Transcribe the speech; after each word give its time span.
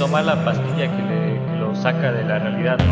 toma 0.00 0.20
la 0.22 0.42
pastilla 0.42 0.90
que, 0.96 1.02
le, 1.02 1.38
que 1.44 1.56
lo 1.58 1.76
saca 1.76 2.10
de 2.10 2.24
la 2.24 2.38
realidad, 2.38 2.78
¿no? 2.78 2.84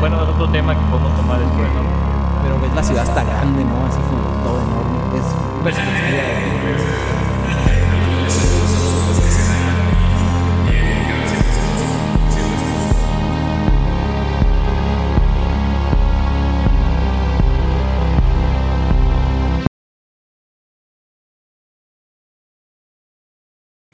Bueno, 0.00 0.22
es 0.22 0.28
otro 0.30 0.48
tema 0.48 0.74
que 0.74 0.80
podemos 0.90 1.14
tomar 1.14 1.38
después, 1.38 1.68
¿no? 1.74 1.82
Pero 2.42 2.58
ves 2.60 2.74
la 2.74 2.82
ciudad 2.82 3.04
está 3.04 3.22
grande, 3.24 3.62
¿no? 3.62 3.84
Así 3.84 3.98
como 4.08 4.22
todo 4.42 4.62
enorme. 4.62 5.18
Es 5.18 5.24
perspectiva 5.64 6.22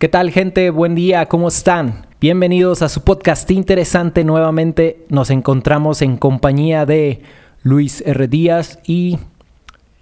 ¿Qué 0.04 0.10
tal 0.10 0.30
gente? 0.30 0.68
Buen 0.68 0.94
día, 0.94 1.24
¿cómo 1.24 1.48
están? 1.48 2.04
Bienvenidos 2.20 2.82
a 2.82 2.90
su 2.90 3.04
podcast 3.04 3.50
interesante. 3.50 4.22
Nuevamente 4.22 5.06
nos 5.08 5.30
encontramos 5.30 6.02
en 6.02 6.18
compañía 6.18 6.84
de 6.84 7.22
Luis 7.62 8.02
R. 8.04 8.28
Díaz 8.28 8.80
y 8.84 9.18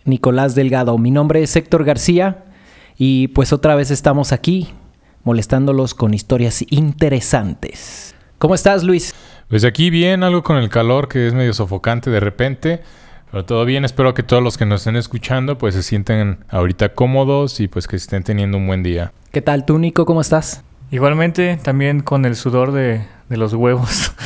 Nicolás 0.04 0.56
Delgado. 0.56 0.98
Mi 0.98 1.12
nombre 1.12 1.40
es 1.40 1.54
Héctor 1.54 1.84
García 1.84 2.46
y 2.98 3.28
pues 3.28 3.52
otra 3.52 3.76
vez 3.76 3.92
estamos 3.92 4.32
aquí 4.32 4.70
molestándolos 5.22 5.94
con 5.94 6.14
historias 6.14 6.64
interesantes. 6.70 8.16
¿Cómo 8.38 8.56
estás 8.56 8.82
Luis? 8.82 9.14
Pues 9.46 9.64
aquí 9.64 9.88
bien, 9.88 10.24
algo 10.24 10.42
con 10.42 10.56
el 10.56 10.68
calor 10.68 11.06
que 11.06 11.28
es 11.28 11.32
medio 11.32 11.54
sofocante 11.54 12.10
de 12.10 12.18
repente. 12.18 12.82
Pero 13.32 13.44
todo 13.46 13.64
bien, 13.64 13.84
espero 13.84 14.12
que 14.14 14.22
todos 14.22 14.42
los 14.42 14.58
que 14.58 14.66
nos 14.66 14.82
estén 14.82 14.96
escuchando 14.96 15.56
pues 15.58 15.74
se 15.74 15.82
sienten 15.82 16.38
ahorita 16.50 16.90
cómodos 16.90 17.60
y 17.60 17.66
pues 17.68 17.88
que 17.88 17.96
estén 17.96 18.22
teniendo 18.22 18.58
un 18.58 18.66
buen 18.66 18.82
día. 18.82 19.12
¿Qué 19.32 19.40
tal 19.40 19.64
tú 19.64 19.78
Nico? 19.78 20.04
¿Cómo 20.04 20.20
estás? 20.20 20.62
Igualmente, 20.90 21.58
también 21.62 22.00
con 22.00 22.26
el 22.26 22.36
sudor 22.36 22.72
de, 22.72 23.06
de 23.28 23.36
los 23.36 23.54
huevos. 23.54 24.12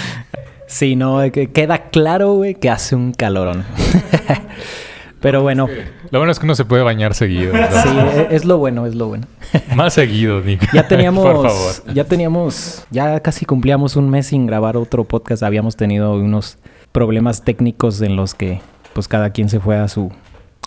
Sí, 0.69 0.97
no, 0.97 1.23
eh, 1.23 1.31
que 1.31 1.53
queda 1.53 1.91
claro, 1.91 2.33
güey, 2.35 2.57
que 2.57 2.69
hace 2.71 2.97
un 2.97 3.13
calorón. 3.13 3.65
Pero 5.21 5.41
bueno, 5.41 5.69
Lo 6.11 6.19
bueno 6.19 6.33
es 6.33 6.41
que 6.41 6.45
uno 6.45 6.57
se 6.57 6.65
puede 6.65 6.83
bañar 6.83 7.15
seguido. 7.15 7.53
¿verdad? 7.53 7.85
sí, 7.85 7.89
e- 8.19 8.35
es 8.35 8.45
lo 8.45 8.59
bueno, 8.59 8.85
es 8.85 8.97
lo 8.97 9.07
bueno. 9.07 9.29
Más 9.77 9.95
seguido, 9.95 10.41
Nick. 10.41 10.69
Ya 10.73 10.89
teníamos, 10.89 11.25
Por 11.25 11.49
favor. 11.49 11.95
ya 11.95 12.03
teníamos, 12.03 12.85
ya 12.91 13.21
casi 13.21 13.45
cumplíamos 13.45 13.95
un 13.95 14.11
mes 14.11 14.27
sin 14.27 14.45
grabar 14.47 14.77
otro 14.77 15.05
podcast. 15.05 15.45
Habíamos 15.45 15.77
tenido 15.77 16.15
unos 16.15 16.59
problemas 16.91 17.45
técnicos 17.45 18.03
en 18.03 18.17
los 18.17 18.35
que, 18.35 18.61
pues, 18.97 19.09
cada 19.09 19.29
quien 19.29 19.51
se 19.51 19.61
fue 19.61 19.77
a 19.77 19.89
su, 19.89 20.11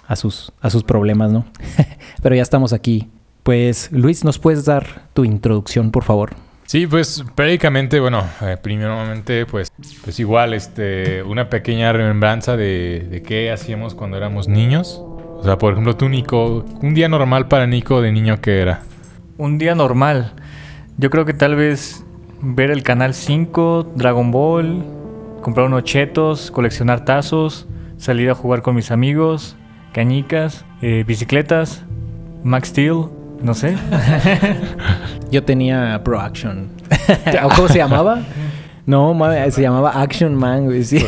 a 0.07 0.15
sus, 0.15 0.53
a 0.61 0.69
sus 0.69 0.83
problemas, 0.83 1.31
¿no? 1.31 1.45
Pero 2.21 2.35
ya 2.35 2.43
estamos 2.43 2.73
aquí. 2.73 3.09
Pues, 3.41 3.91
Luis, 3.91 4.23
¿nos 4.23 4.37
puedes 4.37 4.65
dar 4.65 5.07
tu 5.13 5.25
introducción, 5.25 5.89
por 5.89 6.03
favor? 6.03 6.35
Sí, 6.67 6.85
pues 6.85 7.23
prácticamente, 7.33 7.99
bueno, 7.99 8.23
eh, 8.41 8.55
primeramente, 8.61 9.47
pues, 9.47 9.71
pues 10.03 10.19
igual, 10.19 10.53
este, 10.53 11.23
una 11.23 11.49
pequeña 11.49 11.91
remembranza 11.91 12.55
de, 12.55 13.07
de 13.09 13.23
qué 13.23 13.51
hacíamos 13.51 13.95
cuando 13.95 14.17
éramos 14.17 14.47
niños. 14.47 15.01
O 15.01 15.41
sea, 15.43 15.57
por 15.57 15.73
ejemplo, 15.73 15.95
tú, 15.95 16.07
Nico, 16.07 16.63
un 16.83 16.93
día 16.93 17.09
normal 17.09 17.47
para 17.47 17.65
Nico 17.65 17.99
de 17.99 18.11
niño, 18.11 18.39
¿qué 18.41 18.59
era? 18.59 18.83
Un 19.39 19.57
día 19.57 19.73
normal. 19.73 20.33
Yo 20.97 21.09
creo 21.09 21.25
que 21.25 21.33
tal 21.33 21.55
vez 21.55 22.05
ver 22.41 22.69
el 22.69 22.83
canal 22.83 23.15
5, 23.15 23.93
Dragon 23.95 24.29
Ball, 24.29 24.83
comprar 25.41 25.65
unos 25.65 25.83
chetos, 25.83 26.51
coleccionar 26.51 27.05
tazos, 27.05 27.65
salir 27.99 28.29
a 28.31 28.35
jugar 28.35 28.63
con 28.63 28.75
mis 28.75 28.89
amigos, 28.89 29.55
cañicas, 29.91 30.65
eh, 30.81 31.03
bicicletas, 31.05 31.83
Max 32.43 32.69
Steel, 32.69 33.05
no 33.43 33.53
sé. 33.53 33.75
Yo 35.31 35.43
tenía 35.43 36.01
Pro 36.03 36.19
Action. 36.19 36.69
¿O 37.43 37.49
¿Cómo 37.49 37.67
se 37.67 37.77
llamaba? 37.77 38.21
No, 38.85 39.15
se 39.51 39.61
llamaba 39.61 40.01
Action 40.01 40.33
Man, 40.33 40.65
güey. 40.65 40.83
Sí. 40.83 41.05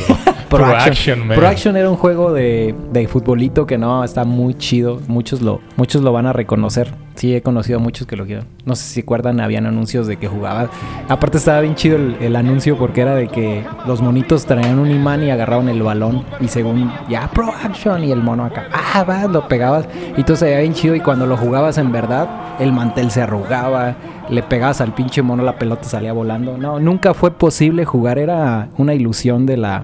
Pro 0.50 0.66
Action 0.76 1.28
Man. 1.28 1.38
Pro 1.38 1.48
Action 1.48 1.76
era 1.78 1.90
un 1.90 1.96
juego 1.96 2.32
de, 2.32 2.76
de 2.92 3.08
futbolito 3.08 3.66
que 3.66 3.78
no, 3.78 4.04
está 4.04 4.26
muy 4.26 4.54
chido. 4.54 5.00
Muchos 5.08 5.42
lo, 5.42 5.62
muchos 5.78 6.04
lo 6.04 6.12
van 6.12 6.28
a 6.28 6.34
reconocer. 6.34 6.94
Sí, 7.22 7.36
he 7.36 7.44
conocido 7.44 7.78
a 7.78 7.80
muchos 7.80 8.08
que 8.08 8.16
lo 8.16 8.26
quieren. 8.26 8.48
No 8.66 8.76
sé 8.76 8.82
si 8.82 8.94
se 8.96 9.02
acuerdan, 9.02 9.42
habían 9.42 9.68
anuncios 9.68 10.08
de 10.08 10.18
que 10.18 10.28
jugaba. 10.28 10.72
Aparte 11.08 11.38
estaba 11.38 11.62
bien 11.62 11.76
chido 11.76 11.96
el, 11.96 12.36
anuncio 12.36 12.80
porque 12.80 13.02
era 13.02 13.14
de 13.14 13.28
que 13.28 13.64
los 13.86 14.02
monitos 14.02 14.48
traían 14.48 14.80
un 14.80 14.90
imán 14.90 15.22
y 15.22 15.30
agarraban 15.30 15.70
el 15.70 15.84
balón. 15.84 16.26
Y 16.40 16.48
según, 16.48 16.92
ya, 17.08 17.30
Pro 17.32 17.54
Action. 17.64 18.04
Y 18.04 18.12
el 18.12 18.24
mono 18.24 18.46
acá, 18.46 18.70
ah, 18.74 19.04
va, 19.04 19.28
lo 19.28 19.48
pegabas. 19.48 19.88
Y 20.18 20.24
todo 20.24 20.36
se 20.36 20.60
bien 20.62 20.74
chido. 20.74 20.96
Y 20.96 21.00
cuando 21.00 21.28
lo 21.28 21.38
jugabas 21.38 21.78
en 21.78 21.92
verdad, 21.92 22.28
el 22.60 22.74
mantel 22.74 23.12
se 23.12 23.22
arrugaba. 23.22 23.98
Le 24.28 24.42
pegabas 24.42 24.82
al 24.82 24.96
pinche 24.96 25.22
mono, 25.22 25.44
la 25.44 25.60
pelota 25.60 25.84
salía 25.84 26.14
volando. 26.14 26.58
No, 26.58 26.80
nunca 26.80 27.14
fue 27.14 27.30
posible 27.30 27.86
jugar. 27.86 28.18
Era 28.18 28.70
una 28.80 28.96
ilusión 28.96 29.46
de 29.46 29.58
la, 29.58 29.84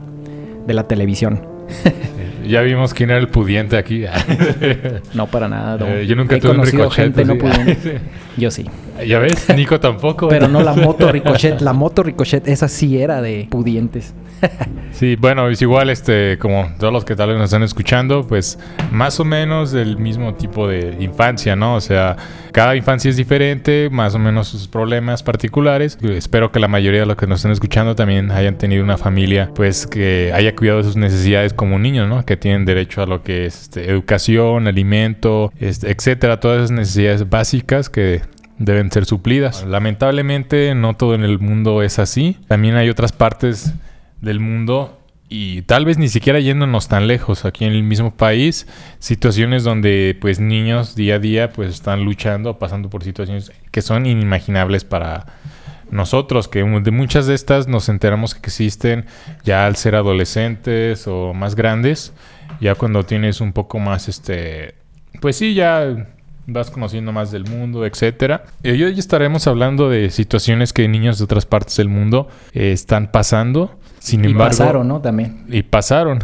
de 0.66 0.74
la 0.74 0.88
televisión. 0.88 1.57
Ya 2.48 2.62
vimos 2.62 2.94
quién 2.94 3.10
era 3.10 3.20
el 3.20 3.28
pudiente 3.28 3.76
aquí. 3.78 4.06
No 5.14 5.28
para 5.28 5.50
nada. 5.50 5.78
no. 5.78 5.88
Eh, 5.88 6.08
yo 6.08 6.16
nunca 6.16 6.36
He 6.36 6.40
tuve 6.40 6.52
un 6.54 6.66
ricochet, 6.66 7.04
gente 7.04 7.26
no 7.26 7.38
pudiente. 7.38 8.00
Yo 8.38 8.52
sí. 8.52 8.66
ya 9.06 9.20
ves, 9.20 9.48
Nico 9.56 9.80
tampoco. 9.80 10.30
Pero 10.30 10.48
no 10.48 10.62
la 10.62 10.74
moto 10.74 11.12
ricochet. 11.12 11.60
La 11.60 11.74
moto 11.74 12.04
ricochet, 12.04 12.48
esa 12.48 12.68
sí 12.68 13.02
era 13.02 13.22
de 13.22 13.48
pudientes. 13.50 14.14
Sí, 14.92 15.16
bueno, 15.16 15.48
es 15.48 15.62
igual, 15.62 15.92
este, 15.92 16.40
como 16.40 16.72
todos 16.80 16.92
los 16.92 17.06
que 17.06 17.16
tal 17.16 17.30
vez 17.30 17.38
nos 17.38 17.46
están 17.46 17.62
escuchando, 17.62 18.26
pues 18.26 18.58
más 18.92 19.20
o 19.20 19.26
menos 19.26 19.72
del 19.72 19.98
mismo 19.98 20.34
tipo 20.34 20.68
de 20.68 20.98
infancia, 21.00 21.56
¿no? 21.56 21.76
O 21.76 21.82
sea, 21.82 22.16
cada 22.52 22.76
infancia 22.76 23.10
es 23.10 23.16
diferente, 23.16 23.90
más 23.92 24.16
o 24.16 24.20
menos 24.20 24.48
sus 24.48 24.68
problemas 24.68 25.22
particulares. 25.22 26.00
Espero 26.02 26.52
que 26.52 26.60
la 26.60 26.68
mayoría 26.68 27.02
de 27.02 27.06
los 27.06 27.16
que 27.16 27.28
nos 27.28 27.42
están 27.42 27.52
escuchando 27.52 27.96
también 27.96 28.32
hayan 28.32 28.58
tenido 28.58 28.84
una 28.84 28.98
familia, 28.98 29.52
pues, 29.54 29.86
que 29.86 30.32
haya 30.34 30.56
cuidado 30.56 30.80
de 30.80 30.86
sus 30.86 30.96
necesidades 30.96 31.54
como 31.54 31.78
niños, 31.78 32.10
¿no? 32.10 32.26
Que 32.26 32.36
tienen 32.36 32.66
derecho 32.66 33.04
a 33.04 33.06
lo 33.06 33.22
que 33.22 33.46
es 33.46 33.64
este, 33.64 33.92
educación, 33.92 34.68
alimento, 34.68 35.54
este, 35.60 35.92
etcétera, 35.92 36.40
todas 36.40 36.58
esas 36.58 36.72
necesidades 36.72 37.30
básicas 37.30 37.90
que 37.90 38.22
deben 38.58 38.92
ser 38.92 39.06
suplidas. 39.06 39.64
Lamentablemente 39.64 40.74
no 40.74 40.96
todo 40.96 41.16
en 41.16 41.24
el 41.24 41.40
mundo 41.40 41.84
es 41.84 42.00
así. 42.00 42.38
También 42.48 42.76
hay 42.76 42.90
otras 42.90 43.12
partes 43.12 43.74
del 44.22 44.40
mundo 44.40 44.98
y 45.30 45.64
tal 45.64 45.84
vez 45.84 45.98
ni 45.98 46.08
siquiera 46.08 46.40
yéndonos 46.40 46.88
tan 46.88 47.08
lejos 47.08 47.44
aquí 47.44 47.66
en 47.66 47.74
el 47.74 47.84
mismo 47.84 48.16
país, 48.16 48.68
situaciones 49.00 49.64
donde 49.64 50.18
pues 50.22 50.40
niños 50.40 50.96
día 50.96 51.16
a 51.16 51.20
día 51.20 51.52
pues 51.52 51.74
están 51.74 52.06
luchando, 52.06 52.60
pasando 52.60 52.90
por 52.90 53.04
situaciones 53.04 53.52
que 53.72 53.82
son 53.82 54.06
inimaginables 54.06 54.86
para 54.86 55.26
nosotros, 55.92 56.48
que 56.48 56.64
de 56.64 56.92
muchas 56.92 57.28
de 57.28 57.36
estas 57.36 57.68
nos 57.68 57.90
enteramos 57.90 58.36
que 58.36 58.40
existen 58.40 59.06
ya 59.44 59.66
al 59.66 59.76
ser 59.76 59.96
adolescentes 59.96 61.08
o 61.08 61.34
más 61.34 61.56
grandes, 61.56 62.14
ya 62.62 62.76
cuando 62.76 63.04
tienes 63.04 63.42
un 63.42 63.52
poco 63.52 63.80
más 63.80 64.08
este 64.08 64.76
pues 65.20 65.36
sí, 65.38 65.54
ya 65.54 66.08
vas 66.48 66.72
conociendo 66.72 67.12
más 67.12 67.32
del 67.32 67.44
mundo, 67.44 67.86
etcétera. 67.86 68.46
Y 68.64 68.82
hoy 68.84 68.98
estaremos 68.98 69.48
hablando 69.48 69.90
de 69.90 70.10
situaciones 70.10 70.74
que 70.74 70.88
niños 70.88 71.18
de 71.18 71.26
otras 71.26 71.46
partes 71.46 71.76
del 71.78 71.90
mundo 71.90 72.30
eh, 72.54 72.72
están 72.72 73.12
pasando. 73.12 73.78
Sin 74.08 74.24
Y 74.24 74.28
embargo, 74.28 74.50
pasaron, 74.52 74.88
¿no? 74.88 75.02
También. 75.02 75.44
y 75.50 75.64
pasaron. 75.64 76.20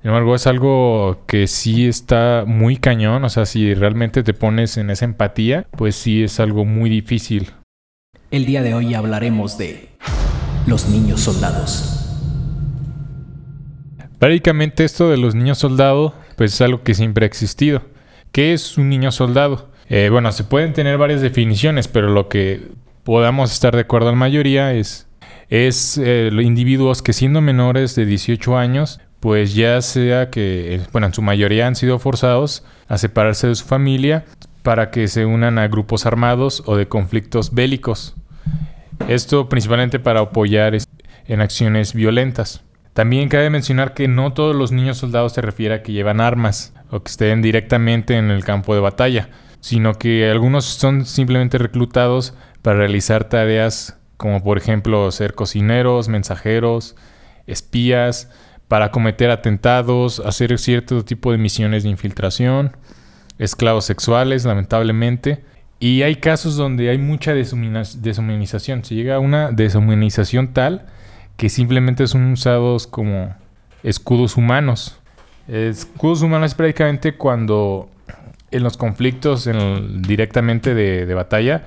Sin 0.00 0.08
embargo, 0.08 0.34
es 0.34 0.46
algo 0.46 1.22
que 1.26 1.46
sí 1.46 1.86
está 1.86 2.44
muy 2.46 2.78
cañón. 2.78 3.22
O 3.24 3.28
sea, 3.28 3.44
si 3.44 3.74
realmente 3.74 4.22
te 4.22 4.32
pones 4.32 4.78
en 4.78 4.88
esa 4.88 5.04
empatía, 5.04 5.66
pues 5.72 5.96
sí 5.96 6.22
es 6.22 6.40
algo 6.40 6.64
muy 6.64 6.88
difícil. 6.88 7.50
El 8.30 8.46
día 8.46 8.62
de 8.62 8.72
hoy 8.72 8.94
hablaremos 8.94 9.58
de 9.58 9.90
los 10.66 10.88
niños 10.88 11.20
soldados. 11.20 12.06
Prácticamente 14.18 14.84
esto 14.84 15.10
de 15.10 15.18
los 15.18 15.34
niños 15.34 15.58
soldados, 15.58 16.14
pues 16.36 16.54
es 16.54 16.60
algo 16.62 16.82
que 16.82 16.94
siempre 16.94 17.24
ha 17.24 17.28
existido. 17.28 17.82
¿Qué 18.32 18.54
es 18.54 18.78
un 18.78 18.88
niño 18.88 19.12
soldado? 19.12 19.68
Eh, 19.90 20.08
bueno, 20.10 20.32
se 20.32 20.44
pueden 20.44 20.72
tener 20.72 20.96
varias 20.96 21.20
definiciones, 21.20 21.88
pero 21.88 22.08
lo 22.08 22.28
que 22.28 22.68
podamos 23.04 23.52
estar 23.52 23.74
de 23.74 23.82
acuerdo 23.82 24.08
en 24.10 24.16
mayoría 24.16 24.72
es, 24.72 25.08
es 25.50 25.98
eh, 25.98 26.30
individuos 26.40 27.02
que 27.02 27.12
siendo 27.12 27.40
menores 27.40 27.96
de 27.96 28.06
18 28.06 28.56
años, 28.56 29.00
pues 29.18 29.54
ya 29.54 29.82
sea 29.82 30.30
que, 30.30 30.76
eh, 30.76 30.80
bueno, 30.92 31.08
en 31.08 31.14
su 31.14 31.22
mayoría 31.22 31.66
han 31.66 31.74
sido 31.74 31.98
forzados 31.98 32.64
a 32.88 32.96
separarse 32.96 33.48
de 33.48 33.56
su 33.56 33.66
familia 33.66 34.24
para 34.62 34.90
que 34.90 35.08
se 35.08 35.26
unan 35.26 35.58
a 35.58 35.68
grupos 35.68 36.06
armados 36.06 36.62
o 36.66 36.76
de 36.76 36.88
conflictos 36.88 37.52
bélicos. 37.52 38.14
Esto 39.08 39.48
principalmente 39.48 39.98
para 39.98 40.20
apoyar 40.20 40.76
en 41.26 41.40
acciones 41.40 41.94
violentas. 41.94 42.62
También 42.92 43.28
cabe 43.28 43.50
mencionar 43.50 43.94
que 43.94 44.08
no 44.08 44.32
todos 44.32 44.54
los 44.54 44.72
niños 44.72 44.98
soldados 44.98 45.32
se 45.32 45.40
refiere 45.40 45.74
a 45.74 45.82
que 45.82 45.92
llevan 45.92 46.20
armas 46.20 46.74
o 46.90 47.02
que 47.02 47.10
estén 47.10 47.42
directamente 47.42 48.16
en 48.16 48.30
el 48.30 48.44
campo 48.44 48.74
de 48.74 48.80
batalla, 48.80 49.30
sino 49.60 49.94
que 49.94 50.30
algunos 50.30 50.64
son 50.64 51.06
simplemente 51.06 51.58
reclutados 51.58 52.34
para 52.62 52.78
realizar 52.78 53.24
tareas 53.24 53.99
como 54.20 54.44
por 54.44 54.58
ejemplo 54.58 55.10
ser 55.12 55.32
cocineros, 55.34 56.08
mensajeros, 56.08 56.94
espías, 57.46 58.28
para 58.68 58.90
cometer 58.90 59.30
atentados, 59.30 60.20
hacer 60.20 60.58
cierto 60.58 61.02
tipo 61.06 61.32
de 61.32 61.38
misiones 61.38 61.84
de 61.84 61.88
infiltración, 61.88 62.76
esclavos 63.38 63.86
sexuales, 63.86 64.44
lamentablemente. 64.44 65.42
Y 65.78 66.02
hay 66.02 66.16
casos 66.16 66.56
donde 66.56 66.90
hay 66.90 66.98
mucha 66.98 67.32
deshumanización. 67.32 68.84
Se 68.84 68.94
llega 68.94 69.14
a 69.14 69.20
una 69.20 69.52
deshumanización 69.52 70.52
tal 70.52 70.84
que 71.38 71.48
simplemente 71.48 72.06
son 72.06 72.30
usados 72.30 72.86
como 72.86 73.34
escudos 73.82 74.36
humanos. 74.36 75.00
Escudos 75.48 76.20
humanos 76.20 76.50
es 76.50 76.54
prácticamente 76.54 77.14
cuando 77.14 77.88
en 78.50 78.62
los 78.64 78.76
conflictos 78.76 79.48
directamente 80.02 80.74
de, 80.74 81.14
batalla, 81.14 81.62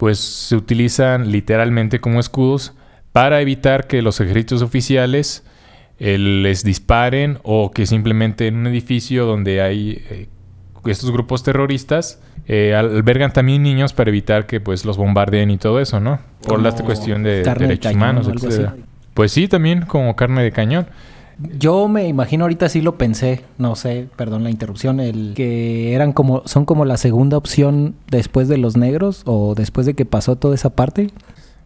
pues 0.00 0.18
se 0.18 0.56
utilizan 0.56 1.30
literalmente 1.30 2.00
como 2.00 2.20
escudos 2.20 2.72
para 3.12 3.42
evitar 3.42 3.86
que 3.86 4.00
los 4.00 4.18
ejércitos 4.18 4.62
oficiales 4.62 5.44
eh, 5.98 6.16
les 6.16 6.64
disparen 6.64 7.38
o 7.42 7.70
que 7.70 7.84
simplemente 7.84 8.46
en 8.46 8.56
un 8.56 8.66
edificio 8.68 9.26
donde 9.26 9.60
hay 9.60 10.02
eh, 10.08 10.28
estos 10.86 11.10
grupos 11.10 11.42
terroristas 11.42 12.18
eh, 12.46 12.74
albergan 12.74 13.34
también 13.34 13.62
niños 13.62 13.92
para 13.92 14.08
evitar 14.08 14.46
que 14.46 14.58
pues 14.58 14.86
los 14.86 14.96
bombardeen 14.96 15.50
y 15.50 15.58
todo 15.58 15.80
eso, 15.80 16.00
¿no? 16.00 16.18
Por 16.48 16.62
la 16.62 16.72
cuestión 16.72 17.22
de 17.22 17.42
derechos 17.42 17.92
humanos, 17.92 18.30
Pues 19.12 19.32
sí, 19.32 19.48
también 19.48 19.82
como 19.82 20.16
carne 20.16 20.42
de 20.42 20.50
cañón. 20.50 20.86
Yo 21.58 21.88
me 21.88 22.06
imagino 22.06 22.44
ahorita 22.44 22.68
sí 22.68 22.80
lo 22.80 22.98
pensé, 22.98 23.44
no 23.58 23.76
sé, 23.76 24.08
perdón 24.16 24.44
la 24.44 24.50
interrupción, 24.50 25.00
el 25.00 25.32
que 25.34 25.94
eran 25.94 26.12
como 26.12 26.42
son 26.46 26.64
como 26.64 26.84
la 26.84 26.96
segunda 26.96 27.36
opción 27.36 27.94
después 28.10 28.48
de 28.48 28.58
los 28.58 28.76
negros 28.76 29.22
o 29.24 29.54
después 29.54 29.86
de 29.86 29.94
que 29.94 30.04
pasó 30.04 30.36
toda 30.36 30.54
esa 30.54 30.70
parte. 30.70 31.10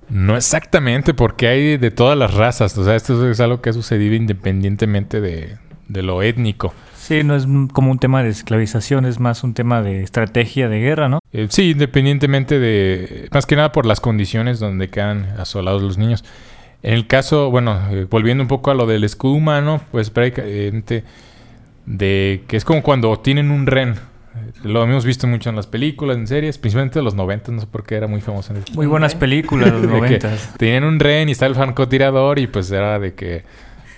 No 0.08 0.36
exactamente, 0.36 1.14
porque 1.14 1.48
hay 1.48 1.76
de 1.76 1.90
todas 1.90 2.16
las 2.16 2.34
razas, 2.34 2.76
o 2.78 2.84
sea, 2.84 2.94
esto 2.94 3.28
es 3.28 3.40
algo 3.40 3.60
que 3.62 3.70
ha 3.70 3.72
sucedido 3.72 4.14
independientemente 4.14 5.20
de, 5.20 5.56
de 5.88 6.02
lo 6.02 6.22
étnico. 6.22 6.72
Sí, 6.96 7.22
no 7.22 7.36
es 7.36 7.46
como 7.72 7.90
un 7.90 7.98
tema 7.98 8.22
de 8.22 8.30
esclavización, 8.30 9.04
es 9.04 9.20
más 9.20 9.44
un 9.44 9.52
tema 9.52 9.82
de 9.82 10.02
estrategia 10.02 10.70
de 10.70 10.80
guerra, 10.80 11.10
¿no? 11.10 11.18
Eh, 11.32 11.48
sí, 11.50 11.72
independientemente 11.72 12.58
de, 12.58 13.28
más 13.30 13.44
que 13.44 13.56
nada 13.56 13.72
por 13.72 13.84
las 13.84 14.00
condiciones 14.00 14.58
donde 14.58 14.88
quedan 14.88 15.24
asolados 15.38 15.82
los 15.82 15.98
niños. 15.98 16.24
En 16.84 16.92
el 16.92 17.06
caso, 17.06 17.50
bueno, 17.50 17.80
eh, 17.90 18.06
volviendo 18.08 18.44
un 18.44 18.48
poco 18.48 18.70
a 18.70 18.74
lo 18.74 18.84
del 18.84 19.04
escudo 19.04 19.32
humano, 19.32 19.80
pues 19.90 20.10
prácticamente 20.10 21.02
de 21.86 22.44
que 22.46 22.58
es 22.58 22.64
como 22.66 22.82
cuando 22.82 23.18
tienen 23.20 23.50
un 23.50 23.66
ren. 23.66 23.92
Eh, 23.92 24.52
lo 24.64 24.82
hemos 24.82 25.06
visto 25.06 25.26
mucho 25.26 25.48
en 25.48 25.56
las 25.56 25.66
películas, 25.66 26.18
en 26.18 26.26
series, 26.26 26.58
principalmente 26.58 26.98
de 26.98 27.02
los 27.02 27.14
90, 27.14 27.52
no 27.52 27.60
sé 27.62 27.66
por 27.66 27.84
qué 27.84 27.94
era 27.94 28.06
muy 28.06 28.20
famoso. 28.20 28.52
En 28.52 28.58
el... 28.58 28.64
Muy 28.74 28.84
buenas 28.84 29.14
películas 29.14 29.72
de 29.72 29.80
los 29.80 29.90
90. 29.90 30.30
Tenían 30.58 30.84
un 30.84 31.00
ren 31.00 31.30
y 31.30 31.32
está 31.32 31.46
el 31.46 31.54
francotirador 31.54 32.38
y 32.38 32.48
pues 32.48 32.70
era 32.70 32.98
de 32.98 33.14
que 33.14 33.44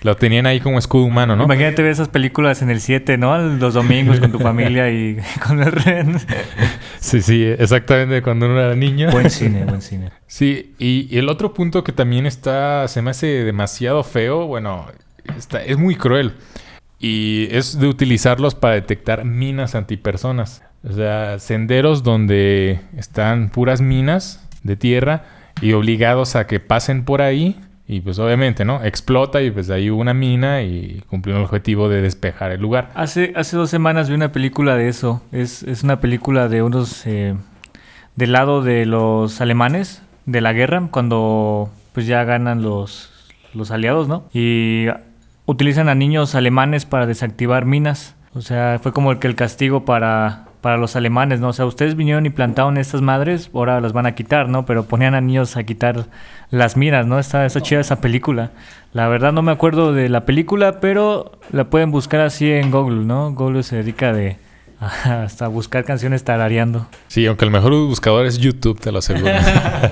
lo 0.07 0.15
tenían 0.15 0.45
ahí 0.45 0.61
como 0.61 0.79
escudo 0.79 1.03
humano, 1.03 1.35
¿no? 1.35 1.43
Imagínate 1.43 1.81
ver 1.81 1.91
esas 1.91 2.07
películas 2.07 2.61
en 2.61 2.69
el 2.69 2.79
7, 2.79 3.17
¿no? 3.17 3.37
Los 3.37 3.73
domingos 3.73 4.21
con 4.21 4.31
tu 4.31 4.39
familia 4.39 4.89
y 4.89 5.17
con 5.45 5.61
el 5.61 5.73
ren. 5.73 6.17
Sí, 7.01 7.21
sí, 7.21 7.43
exactamente, 7.43 8.21
cuando 8.21 8.45
uno 8.45 8.57
era 8.57 8.73
niño. 8.73 9.11
Buen 9.11 9.29
cine, 9.29 9.65
buen 9.65 9.81
cine. 9.81 10.11
Sí, 10.25 10.73
y, 10.79 11.17
el 11.17 11.27
otro 11.27 11.53
punto 11.53 11.83
que 11.83 11.91
también 11.91 12.25
está, 12.25 12.87
se 12.87 13.01
me 13.01 13.11
hace 13.11 13.27
demasiado 13.27 14.01
feo, 14.05 14.47
bueno, 14.47 14.85
está, 15.37 15.61
es 15.61 15.77
muy 15.77 15.95
cruel. 15.95 16.35
Y 16.99 17.49
es 17.51 17.77
de 17.77 17.87
utilizarlos 17.87 18.55
para 18.55 18.75
detectar 18.75 19.25
minas 19.25 19.75
antipersonas. 19.75 20.63
O 20.89 20.93
sea, 20.93 21.37
senderos 21.39 22.03
donde 22.03 22.79
están 22.95 23.49
puras 23.49 23.81
minas 23.81 24.47
de 24.63 24.77
tierra 24.77 25.25
y 25.61 25.73
obligados 25.73 26.37
a 26.37 26.47
que 26.47 26.61
pasen 26.61 27.03
por 27.03 27.21
ahí 27.21 27.59
y 27.87 28.01
pues 28.01 28.19
obviamente, 28.19 28.65
¿no? 28.65 28.83
Explota 28.83 29.41
y 29.41 29.49
pues 29.49 29.69
ahí 29.69 29.89
hubo 29.89 30.01
una 30.01 30.13
mina 30.13 30.61
y 30.61 31.01
cumplió 31.09 31.37
el 31.37 31.43
objetivo 31.43 31.87
de 31.87 32.01
despejar 32.01 32.51
el 32.51 32.59
lugar. 32.59 32.91
Hace, 32.95 33.31
hace 33.35 33.55
dos 33.55 33.69
semanas 33.69 34.09
vi 34.09 34.15
una 34.15 34.33
película 34.33 34.75
de 34.75 34.89
eso. 34.89 35.21
Es, 35.31 35.63
una 35.83 36.01
película 36.01 36.49
de 36.49 36.61
unos... 36.61 37.07
Eh, 37.07 37.35
del 38.17 38.31
lado 38.31 38.63
de 38.63 38.85
los 38.85 39.41
alemanes 39.41 40.01
de 40.25 40.41
la 40.41 40.51
guerra, 40.51 40.87
cuando 40.91 41.69
pues 41.93 42.07
ya 42.07 42.23
ganan 42.23 42.63
los, 42.63 43.11
los 43.53 43.71
aliados, 43.71 44.07
¿no? 44.07 44.25
Y 44.33 44.87
utilizan 45.45 45.87
a 45.87 45.95
niños 45.95 46.35
alemanes 46.35 46.85
para 46.85 47.05
desactivar 47.05 47.65
minas. 47.65 48.15
O 48.33 48.41
sea, 48.41 48.79
fue 48.81 48.91
como 48.91 49.11
el 49.11 49.19
que 49.19 49.27
el 49.27 49.35
castigo 49.35 49.85
para 49.85 50.46
para 50.61 50.77
los 50.77 50.95
alemanes, 50.95 51.39
¿no? 51.39 51.49
O 51.49 51.53
sea, 51.53 51.65
ustedes 51.65 51.95
vinieron 51.95 52.25
y 52.25 52.29
plantaron 52.29 52.77
estas 52.77 53.01
madres, 53.01 53.49
ahora 53.53 53.79
las 53.81 53.93
van 53.93 54.05
a 54.05 54.15
quitar, 54.15 54.49
¿no? 54.49 54.65
Pero 54.65 54.85
ponían 54.85 55.15
a 55.15 55.21
niños 55.21 55.55
a 55.57 55.63
quitar 55.63 56.05
las 56.49 56.77
minas, 56.77 57.05
¿no? 57.05 57.19
Está, 57.19 57.45
está 57.45 57.61
chida 57.61 57.79
esa 57.79 58.01
película. 58.01 58.51
La 58.93 59.07
verdad 59.07 59.33
no 59.33 59.41
me 59.41 59.51
acuerdo 59.51 59.93
de 59.93 60.09
la 60.09 60.25
película, 60.25 60.79
pero 60.79 61.39
la 61.51 61.65
pueden 61.65 61.91
buscar 61.91 62.21
así 62.21 62.51
en 62.51 62.71
Google, 62.71 63.05
¿no? 63.05 63.33
Google 63.33 63.63
se 63.63 63.77
dedica 63.77 64.13
de 64.13 64.37
hasta 65.03 65.47
buscar 65.47 65.83
canciones 65.83 66.23
tarareando. 66.23 66.87
Sí, 67.07 67.25
aunque 67.25 67.45
el 67.45 67.51
mejor 67.51 67.71
buscador 67.71 68.25
es 68.25 68.37
YouTube, 68.37 68.79
te 68.79 68.91
lo 68.91 68.99
aseguro. 68.99 69.31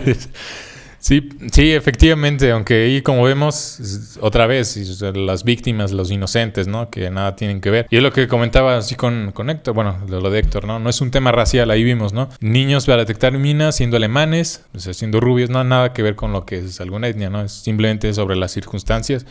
Sí, 1.06 1.30
sí, 1.52 1.72
efectivamente, 1.72 2.50
aunque 2.50 2.86
ahí 2.86 3.04
como 3.04 3.22
vemos 3.22 4.18
otra 4.22 4.48
vez 4.48 4.76
las 5.16 5.44
víctimas, 5.44 5.92
los 5.92 6.10
inocentes, 6.10 6.68
¿no? 6.68 6.90
Que 6.90 7.12
nada 7.12 7.36
tienen 7.36 7.62
que 7.62 7.70
ver. 7.70 7.86
Y 7.92 7.98
es 7.98 8.02
lo 8.02 8.12
que 8.12 8.28
comentaba 8.28 8.76
así 8.76 8.96
con, 8.96 9.32
con 9.32 9.52
Héctor, 9.52 9.76
bueno, 9.76 10.00
lo 10.08 10.32
de 10.32 10.40
Héctor, 10.40 10.66
¿no? 10.66 10.80
No 10.80 10.90
es 10.90 11.02
un 11.02 11.12
tema 11.12 11.32
racial, 11.32 11.70
ahí 11.70 11.84
vimos, 11.84 12.12
¿no? 12.12 12.30
Niños 12.40 12.88
para 12.88 12.98
detectar 12.98 13.32
minas 13.38 13.76
siendo 13.76 13.98
alemanes, 13.98 14.66
o 14.74 14.80
sea, 14.80 14.96
siendo 14.96 15.20
rubios, 15.20 15.52
no 15.52 15.64
nada 15.64 15.94
que 15.94 16.02
ver 16.02 16.16
con 16.16 16.34
lo 16.34 16.44
que 16.44 16.58
es 16.58 16.82
alguna 16.82 17.08
etnia, 17.08 17.30
¿no? 17.30 17.44
Es 17.44 17.52
simplemente 17.52 18.12
sobre 18.12 18.36
las 18.36 18.52
circunstancias 18.52 19.28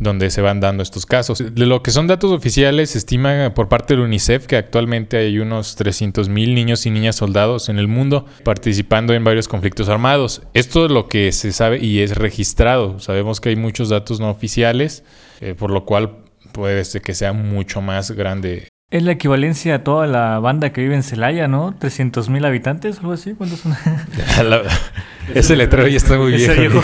donde 0.00 0.30
se 0.30 0.40
van 0.40 0.60
dando 0.60 0.82
estos 0.82 1.06
casos. 1.06 1.42
De 1.54 1.66
lo 1.66 1.82
que 1.82 1.90
son 1.90 2.06
datos 2.06 2.32
oficiales, 2.32 2.90
se 2.90 2.98
estima 2.98 3.52
por 3.54 3.68
parte 3.68 3.94
del 3.94 4.04
UNICEF 4.04 4.46
que 4.46 4.56
actualmente 4.56 5.16
hay 5.16 5.38
unos 5.38 5.78
300.000 5.78 6.28
niños 6.54 6.86
y 6.86 6.90
niñas 6.90 7.16
soldados 7.16 7.68
en 7.68 7.78
el 7.78 7.88
mundo 7.88 8.26
participando 8.44 9.14
en 9.14 9.24
varios 9.24 9.48
conflictos 9.48 9.88
armados. 9.88 10.42
Esto 10.54 10.86
es 10.86 10.90
lo 10.90 11.08
que 11.08 11.32
se 11.32 11.52
sabe 11.52 11.78
y 11.84 12.00
es 12.00 12.16
registrado. 12.16 12.98
Sabemos 13.00 13.40
que 13.40 13.50
hay 13.50 13.56
muchos 13.56 13.88
datos 13.88 14.20
no 14.20 14.30
oficiales, 14.30 15.04
eh, 15.40 15.54
por 15.54 15.70
lo 15.70 15.84
cual 15.84 16.18
puede 16.52 16.84
ser 16.84 17.02
que 17.02 17.14
sea 17.14 17.32
mucho 17.32 17.80
más 17.80 18.10
grande. 18.10 18.68
Es 18.88 19.02
la 19.02 19.12
equivalencia 19.12 19.74
a 19.74 19.84
toda 19.84 20.06
la 20.06 20.38
banda 20.38 20.72
que 20.72 20.80
vive 20.80 20.94
en 20.94 21.02
Celaya, 21.02 21.48
¿no? 21.48 21.74
300.000 21.78 22.46
habitantes, 22.46 22.98
algo 23.00 23.12
así. 23.12 23.34
¿Cuántos 23.34 23.60
son? 23.60 23.74
ese 25.34 25.56
letrero 25.56 25.88
ya 25.88 25.96
está 25.96 26.16
muy 26.16 26.32
viejo. 26.36 26.80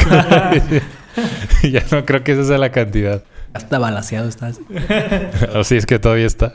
ya 1.62 1.84
no 1.90 2.04
creo 2.04 2.22
que 2.24 2.32
esa 2.32 2.44
sea 2.44 2.58
la 2.58 2.70
cantidad. 2.70 3.22
Hasta 3.54 3.78
balaseado 3.78 4.28
estás. 4.28 4.60
o 5.54 5.64
sí, 5.64 5.76
es 5.76 5.86
que 5.86 5.98
todavía 5.98 6.26
está. 6.26 6.54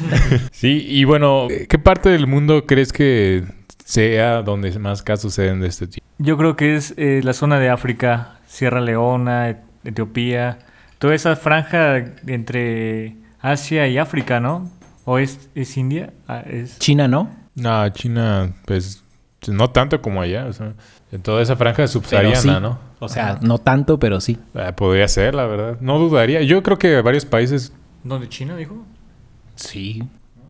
sí, 0.52 0.86
y 0.88 1.04
bueno, 1.04 1.48
¿qué 1.68 1.78
parte 1.78 2.08
del 2.08 2.26
mundo 2.26 2.66
crees 2.66 2.92
que 2.92 3.44
sea 3.84 4.42
donde 4.42 4.78
más 4.78 5.02
casos 5.02 5.34
se 5.34 5.42
den 5.42 5.60
de 5.60 5.68
este 5.68 5.86
tipo? 5.86 6.06
Yo 6.18 6.36
creo 6.36 6.56
que 6.56 6.76
es 6.76 6.94
eh, 6.96 7.20
la 7.22 7.32
zona 7.32 7.58
de 7.58 7.68
África, 7.68 8.38
Sierra 8.46 8.80
Leona, 8.80 9.56
Etiopía, 9.84 10.58
toda 10.98 11.14
esa 11.14 11.36
franja 11.36 11.96
entre 12.26 13.16
Asia 13.40 13.86
y 13.88 13.98
África, 13.98 14.40
¿no? 14.40 14.70
¿O 15.04 15.18
es, 15.18 15.50
es 15.54 15.76
India? 15.76 16.12
Ah, 16.26 16.42
es... 16.46 16.78
China, 16.78 17.06
¿no? 17.06 17.30
No, 17.54 17.88
China, 17.90 18.52
pues 18.64 19.02
no 19.48 19.70
tanto 19.70 20.00
como 20.00 20.20
allá. 20.20 20.46
O 20.46 20.52
sea, 20.52 20.74
en 21.12 21.22
toda 21.22 21.42
esa 21.42 21.56
franja 21.56 21.86
subsahariana, 21.86 22.60
¿no? 22.60 22.78
O 22.98 23.08
sea, 23.08 23.38
no 23.42 23.58
tanto, 23.58 23.98
pero 23.98 24.20
sí. 24.20 24.38
Eh, 24.54 24.72
podría 24.74 25.06
ser, 25.08 25.34
la 25.34 25.44
verdad. 25.46 25.78
No 25.80 25.98
dudaría. 25.98 26.42
Yo 26.42 26.62
creo 26.62 26.78
que 26.78 27.00
varios 27.02 27.24
países. 27.24 27.72
¿Dónde 28.04 28.28
China 28.28 28.56
dijo? 28.56 28.84
Sí. 29.54 30.02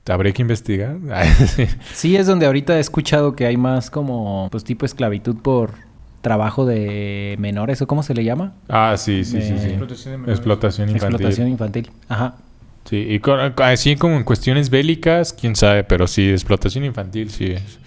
Habría 0.08 0.32
que 0.32 0.42
investigar. 0.42 0.96
sí, 1.92 2.16
es 2.16 2.26
donde 2.26 2.46
ahorita 2.46 2.76
he 2.76 2.80
escuchado 2.80 3.34
que 3.34 3.46
hay 3.46 3.56
más 3.56 3.90
como, 3.90 4.48
pues, 4.52 4.62
tipo 4.62 4.86
esclavitud 4.86 5.36
por 5.36 5.72
trabajo 6.20 6.66
de 6.66 7.36
menores, 7.38 7.82
¿o 7.82 7.86
cómo 7.86 8.02
se 8.02 8.14
le 8.14 8.24
llama? 8.24 8.54
Ah, 8.68 8.94
sí, 8.96 9.24
sí, 9.24 9.40
sí, 9.42 9.58
sí. 9.58 9.68
Explotación, 9.68 10.28
explotación 10.28 10.88
infantil. 10.90 11.14
Explotación 11.14 11.48
infantil. 11.48 11.90
Ajá. 12.08 12.34
Sí, 12.84 12.96
y 12.96 13.20
así 13.62 13.96
como 13.96 14.16
en 14.16 14.24
cuestiones 14.24 14.70
bélicas, 14.70 15.32
quién 15.32 15.56
sabe, 15.56 15.82
pero 15.82 16.06
sí, 16.06 16.30
explotación 16.30 16.84
infantil 16.84 17.30
sí 17.30 17.46
es. 17.46 17.78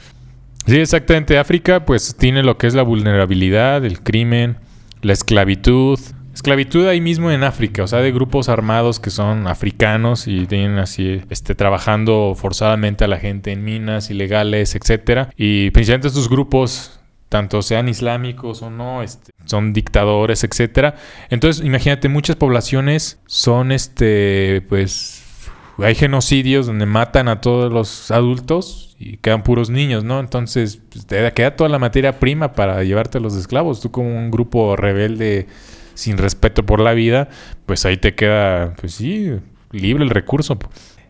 Sí, 0.70 0.78
exactamente. 0.78 1.40
África 1.40 1.84
pues 1.84 2.16
tiene 2.16 2.44
lo 2.44 2.60
que 2.60 2.68
es 2.68 2.76
la 2.76 2.84
vulnerabilidad, 2.84 3.84
el 3.84 4.04
crimen, 4.04 4.58
la 5.02 5.14
esclavitud. 5.14 6.00
Esclavitud 6.32 6.86
ahí 6.88 7.02
mismo 7.02 7.32
en 7.32 7.44
África, 7.44 7.82
o 7.82 7.88
sea, 7.88 8.00
de 8.00 8.12
grupos 8.12 8.50
armados 8.50 9.00
que 9.00 9.10
son 9.10 9.48
africanos 9.48 10.28
y 10.28 10.46
tienen 10.46 10.78
así, 10.78 11.22
este, 11.32 11.56
trabajando 11.56 12.36
forzadamente 12.36 13.04
a 13.04 13.08
la 13.08 13.18
gente 13.18 13.52
en 13.52 13.64
minas 13.64 14.12
ilegales, 14.12 14.76
etcétera. 14.76 15.32
Y 15.36 15.72
principalmente 15.72 16.10
estos 16.10 16.30
grupos, 16.30 17.00
tanto 17.30 17.64
sean 17.64 17.90
islámicos 17.90 18.62
o 18.62 18.70
no, 18.70 19.02
este, 19.02 19.32
son 19.46 19.74
dictadores, 19.74 20.44
etcétera. 20.44 20.96
Entonces, 21.32 21.66
imagínate, 21.66 22.10
muchas 22.10 22.36
poblaciones 22.36 23.20
son, 23.26 23.72
este, 23.72 24.64
pues, 24.70 25.26
hay 25.80 25.96
genocidios 25.96 26.68
donde 26.68 26.86
matan 26.86 27.28
a 27.28 27.42
todos 27.42 27.74
los 27.74 28.12
adultos 28.12 28.89
y 29.00 29.16
quedan 29.18 29.44
puros 29.44 29.70
niños, 29.70 30.04
¿no? 30.04 30.20
Entonces, 30.20 30.82
pues, 30.92 31.08
te 31.08 31.32
queda 31.32 31.56
toda 31.56 31.70
la 31.70 31.80
materia 31.80 32.20
prima 32.20 32.52
para 32.54 32.84
llevarte 32.84 33.18
a 33.18 33.22
los 33.22 33.36
esclavos. 33.36 33.80
Tú 33.80 33.92
como 33.92 34.10
un 34.10 34.30
grupo 34.30 34.76
rebelde 34.76 35.48
sin 35.94 36.18
respeto 36.18 36.66
por 36.66 36.82
la 36.82 36.94
vida, 36.94 37.30
pues 37.66 37.86
ahí 37.86 37.96
te 37.98 38.14
queda, 38.14 38.76
pues 38.76 38.96
sí, 38.96 39.32
libre 39.72 40.04
el 40.04 40.10
recurso. 40.10 40.60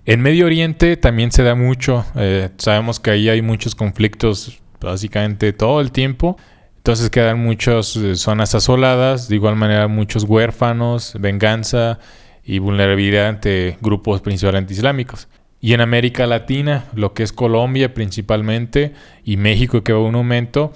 En 0.05 0.21
Medio 0.21 0.45
Oriente 0.45 0.97
también 0.97 1.31
se 1.31 1.41
da 1.41 1.55
mucho. 1.55 2.05
Eh, 2.15 2.49
sabemos 2.57 2.99
que 2.99 3.09
ahí 3.09 3.27
hay 3.27 3.41
muchos 3.41 3.73
conflictos 3.73 4.59
básicamente 4.79 5.51
todo 5.51 5.81
el 5.81 5.91
tiempo. 5.91 6.37
Entonces 6.77 7.09
quedan 7.09 7.39
muchas 7.39 7.95
eh, 7.95 8.15
zonas 8.15 8.53
asoladas, 8.55 9.27
de 9.29 9.35
igual 9.35 9.55
manera 9.55 9.87
muchos 9.87 10.23
huérfanos, 10.23 11.15
venganza 11.19 11.99
y 12.43 12.59
vulnerabilidad 12.59 13.27
ante 13.27 13.77
grupos 13.81 14.21
principalmente 14.21 14.73
islámicos. 14.73 15.27
Y 15.61 15.73
en 15.73 15.81
América 15.81 16.25
Latina, 16.25 16.85
lo 16.93 17.13
que 17.13 17.23
es 17.23 17.33
Colombia 17.33 17.93
principalmente 17.93 18.93
y 19.25 19.37
México 19.37 19.83
que 19.83 19.91
va 19.91 19.99
un 19.99 20.15
aumento, 20.15 20.71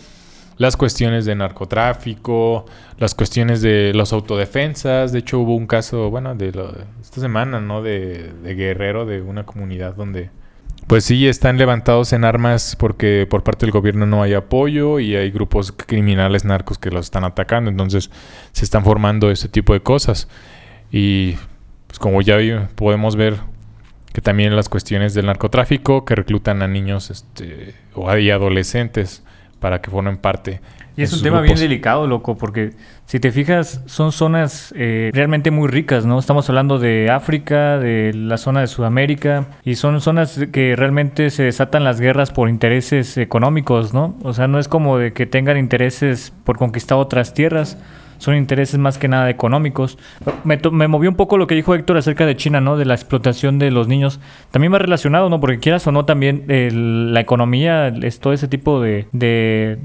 las 0.58 0.78
cuestiones 0.78 1.26
de 1.26 1.36
narcotráfico, 1.36 2.66
las 2.98 3.16
cuestiones 3.16 3.62
de 3.62 3.94
los 3.94 4.14
autodefensas. 4.14 5.12
De 5.12 5.20
hecho 5.20 5.40
hubo 5.40 5.56
un 5.56 5.68
caso, 5.68 6.10
bueno, 6.10 6.36
de 6.36 6.50
esta 7.02 7.22
semana, 7.22 7.62
¿no? 7.62 7.82
De, 7.82 8.34
de 8.44 8.56
Guerrero, 8.56 9.06
de 9.06 9.22
una 9.22 9.46
comunidad 9.46 9.96
donde 9.96 10.30
pues 10.88 11.06
sí, 11.06 11.28
están 11.28 11.58
levantados 11.58 12.12
en 12.12 12.26
armas 12.26 12.76
porque 12.78 13.26
por 13.30 13.44
parte 13.44 13.66
del 13.66 13.72
gobierno 13.72 14.06
no 14.06 14.22
hay 14.22 14.34
apoyo 14.34 15.00
y 15.00 15.16
hay 15.16 15.32
grupos 15.32 15.72
criminales 15.72 16.44
narcos 16.44 16.78
que 16.78 16.92
los 16.92 17.06
están 17.06 17.24
atacando. 17.24 17.70
Entonces 17.70 18.12
se 18.52 18.66
están 18.66 18.84
formando 18.84 19.32
ese 19.32 19.48
tipo 19.48 19.74
de 19.74 19.80
cosas. 19.80 20.28
Y 20.92 21.36
pues 21.88 22.00
como 22.00 22.22
ya 22.22 22.38
podemos 22.76 23.16
ver 23.16 23.38
que 24.14 24.22
también 24.22 24.56
las 24.56 24.70
cuestiones 24.70 25.14
del 25.14 25.26
narcotráfico 25.26 26.06
que 26.06 26.16
reclutan 26.16 26.62
a 26.62 26.68
niños 26.68 27.12
este, 27.12 27.76
o 27.94 28.10
a 28.10 28.14
adolescentes 28.14 29.24
para 29.60 29.82
que 29.82 29.92
formen 29.92 30.18
parte 30.18 30.62
y 30.96 31.02
es 31.02 31.14
un 31.14 31.24
tema 31.24 31.42
bien 31.42 31.58
delicado, 31.58 32.06
loco, 32.06 32.38
porque 32.38 32.74
si 33.06 33.20
te 33.20 33.32
fijas, 33.32 33.82
son 33.88 34.12
zonas 34.12 34.74
eh, 34.78 35.10
realmente 35.14 35.50
muy 35.50 35.68
ricas, 35.68 36.06
¿no? 36.06 36.20
Estamos 36.20 36.48
hablando 36.50 36.78
de 36.78 37.10
África, 37.10 37.80
de 37.80 38.14
la 38.14 38.38
zona 38.38 38.62
de 38.62 38.68
Sudamérica, 38.68 39.48
y 39.64 39.76
son 39.76 40.00
zonas 40.02 40.40
que 40.52 40.76
realmente 40.76 41.32
se 41.32 41.44
desatan 41.44 41.84
las 41.84 42.00
guerras 42.00 42.30
por 42.32 42.48
intereses 42.48 43.18
económicos, 43.18 43.94
¿no? 43.94 44.16
O 44.22 44.34
sea, 44.34 44.48
no 44.48 44.60
es 44.60 44.68
como 44.68 45.00
de 45.00 45.14
que 45.14 45.26
tengan 45.26 45.58
intereses 45.58 46.32
por 46.44 46.60
conquistar 46.60 47.00
otras 47.00 47.34
tierras, 47.34 47.78
son 48.24 48.38
intereses 48.38 48.80
más 48.80 48.98
que 48.98 49.10
nada 49.10 49.30
económicos. 49.30 49.98
Me, 50.46 50.58
me, 50.72 50.88
movió 50.88 51.10
un 51.10 51.18
poco 51.18 51.38
lo 51.38 51.46
que 51.46 51.56
dijo 51.56 51.76
Héctor 51.76 51.98
acerca 51.98 52.26
de 52.26 52.38
China, 52.38 52.62
¿no? 52.62 52.78
De 52.78 52.86
la 52.86 52.94
explotación 52.94 53.60
de 53.60 53.70
los 53.70 53.90
niños. 53.90 54.22
También 54.50 54.74
va 54.74 54.80
relacionado, 54.80 55.30
¿no? 55.30 55.42
Porque 55.42 55.60
quieras 55.60 55.86
o 55.88 55.92
no, 55.92 56.06
también 56.06 56.46
la 56.48 57.20
economía, 57.20 57.90
es 57.90 58.22
todo 58.22 58.32
ese 58.32 58.48
tipo 58.48 58.80
de, 58.80 59.08
de, 59.12 59.78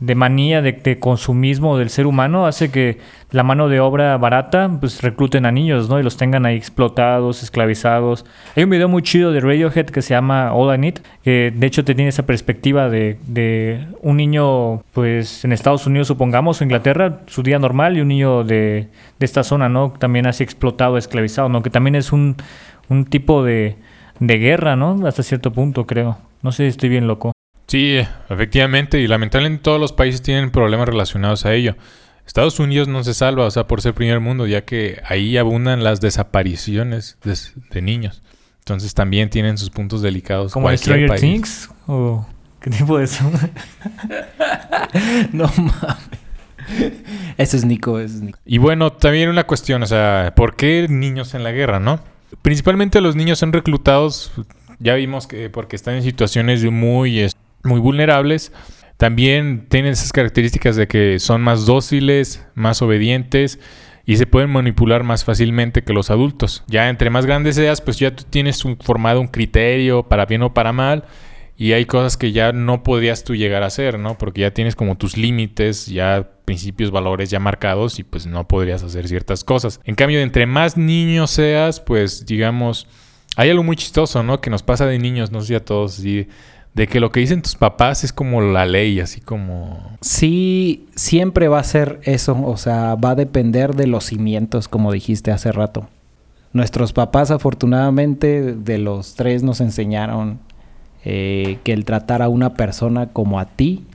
de 0.00 0.14
manía, 0.16 0.60
de, 0.60 0.72
de, 0.72 0.98
consumismo 0.98 1.78
del 1.78 1.88
ser 1.88 2.06
humano 2.06 2.46
hace 2.46 2.72
que 2.72 2.98
la 3.34 3.42
mano 3.42 3.68
de 3.68 3.80
obra 3.80 4.16
barata, 4.16 4.70
pues 4.78 5.02
recluten 5.02 5.44
a 5.44 5.50
niños, 5.50 5.88
¿no? 5.88 5.98
Y 5.98 6.04
los 6.04 6.16
tengan 6.16 6.46
ahí 6.46 6.54
explotados, 6.54 7.42
esclavizados. 7.42 8.24
Hay 8.54 8.62
un 8.62 8.70
video 8.70 8.88
muy 8.88 9.02
chido 9.02 9.32
de 9.32 9.40
Radiohead 9.40 9.86
que 9.86 10.02
se 10.02 10.14
llama 10.14 10.54
All 10.54 10.72
I 10.72 10.78
Need, 10.78 11.00
que 11.24 11.52
de 11.52 11.66
hecho 11.66 11.84
te 11.84 11.96
tiene 11.96 12.10
esa 12.10 12.26
perspectiva 12.26 12.88
de, 12.88 13.18
de 13.26 13.88
un 14.02 14.18
niño, 14.18 14.84
pues 14.92 15.44
en 15.44 15.52
Estados 15.52 15.84
Unidos, 15.84 16.06
supongamos, 16.06 16.60
o 16.60 16.64
Inglaterra, 16.64 17.22
su 17.26 17.42
día 17.42 17.58
normal, 17.58 17.96
y 17.96 18.02
un 18.02 18.08
niño 18.08 18.44
de, 18.44 18.86
de 19.18 19.26
esta 19.26 19.42
zona, 19.42 19.68
¿no? 19.68 19.92
También 19.98 20.28
así 20.28 20.44
explotado, 20.44 20.96
esclavizado, 20.96 21.48
¿no? 21.48 21.60
Que 21.60 21.70
también 21.70 21.96
es 21.96 22.12
un, 22.12 22.36
un 22.88 23.04
tipo 23.04 23.42
de, 23.42 23.74
de 24.20 24.38
guerra, 24.38 24.76
¿no? 24.76 25.04
Hasta 25.08 25.24
cierto 25.24 25.52
punto, 25.52 25.86
creo. 25.86 26.18
No 26.42 26.52
sé 26.52 26.62
si 26.62 26.68
estoy 26.68 26.88
bien 26.88 27.08
loco. 27.08 27.32
Sí, 27.66 27.98
efectivamente, 28.28 29.00
y 29.00 29.08
lamentablemente 29.08 29.64
todos 29.64 29.80
los 29.80 29.92
países 29.92 30.22
tienen 30.22 30.52
problemas 30.52 30.88
relacionados 30.88 31.44
a 31.46 31.52
ello. 31.52 31.74
Estados 32.26 32.58
Unidos 32.58 32.88
no 32.88 33.04
se 33.04 33.14
salva, 33.14 33.44
o 33.44 33.50
sea, 33.50 33.66
por 33.66 33.82
ser 33.82 33.94
primer 33.94 34.20
mundo, 34.20 34.46
ya 34.46 34.64
que 34.64 35.00
ahí 35.06 35.36
abundan 35.36 35.84
las 35.84 36.00
desapariciones 36.00 37.18
de, 37.22 37.82
niños. 37.82 38.22
Entonces 38.60 38.94
también 38.94 39.28
tienen 39.28 39.58
sus 39.58 39.70
puntos 39.70 40.00
delicados. 40.00 40.52
¿Como 40.52 40.74
Stranger 40.74 41.20
Things? 41.20 41.68
¿O 41.86 42.26
qué 42.60 42.70
tipo 42.70 42.98
de 42.98 43.04
eso? 43.04 43.24
no 45.32 45.50
mames. 45.56 45.74
Ese 47.36 47.58
es 47.58 47.64
Nico, 47.64 48.00
ese 48.00 48.16
es 48.16 48.22
Nico. 48.22 48.38
Y 48.46 48.58
bueno, 48.58 48.92
también 48.92 49.28
una 49.28 49.44
cuestión, 49.44 49.82
o 49.82 49.86
sea, 49.86 50.32
¿por 50.34 50.56
qué 50.56 50.86
niños 50.88 51.34
en 51.34 51.44
la 51.44 51.52
guerra, 51.52 51.78
no? 51.78 52.00
Principalmente 52.40 53.02
los 53.02 53.16
niños 53.16 53.38
son 53.38 53.52
reclutados, 53.52 54.32
ya 54.78 54.94
vimos 54.94 55.26
que 55.26 55.50
porque 55.50 55.76
están 55.76 55.94
en 55.94 56.02
situaciones 56.02 56.64
muy, 56.64 57.28
muy 57.64 57.80
vulnerables 57.80 58.50
también 58.96 59.66
tienen 59.68 59.92
esas 59.92 60.12
características 60.12 60.76
de 60.76 60.86
que 60.86 61.18
son 61.18 61.42
más 61.42 61.66
dóciles, 61.66 62.46
más 62.54 62.80
obedientes 62.82 63.58
y 64.06 64.16
se 64.16 64.26
pueden 64.26 64.50
manipular 64.50 65.02
más 65.02 65.24
fácilmente 65.24 65.82
que 65.82 65.92
los 65.92 66.10
adultos. 66.10 66.62
Ya 66.68 66.88
entre 66.88 67.10
más 67.10 67.26
grandes 67.26 67.56
seas, 67.56 67.80
pues 67.80 67.98
ya 67.98 68.14
tú 68.14 68.24
tienes 68.28 68.62
formado 68.80 69.20
un 69.20 69.28
criterio 69.28 70.04
para 70.04 70.26
bien 70.26 70.42
o 70.42 70.54
para 70.54 70.72
mal 70.72 71.04
y 71.56 71.72
hay 71.72 71.86
cosas 71.86 72.16
que 72.16 72.32
ya 72.32 72.52
no 72.52 72.82
podrías 72.82 73.24
tú 73.24 73.34
llegar 73.34 73.62
a 73.62 73.66
hacer, 73.66 73.98
¿no? 73.98 74.18
Porque 74.18 74.42
ya 74.42 74.52
tienes 74.52 74.76
como 74.76 74.96
tus 74.96 75.16
límites, 75.16 75.86
ya 75.86 76.28
principios, 76.44 76.90
valores 76.90 77.30
ya 77.30 77.40
marcados 77.40 77.98
y 77.98 78.04
pues 78.04 78.26
no 78.26 78.46
podrías 78.46 78.82
hacer 78.82 79.08
ciertas 79.08 79.44
cosas. 79.44 79.80
En 79.84 79.94
cambio, 79.94 80.20
entre 80.20 80.46
más 80.46 80.76
niño 80.76 81.26
seas, 81.26 81.80
pues 81.80 82.26
digamos, 82.26 82.86
hay 83.36 83.50
algo 83.50 83.62
muy 83.62 83.76
chistoso, 83.76 84.22
¿no? 84.22 84.40
Que 84.40 84.50
nos 84.50 84.62
pasa 84.62 84.86
de 84.86 84.98
niños, 84.98 85.30
no 85.30 85.40
sé 85.40 85.48
si 85.48 85.54
a 85.54 85.64
todos, 85.64 85.94
sí 85.94 86.28
de 86.74 86.88
que 86.88 86.98
lo 86.98 87.12
que 87.12 87.20
dicen 87.20 87.40
tus 87.40 87.54
papás 87.54 88.02
es 88.02 88.12
como 88.12 88.40
la 88.40 88.66
ley, 88.66 88.98
así 88.98 89.20
como... 89.20 89.96
Sí, 90.00 90.88
siempre 90.96 91.46
va 91.46 91.60
a 91.60 91.64
ser 91.64 92.00
eso, 92.02 92.36
o 92.44 92.56
sea, 92.56 92.96
va 92.96 93.10
a 93.10 93.14
depender 93.14 93.74
de 93.76 93.86
los 93.86 94.04
cimientos, 94.04 94.66
como 94.66 94.90
dijiste 94.90 95.30
hace 95.30 95.52
rato. 95.52 95.88
Nuestros 96.52 96.92
papás, 96.92 97.30
afortunadamente, 97.30 98.54
de 98.54 98.78
los 98.78 99.14
tres 99.14 99.44
nos 99.44 99.60
enseñaron 99.60 100.40
eh, 101.04 101.58
que 101.62 101.72
el 101.72 101.84
tratar 101.84 102.22
a 102.22 102.28
una 102.28 102.54
persona 102.54 103.08
como 103.08 103.38
a 103.38 103.44
ti, 103.44 103.86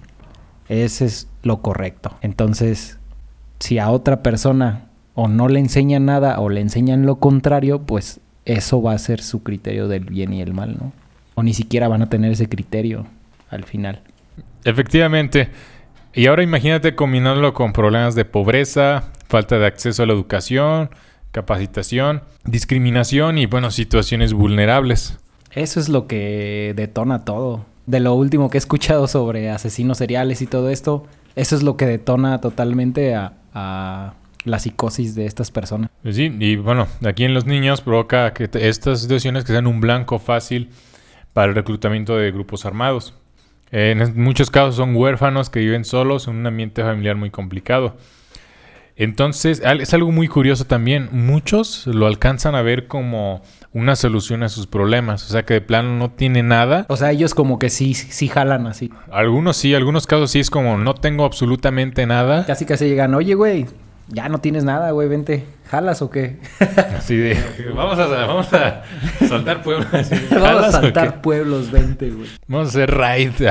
ese 0.70 1.06
es 1.06 1.28
lo 1.44 1.62
correcto. 1.62 2.16
Entonces, 2.22 2.98
si 3.60 3.78
a 3.78 3.90
otra 3.90 4.24
persona 4.24 4.86
o 5.16 5.28
no 5.28 5.50
le 5.50 5.60
enseñan 5.60 6.06
nada 6.06 6.40
o 6.40 6.48
le 6.48 6.62
enseñan 6.62 7.06
lo 7.06 7.18
contrario, 7.18 7.82
pues 7.82 8.22
eso 8.46 8.82
va 8.82 8.94
a 8.94 8.98
ser 9.00 9.22
su 9.22 9.44
criterio 9.44 9.90
del 9.90 10.06
bien 10.06 10.32
y 10.32 10.42
el 10.42 10.54
mal, 10.54 10.78
¿no? 10.78 10.94
O 11.40 11.44
ni 11.44 11.54
siquiera 11.54 11.88
van 11.88 12.02
a 12.02 12.10
tener 12.10 12.34
ese 12.34 12.50
criterio 12.50 13.06
al 13.50 13.64
final. 13.64 14.02
Efectivamente. 14.66 15.50
Y 16.14 16.28
ahora 16.28 16.44
imagínate 16.44 16.96
combinándolo 16.96 17.54
con 17.54 17.72
problemas 17.72 18.14
de 18.14 18.26
pobreza, 18.26 19.14
falta 19.30 19.58
de 19.58 19.66
acceso 19.66 20.04
a 20.04 20.06
la 20.06 20.12
educación, 20.12 20.90
capacitación, 21.32 22.24
discriminación 22.44 23.38
y, 23.38 23.46
bueno, 23.46 23.72
situaciones 23.72 24.34
vulnerables. 24.34 25.18
Eso 25.52 25.80
es 25.80 25.88
lo 25.88 26.08
que 26.08 26.74
detona 26.76 27.24
todo. 27.24 27.66
De 27.86 28.02
lo 28.02 28.16
último 28.16 28.50
que 28.50 28.58
he 28.58 28.60
escuchado 28.60 29.08
sobre 29.08 29.50
asesinos 29.50 30.00
seriales 30.00 30.42
y 30.42 30.46
todo 30.46 30.70
esto, 30.70 31.08
eso 31.38 31.56
es 31.56 31.64
lo 31.64 31.78
que 31.78 31.86
detona 31.86 32.42
totalmente 32.42 33.16
a, 33.16 33.34
a 33.54 34.14
la 34.44 34.60
psicosis 34.60 35.16
de 35.16 35.26
estas 35.26 35.52
personas. 35.52 35.90
Sí, 36.12 36.36
y 36.38 36.58
bueno, 36.58 36.88
aquí 37.06 37.24
en 37.24 37.34
los 37.34 37.46
niños 37.46 37.80
provoca 37.80 38.34
que 38.34 38.50
estas 38.54 39.02
situaciones 39.02 39.46
que 39.46 39.54
sean 39.54 39.68
un 39.68 39.80
blanco 39.80 40.20
fácil 40.20 40.70
para 41.34 41.50
el 41.50 41.56
reclutamiento 41.56 42.18
de 42.18 42.32
grupos 42.32 42.66
armados. 42.66 43.14
En 43.72 44.22
muchos 44.22 44.50
casos 44.50 44.76
son 44.76 44.96
huérfanos 44.96 45.50
que 45.50 45.60
viven 45.60 45.86
solos 45.86 46.28
en 46.28 46.38
un 46.38 46.48
ambiente 46.48 46.82
familiar 46.82 47.16
muy 47.16 47.30
complicado. 47.30 47.98
Entonces, 48.96 49.62
es 49.64 49.94
algo 49.94 50.12
muy 50.12 50.28
curioso 50.28 50.66
también. 50.66 51.08
Muchos 51.14 51.88
lo 51.88 52.06
alcanzan 52.06 52.56
a 52.56 52.62
ver 52.62 52.88
como 52.88 53.42
una 53.72 53.96
solución 53.96 54.44
a 54.44 54.50
sus 54.50 54.68
problemas. 54.68 55.26
O 55.26 55.30
sea, 55.32 55.46
que 55.46 55.54
de 55.54 55.62
plano 55.62 55.96
no 55.98 56.12
tiene 56.12 56.44
nada. 56.44 56.86
O 56.90 56.98
sea, 56.98 57.12
ellos 57.12 57.34
como 57.34 57.60
que 57.60 57.70
sí, 57.70 57.94
sí 57.94 58.28
jalan 58.28 58.68
así. 58.68 58.92
Algunos 59.10 59.56
sí, 59.56 59.74
algunos 59.74 60.06
casos 60.06 60.32
sí 60.32 60.40
es 60.40 60.50
como 60.50 60.78
no 60.78 60.96
tengo 60.96 61.24
absolutamente 61.24 62.06
nada. 62.06 62.46
Casi 62.46 62.66
casi 62.66 62.90
llegan, 62.90 63.14
oye, 63.14 63.36
güey, 63.36 63.68
ya 64.10 64.30
no 64.30 64.40
tienes 64.40 64.64
nada, 64.64 64.92
güey, 64.92 65.08
vente. 65.08 65.46
¿Jalas 65.70 66.02
o 66.02 66.10
qué? 66.10 66.40
Así 66.98 67.16
de, 67.16 67.38
vamos 67.76 68.00
a, 68.00 68.08
vamos 68.08 68.52
a 68.54 68.84
saltar 69.28 69.62
pueblos. 69.62 69.88
vamos 70.32 70.66
a 70.66 70.72
saltar 70.72 71.22
pueblos, 71.22 71.72
vente, 71.72 72.10
güey. 72.10 72.28
Vamos 72.48 72.68
a 72.68 72.70
hacer 72.70 72.92
raid. 72.92 73.32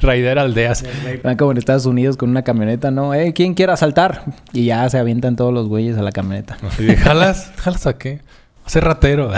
Raider 0.00 0.38
aldeas. 0.38 0.84
Van 1.22 1.36
como 1.36 1.52
en 1.52 1.58
Estados 1.58 1.86
Unidos 1.86 2.16
con 2.16 2.28
una 2.28 2.42
camioneta, 2.42 2.90
¿no? 2.90 3.14
Eh, 3.14 3.32
¿quién 3.32 3.54
quiere 3.54 3.72
asaltar? 3.72 4.24
Y 4.52 4.66
ya 4.66 4.88
se 4.90 4.98
avientan 4.98 5.36
todos 5.36 5.52
los 5.52 5.68
güeyes 5.68 5.96
a 5.96 6.02
la 6.02 6.12
camioneta. 6.12 6.56
¿Jalas? 6.98 7.52
¿Jalas 7.56 7.86
a 7.86 7.96
qué? 7.96 8.20
A 8.64 8.70
ser 8.70 8.84
ratero. 8.84 9.30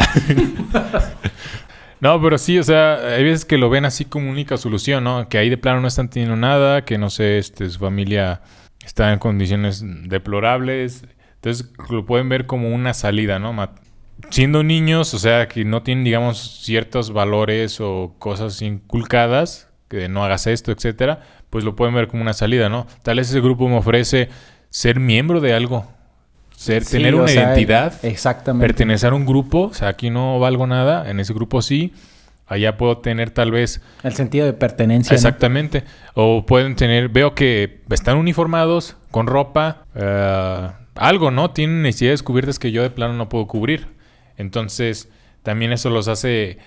No, 2.01 2.21
pero 2.21 2.39
sí, 2.39 2.59
o 2.59 2.63
sea, 2.63 2.97
hay 2.97 3.25
veces 3.25 3.45
que 3.45 3.59
lo 3.59 3.71
ven 3.71 3.85
así 3.85 4.05
como 4.05 4.31
única 4.31 4.57
solución, 4.57 5.05
¿no? 5.05 5.29
Que 5.29 5.39
ahí 5.39 5.49
de 5.49 5.57
plano 5.57 5.81
no 5.81 5.89
están 5.89 6.09
teniendo 6.09 6.37
nada, 6.37 6.85
que 6.85 6.99
no 6.99 7.11
sé, 7.11 7.39
este, 7.39 7.69
su 7.71 7.79
familia 7.79 8.41
está 8.87 9.13
en 9.13 9.19
condiciones 9.19 9.83
deplorables. 10.09 11.05
Entonces 11.35 11.71
lo 11.91 12.07
pueden 12.07 12.29
ver 12.29 12.47
como 12.47 12.71
una 12.71 12.95
salida, 12.95 13.39
¿no? 13.39 13.55
Siendo 14.31 14.63
niños, 14.63 15.13
o 15.13 15.19
sea, 15.19 15.49
que 15.49 15.65
no 15.65 15.83
tienen, 15.83 16.05
digamos, 16.05 16.63
ciertos 16.65 17.13
valores 17.13 17.81
o 17.81 18.15
cosas 18.19 18.63
inculcadas, 18.63 19.69
que 19.89 20.09
no 20.09 20.25
hagas 20.25 20.47
esto, 20.47 20.73
etcétera, 20.73 21.21
pues 21.51 21.65
lo 21.65 21.77
pueden 21.77 21.95
ver 21.95 22.09
como 22.09 22.23
una 22.23 22.33
salida, 22.33 22.69
¿no? 22.69 22.87
Tal 23.03 23.19
vez 23.19 23.29
ese 23.29 23.41
grupo 23.41 23.69
me 23.69 23.77
ofrece 23.77 24.31
ser 24.71 24.99
miembro 24.99 25.41
de 25.41 25.53
algo, 25.53 25.87
ser, 26.57 26.85
tener 26.85 27.15
una 27.15 27.31
identidad, 27.31 28.05
exactamente. 28.05 28.67
pertenecer 28.67 29.13
a 29.13 29.17
un 29.17 29.27
grupo, 29.27 29.65
o 29.65 29.75
sea, 29.75 29.89
aquí 29.89 30.11
no 30.11 30.39
valgo 30.39 30.67
nada, 30.67 31.09
en 31.11 31.21
ese 31.21 31.35
grupo 31.35 31.61
sí, 31.61 31.93
Allá 32.47 32.77
puedo 32.77 32.99
tener 32.99 33.31
tal 33.31 33.51
vez... 33.51 33.81
El 34.05 34.15
sentido 34.15 34.47
de 34.47 34.53
pertenencia. 34.53 35.13
¿no? 35.13 35.17
Exactamente. 35.17 35.83
O 36.15 36.47
pueden 36.47 36.77
tener, 36.77 37.09
veo 37.09 37.35
que 37.35 37.81
están 37.91 38.17
uniformados, 38.17 38.97
con 39.11 39.27
ropa, 39.27 39.85
eh, 39.95 40.69
algo, 40.95 41.31
¿no? 41.31 41.51
Tienen 41.51 41.83
necesidades 41.83 42.23
cubiertas 42.23 42.59
que 42.59 42.71
yo 42.71 42.83
de 42.83 42.91
plano 42.91 43.15
no 43.15 43.29
puedo 43.29 43.47
cubrir. 43.49 43.89
Entonces, 44.37 45.11
también 45.43 45.73
eso 45.73 45.91
los 45.91 46.07
hace 46.09 46.59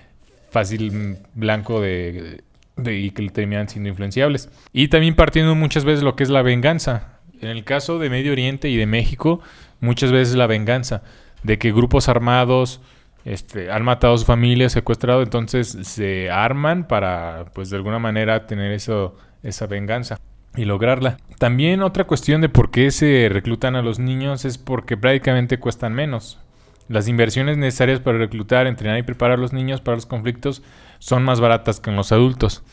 fácil 0.52 1.18
blanco 1.34 1.80
de, 1.80 2.42
de- 2.76 2.98
y 2.98 3.12
que 3.12 3.30
terminan 3.30 3.70
siendo 3.70 3.90
influenciables. 3.90 4.50
Y 4.74 4.88
también 4.90 5.16
partiendo 5.16 5.56
muchas 5.56 5.86
veces 5.86 6.04
lo 6.04 6.16
que 6.16 6.24
es 6.24 6.30
la 6.30 6.42
venganza. 6.42 7.20
En 7.42 7.48
el 7.50 7.64
caso 7.64 8.00
de 8.00 8.10
Medio 8.10 8.34
Oriente 8.34 8.68
y 8.70 8.76
de 8.76 8.86
México, 8.86 9.40
muchas 9.80 10.12
veces 10.12 10.36
la 10.36 10.48
venganza 10.48 11.04
de 11.44 11.58
que 11.58 11.72
grupos 11.72 12.10
armados 12.10 12.82
este, 13.26 13.72
han 13.72 13.84
matado 13.84 14.14
a 14.14 14.18
su 14.18 14.26
familia, 14.26 14.70
secuestrado, 14.70 15.22
entonces 15.22 15.78
se 15.84 16.30
arman 16.30 16.88
para, 16.88 17.46
pues 17.54 17.70
de 17.70 17.78
alguna 17.78 18.00
manera, 18.00 18.48
tener 18.48 18.72
eso, 18.72 19.16
esa 19.44 19.68
venganza 19.68 20.20
y 20.56 20.66
lograrla. 20.66 21.18
También 21.38 21.82
otra 21.82 22.06
cuestión 22.06 22.42
de 22.42 22.50
por 22.50 22.72
qué 22.72 22.92
se 22.92 23.30
reclutan 23.32 23.76
a 23.76 23.82
los 23.82 24.00
niños 24.00 24.46
es 24.46 24.58
porque 24.58 24.98
prácticamente 24.98 25.60
cuestan 25.60 25.94
menos. 25.94 26.40
Las 26.88 27.08
inversiones 27.08 27.58
necesarias 27.58 28.00
para 28.00 28.18
reclutar, 28.18 28.66
entrenar 28.66 28.98
y 28.98 29.04
preparar 29.04 29.38
a 29.38 29.42
los 29.42 29.54
niños 29.54 29.80
para 29.80 29.96
los 29.96 30.08
conflictos 30.08 30.64
son 30.98 31.24
más 31.24 31.40
baratas 31.40 31.80
que 31.80 31.92
en 31.92 31.96
los 31.96 32.12
adultos. 32.12 32.64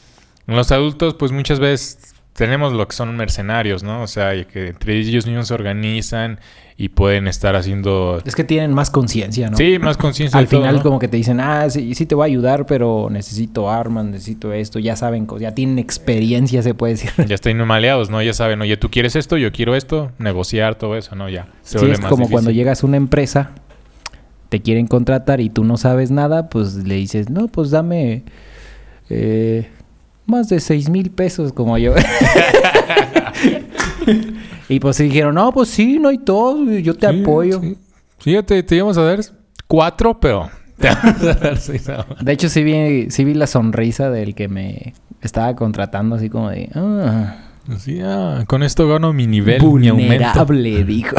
En 0.47 0.57
los 0.57 0.73
adultos, 0.73 1.15
pues 1.15 1.33
muchas 1.33 1.61
veces 1.61 2.15
tenemos 2.37 2.73
lo 2.73 2.87
que 2.87 2.95
son 2.95 3.17
mercenarios, 3.17 3.83
¿no? 3.83 4.03
O 4.03 4.07
sea, 4.07 4.47
que 4.47 4.69
entre 4.69 4.99
ellos 4.99 5.27
mismos 5.27 5.49
se 5.49 5.55
organizan 5.55 6.39
y 6.77 6.91
pueden 6.91 7.27
estar 7.27 7.57
haciendo... 7.57 8.21
Es 8.27 8.35
que 8.35 8.45
tienen 8.45 8.75
más 8.75 8.91
conciencia, 8.91 9.49
¿no? 9.49 9.57
Sí, 9.57 9.79
más 9.79 9.97
conciencia. 9.97 10.39
Al 10.39 10.47
todo, 10.47 10.61
final 10.61 10.77
¿no? 10.77 10.83
como 10.83 10.99
que 10.99 11.09
te 11.09 11.17
dicen, 11.17 11.41
ah, 11.41 11.71
sí, 11.71 11.95
sí 11.95 12.05
te 12.05 12.15
voy 12.15 12.25
a 12.25 12.27
ayudar, 12.27 12.67
pero 12.67 13.09
necesito 13.11 13.71
armas, 13.71 14.05
necesito 14.05 14.53
esto. 14.53 14.79
Ya 14.79 14.97
saben, 14.97 15.27
ya 15.39 15.53
tienen 15.53 15.79
experiencia, 15.79 16.63
se 16.63 16.75
puede 16.75 16.95
decir. 16.95 17.11
Ya 17.27 17.35
están 17.35 17.57
maleados, 17.67 18.11
¿no? 18.11 18.23
Ya 18.23 18.35
saben, 18.35 18.61
oye, 18.61 18.77
tú 18.77 18.91
quieres 18.91 19.17
esto, 19.17 19.39
yo 19.39 19.51
quiero 19.51 19.75
esto, 19.75 20.13
negociar 20.19 20.75
todo 20.75 20.97
eso, 20.97 21.17
¿no? 21.17 21.31
Ya. 21.31 21.49
se 21.63 21.79
Sí, 21.79 21.87
es 21.87 22.01
más 22.01 22.11
como 22.11 22.29
cuando 22.29 22.51
llegas 22.51 22.85
a 22.85 22.87
una 22.87 22.99
empresa, 22.99 23.53
te 24.51 24.61
quieren 24.61 24.87
contratar 24.87 25.41
y 25.41 25.49
tú 25.49 25.65
no 25.65 25.79
sabes 25.79 26.11
nada, 26.11 26.51
pues 26.51 26.75
le 26.75 26.97
dices, 26.97 27.31
no, 27.31 27.49
pues 27.49 27.71
dame 27.71 28.25
eh, 29.09 29.71
más 30.27 30.49
de 30.49 30.61
seis 30.61 30.89
mil 30.91 31.11
pesos 31.11 31.53
como 31.53 31.79
yo. 31.79 31.95
y 34.69 34.81
pues 34.81 34.97
sí 34.97 35.05
dijeron, 35.05 35.35
no, 35.35 35.53
pues 35.53 35.69
sí, 35.69 35.99
no 35.99 36.09
hay 36.09 36.19
todo, 36.19 36.71
yo 36.79 36.95
te 36.95 37.11
Sí, 37.11 37.21
apoyo. 37.21 37.61
sí. 37.61 37.77
Fíjate, 38.19 38.63
te 38.63 38.77
íbamos 38.77 38.97
a 38.99 39.03
dar 39.03 39.21
cuatro, 39.67 40.19
pero... 40.19 40.51
te 40.79 40.89
vamos 40.89 41.23
a 41.23 41.35
dar 41.35 41.59
seis 41.59 41.89
ahora. 41.89 42.17
De 42.21 42.33
hecho, 42.33 42.49
sí 42.49 42.63
vi, 42.65 43.11
sí 43.11 43.25
vi 43.25 43.35
la 43.35 43.47
sonrisa 43.47 44.11
del 44.11 44.35
que 44.35 44.49
me 44.49 44.95
estaba 45.23 45.55
contratando, 45.55 46.17
así 46.17 46.29
como 46.31 46.51
de, 46.51 46.71
ah, 46.75 47.37
Sí, 47.79 47.99
ah, 48.03 48.45
con 48.47 48.63
esto 48.63 48.89
gano 48.89 49.13
mi 49.13 49.27
nivel, 49.27 49.61
mi 49.61 49.91
vulnerable, 49.91 50.85
dijo. 50.85 51.17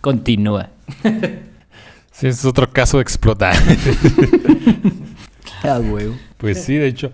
Continúa. 0.00 0.70
Sí, 2.12 2.28
es 2.28 2.44
otro 2.46 2.70
caso 2.70 2.96
de 2.96 3.02
explotar. 3.02 3.54
Ah, 5.62 5.78
huevo. 5.80 6.14
Pues 6.38 6.64
sí, 6.64 6.76
de 6.76 6.86
hecho. 6.86 7.12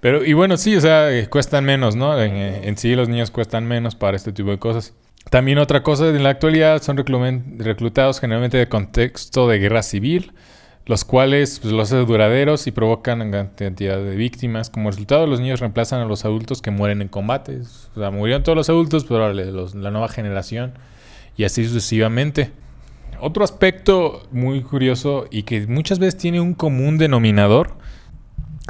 Pero, 0.00 0.24
y 0.24 0.32
bueno, 0.32 0.56
sí, 0.56 0.74
o 0.74 0.80
sea, 0.80 1.16
eh, 1.16 1.28
cuestan 1.28 1.64
menos, 1.64 1.94
¿no? 1.94 2.20
En, 2.20 2.32
eh, 2.32 2.60
en 2.64 2.76
sí 2.76 2.94
los 2.96 3.08
niños 3.08 3.30
cuestan 3.30 3.66
menos 3.66 3.94
para 3.94 4.16
este 4.16 4.32
tipo 4.32 4.50
de 4.50 4.58
cosas. 4.58 4.94
También 5.30 5.58
otra 5.58 5.82
cosa, 5.82 6.08
en 6.08 6.22
la 6.22 6.30
actualidad 6.30 6.82
son 6.82 6.96
reclutados 6.96 8.20
generalmente 8.20 8.58
de 8.58 8.68
contexto 8.68 9.48
de 9.48 9.58
guerra 9.58 9.82
civil, 9.82 10.32
los 10.84 11.04
cuales 11.04 11.60
pues, 11.60 11.72
los 11.72 11.90
hacen 11.92 12.04
duraderos 12.06 12.66
y 12.66 12.72
provocan 12.72 13.30
cantidad 13.56 13.98
de 13.98 14.16
víctimas. 14.16 14.68
Como 14.68 14.90
resultado, 14.90 15.26
los 15.26 15.40
niños 15.40 15.60
reemplazan 15.60 16.00
a 16.00 16.04
los 16.04 16.24
adultos 16.24 16.60
que 16.60 16.70
mueren 16.70 17.00
en 17.00 17.08
combates. 17.08 17.88
O 17.94 18.00
sea, 18.00 18.10
murieron 18.10 18.42
todos 18.42 18.56
los 18.56 18.68
adultos, 18.68 19.04
pero 19.04 19.32
la 19.32 19.90
nueva 19.90 20.08
generación 20.08 20.74
y 21.36 21.44
así 21.44 21.64
sucesivamente. 21.64 22.50
Otro 23.20 23.44
aspecto 23.44 24.26
muy 24.32 24.62
curioso 24.62 25.26
y 25.30 25.44
que 25.44 25.66
muchas 25.68 26.00
veces 26.00 26.18
tiene 26.18 26.40
un 26.40 26.54
común 26.54 26.98
denominador 26.98 27.76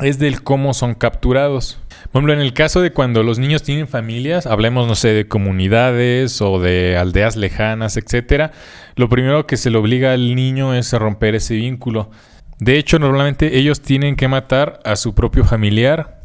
es 0.00 0.18
del 0.18 0.42
cómo 0.42 0.74
son 0.74 0.94
capturados. 0.94 1.78
Por 2.10 2.20
ejemplo, 2.20 2.32
en 2.32 2.40
el 2.40 2.52
caso 2.54 2.80
de 2.80 2.92
cuando 2.92 3.22
los 3.22 3.38
niños 3.38 3.62
tienen 3.62 3.86
familias, 3.88 4.46
hablemos, 4.46 4.86
no 4.88 4.94
sé, 4.94 5.08
de 5.08 5.28
comunidades 5.28 6.40
o 6.40 6.58
de 6.60 6.96
aldeas 6.96 7.36
lejanas, 7.36 7.96
etcétera, 7.96 8.52
lo 8.96 9.08
primero 9.08 9.46
que 9.46 9.56
se 9.56 9.70
le 9.70 9.78
obliga 9.78 10.12
al 10.12 10.34
niño 10.34 10.74
es 10.74 10.92
a 10.94 10.98
romper 10.98 11.34
ese 11.34 11.54
vínculo. 11.54 12.10
De 12.58 12.78
hecho, 12.78 12.98
normalmente 12.98 13.58
ellos 13.58 13.80
tienen 13.80 14.16
que 14.16 14.28
matar 14.28 14.80
a 14.84 14.96
su 14.96 15.14
propio 15.14 15.44
familiar 15.44 16.20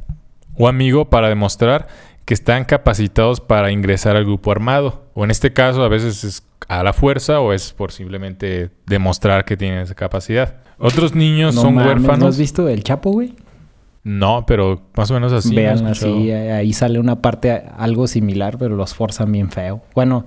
o 0.56 0.68
amigo 0.68 1.10
para 1.10 1.30
demostrar 1.30 1.88
que 2.26 2.34
están 2.34 2.66
capacitados 2.66 3.40
para 3.40 3.72
ingresar 3.72 4.16
al 4.16 4.26
grupo 4.26 4.52
armado. 4.52 5.06
O 5.14 5.24
en 5.24 5.32
este 5.32 5.54
caso, 5.54 5.84
a 5.84 5.88
veces 5.88 6.24
es 6.24 6.44
a 6.68 6.84
la 6.84 6.92
fuerza 6.94 7.40
o 7.40 7.54
es 7.54 7.72
por 7.74 7.92
simplemente 7.92 8.70
demostrar 8.86 9.46
que 9.46 9.56
tienen 9.56 9.80
esa 9.80 9.96
capacidad. 9.96 10.56
Otros 10.80 11.16
niños 11.16 11.56
No 11.56 11.62
son 11.62 11.76
mames, 11.76 11.88
¿No 11.96 12.02
huérfanos. 12.02 12.30
has 12.30 12.38
visto 12.38 12.68
el 12.68 12.84
Chapo, 12.84 13.12
güey? 13.12 13.34
No, 14.08 14.46
pero 14.48 14.82
más 14.96 15.12
o 15.12 15.16
menos 15.16 15.34
así. 15.34 15.54
Vean 15.54 15.86
así, 15.86 16.32
ahí 16.32 16.72
sale 16.72 16.98
una 16.98 17.22
parte 17.22 17.64
algo 17.78 18.08
similar, 18.08 18.58
pero 18.58 18.78
los 18.78 18.96
forzan 18.96 19.34
bien 19.34 19.52
feo. 19.52 19.82
Bueno, 19.94 20.26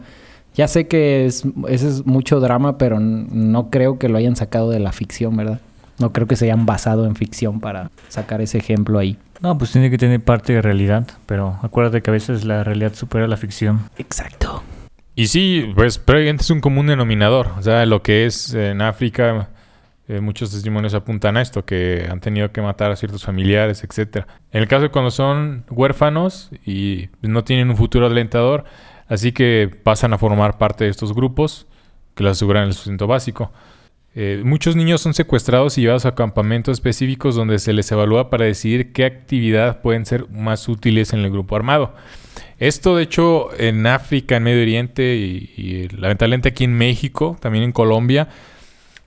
ya 0.54 0.68
sé 0.68 0.86
que 0.86 1.24
es, 1.24 1.44
ese 1.66 1.88
es 1.88 2.04
mucho 2.04 2.40
drama, 2.40 2.76
pero 2.76 3.00
no 3.00 3.70
creo 3.70 3.98
que 3.98 4.10
lo 4.10 4.18
hayan 4.18 4.36
sacado 4.36 4.68
de 4.68 4.80
la 4.80 4.92
ficción, 4.92 5.34
¿verdad? 5.34 5.60
No 5.98 6.12
creo 6.12 6.26
que 6.26 6.36
se 6.36 6.44
hayan 6.44 6.66
basado 6.66 7.06
en 7.06 7.16
ficción 7.16 7.60
para 7.60 7.90
sacar 8.08 8.42
ese 8.42 8.58
ejemplo 8.58 8.98
ahí. 8.98 9.16
No, 9.40 9.56
pues 9.56 9.72
tiene 9.72 9.90
que 9.90 9.96
tener 9.96 10.20
parte 10.20 10.52
de 10.52 10.60
realidad, 10.60 11.06
pero 11.24 11.58
acuérdate 11.62 12.02
que 12.02 12.10
a 12.10 12.12
veces 12.12 12.44
la 12.44 12.62
realidad 12.62 12.92
supera 12.92 13.26
la 13.28 13.38
ficción. 13.38 13.80
Exacto. 13.96 14.62
Y 15.14 15.28
sí, 15.28 15.72
pues 15.74 15.96
prácticamente 15.96 16.42
es 16.42 16.50
un 16.50 16.60
común 16.60 16.88
denominador. 16.88 17.48
O 17.58 17.62
sea, 17.62 17.86
lo 17.86 18.02
que 18.02 18.26
es 18.26 18.52
en 18.52 18.82
África, 18.82 19.48
eh, 20.10 20.20
muchos 20.20 20.50
testimonios 20.50 20.92
apuntan 20.94 21.36
a 21.36 21.40
esto, 21.40 21.64
que 21.64 22.08
han 22.10 22.18
tenido 22.18 22.50
que 22.50 22.60
matar 22.60 22.90
a 22.90 22.96
ciertos 22.96 23.22
familiares, 23.24 23.84
etcétera. 23.84 24.26
En 24.50 24.60
el 24.60 24.66
caso 24.66 24.82
de 24.82 24.88
cuando 24.88 25.12
son 25.12 25.64
huérfanos 25.70 26.50
y 26.66 27.10
no 27.22 27.44
tienen 27.44 27.70
un 27.70 27.76
futuro 27.76 28.06
alentador, 28.06 28.64
así 29.06 29.30
que 29.30 29.70
pasan 29.84 30.12
a 30.12 30.18
formar 30.18 30.58
parte 30.58 30.82
de 30.82 30.90
estos 30.90 31.14
grupos 31.14 31.68
que 32.16 32.24
les 32.24 32.32
aseguran 32.32 32.66
el 32.66 32.74
sustento 32.74 33.06
básico. 33.06 33.52
Eh, 34.16 34.42
muchos 34.44 34.74
niños 34.74 35.00
son 35.00 35.14
secuestrados 35.14 35.78
y 35.78 35.82
llevados 35.82 36.06
a 36.06 36.16
campamentos 36.16 36.78
específicos 36.78 37.36
donde 37.36 37.60
se 37.60 37.72
les 37.72 37.92
evalúa 37.92 38.30
para 38.30 38.46
decidir 38.46 38.92
qué 38.92 39.04
actividad 39.04 39.80
pueden 39.80 40.06
ser 40.06 40.28
más 40.28 40.68
útiles 40.68 41.12
en 41.12 41.20
el 41.20 41.30
grupo 41.30 41.54
armado. 41.54 41.94
Esto, 42.58 42.96
de 42.96 43.04
hecho, 43.04 43.50
en 43.56 43.86
África, 43.86 44.38
en 44.38 44.42
Medio 44.42 44.62
Oriente 44.62 45.14
y 45.14 45.86
lamentablemente 45.96 46.48
aquí 46.48 46.64
en 46.64 46.76
México, 46.76 47.36
también 47.40 47.62
en 47.62 47.70
Colombia, 47.70 48.26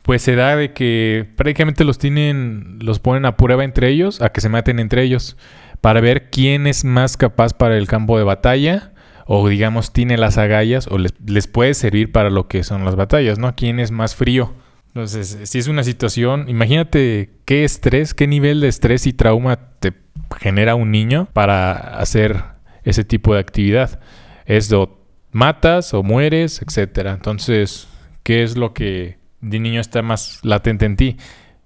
pues 0.04 0.22
se 0.22 0.36
da 0.36 0.56
de 0.56 0.74
que 0.74 1.28
prácticamente 1.36 1.84
los 1.84 1.98
tienen, 1.98 2.78
los 2.82 3.00
ponen 3.00 3.26
a 3.26 3.36
prueba 3.36 3.64
entre 3.64 3.90
ellos, 3.90 4.22
a 4.22 4.30
que 4.30 4.42
se 4.42 4.50
maten 4.50 4.80
entre 4.80 5.02
ellos, 5.04 5.38
para 5.82 6.02
ver 6.02 6.30
quién 6.30 6.68
es 6.68 6.86
más 6.86 7.18
capaz 7.18 7.54
para 7.54 7.78
el 7.78 7.88
campo 7.88 8.18
de 8.18 8.24
batalla, 8.24 8.94
o 9.26 9.48
digamos 9.48 9.94
tiene 9.94 10.18
las 10.18 10.38
agallas, 10.38 10.88
o 10.88 10.98
les, 10.98 11.14
les 11.26 11.48
puede 11.48 11.74
servir 11.74 12.12
para 12.12 12.30
lo 12.30 12.48
que 12.48 12.64
son 12.64 12.86
las 12.86 12.96
batallas, 12.96 13.40
¿no? 13.40 13.56
¿Quién 13.56 13.80
es 13.80 13.92
más 13.92 14.16
frío? 14.16 14.54
Entonces, 14.90 15.40
si 15.46 15.58
es 15.58 15.68
una 15.68 15.84
situación, 15.84 16.46
imagínate 16.50 17.32
qué 17.46 17.64
estrés, 17.64 18.14
qué 18.14 18.28
nivel 18.28 18.62
de 18.62 18.68
estrés 18.68 19.08
y 19.08 19.14
trauma 19.14 19.58
te 19.80 19.94
genera 20.40 20.76
un 20.76 20.92
niño 20.92 21.30
para 21.34 21.74
hacer 21.98 22.44
ese 22.84 23.04
tipo 23.04 23.34
de 23.34 23.40
actividad. 23.40 24.00
Es 24.46 24.72
o 24.72 25.00
matas 25.32 25.94
o 25.96 26.04
mueres, 26.04 26.62
etcétera. 26.62 27.14
Entonces, 27.14 27.88
¿qué 28.22 28.44
es 28.44 28.56
lo 28.56 28.74
que 28.74 29.18
de 29.44 29.60
niño 29.60 29.82
está 29.82 30.02
más 30.02 30.40
latente 30.44 30.86
en 30.86 30.96
ti? 30.96 31.18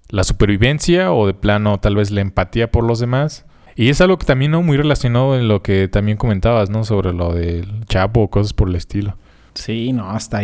¿La 0.08 0.24
supervivencia 0.24 1.12
o 1.12 1.26
de 1.26 1.34
plano 1.34 1.78
tal 1.78 1.96
vez 1.96 2.10
la 2.10 2.20
empatía 2.20 2.70
por 2.70 2.84
los 2.84 2.98
demás? 2.98 3.44
Y 3.76 3.90
es 3.90 4.00
algo 4.00 4.18
que 4.18 4.26
también 4.26 4.50
no 4.50 4.62
muy 4.62 4.76
relacionado 4.76 5.38
en 5.38 5.46
lo 5.46 5.62
que 5.62 5.86
también 5.86 6.18
comentabas, 6.18 6.68
¿no? 6.68 6.84
Sobre 6.84 7.12
lo 7.12 7.32
del 7.32 7.84
Chapo 7.86 8.22
o 8.22 8.28
cosas 8.28 8.52
por 8.52 8.68
el 8.68 8.74
estilo. 8.74 9.16
Sí, 9.54 9.92
no, 9.92 10.16
está 10.16 10.40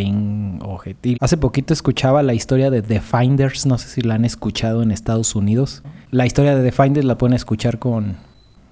objetivo. 0.61 1.18
Hace 1.20 1.37
poquito 1.37 1.73
escuchaba 1.73 2.23
la 2.23 2.35
historia 2.35 2.70
de 2.70 2.83
The 2.83 3.01
Finders, 3.01 3.64
no 3.64 3.79
sé 3.79 3.88
si 3.88 4.01
la 4.03 4.14
han 4.14 4.25
escuchado 4.25 4.83
en 4.83 4.90
Estados 4.90 5.35
Unidos. 5.35 5.83
La 6.11 6.27
historia 6.27 6.57
de 6.57 6.62
The 6.62 6.73
Finders 6.73 7.07
la 7.07 7.16
pueden 7.16 7.35
escuchar 7.35 7.79
con 7.79 8.16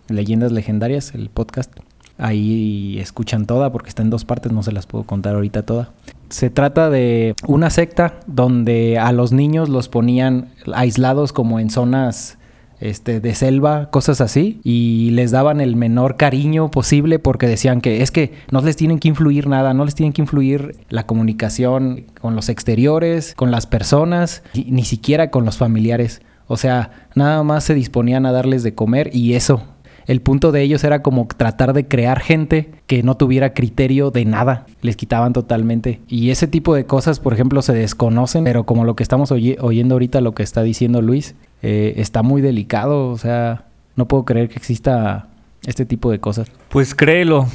Leyendas 0.09 0.53
Legendarias, 0.53 1.15
el 1.15 1.31
podcast. 1.31 1.73
Ahí 2.19 2.99
escuchan 3.01 3.47
toda 3.47 3.73
porque 3.73 3.89
está 3.89 4.03
en 4.03 4.11
dos 4.11 4.25
partes, 4.25 4.53
no 4.53 4.63
se 4.63 4.73
las 4.73 4.87
puedo 4.87 5.05
contar 5.05 5.35
ahorita 5.35 5.63
toda. 5.63 5.93
Se 6.33 6.49
trata 6.49 6.89
de 6.89 7.35
una 7.47 7.69
secta 7.69 8.21
donde 8.27 8.99
a 8.99 9.13
los 9.13 9.33
niños 9.33 9.69
los 9.69 9.91
ponían 9.91 10.49
aislados 10.73 11.31
como 11.35 11.61
en 11.61 11.69
zonas 11.69 12.39
este, 12.81 13.21
de 13.21 13.35
selva, 13.35 13.91
cosas 13.91 14.23
así, 14.23 14.59
y 14.65 15.11
les 15.11 15.31
daban 15.31 15.61
el 15.61 15.77
menor 15.77 16.17
cariño 16.17 16.71
posible 16.71 17.19
porque 17.19 17.47
decían 17.47 17.83
que 17.83 18.01
es 18.01 18.11
que 18.11 18.33
no 18.51 18.63
les 18.63 18.77
tienen 18.77 18.99
que 18.99 19.09
influir 19.09 19.47
nada, 19.47 19.75
no 19.75 19.85
les 19.85 19.95
tienen 19.95 20.15
que 20.15 20.23
influir 20.23 20.75
la 20.89 21.05
comunicación 21.05 22.07
con 22.19 22.35
los 22.35 22.49
exteriores, 22.49 23.35
con 23.35 23.51
las 23.51 23.67
personas, 23.67 24.43
ni 24.55 24.85
siquiera 24.85 25.31
con 25.31 25.45
los 25.45 25.59
familiares. 25.59 26.23
O 26.47 26.57
sea, 26.57 27.09
nada 27.15 27.43
más 27.43 27.65
se 27.65 27.75
disponían 27.75 28.25
a 28.25 28.33
darles 28.33 28.63
de 28.63 28.75
comer 28.75 29.11
y 29.13 29.35
eso. 29.35 29.65
El 30.07 30.21
punto 30.21 30.53
de 30.53 30.63
ellos 30.63 30.85
era 30.85 31.03
como 31.03 31.27
tratar 31.27 31.73
de 31.73 31.87
crear 31.87 32.21
gente 32.21 32.71
que 32.87 33.03
no 33.03 33.17
tuviera 33.17 33.53
criterio 33.55 34.11
de 34.11 34.25
nada. 34.25 34.67
Les 34.81 34.97
quitaban 34.97 35.33
totalmente. 35.33 36.01
Y 36.09 36.31
ese 36.31 36.47
tipo 36.47 36.75
de 36.75 36.85
cosas, 36.87 37.21
por 37.21 37.33
ejemplo, 37.33 37.63
se 37.63 37.73
desconocen, 37.73 38.45
pero 38.45 38.65
como 38.65 38.85
lo 38.85 38.97
que 38.97 39.03
estamos 39.03 39.31
oye- 39.33 39.59
oyendo 39.61 39.95
ahorita, 39.95 40.21
lo 40.21 40.33
que 40.35 40.43
está 40.43 40.63
diciendo 40.63 41.03
Luis, 41.03 41.35
eh, 41.63 41.95
está 41.97 42.23
muy 42.23 42.43
delicado. 42.43 43.09
O 43.11 43.19
sea, 43.19 43.65
no 43.97 44.09
puedo 44.09 44.25
creer 44.25 44.49
que 44.49 44.57
exista 44.57 45.29
este 45.67 45.87
tipo 45.87 46.11
de 46.11 46.19
cosas. 46.19 46.49
Pues 46.69 46.95
créelo. 46.95 47.47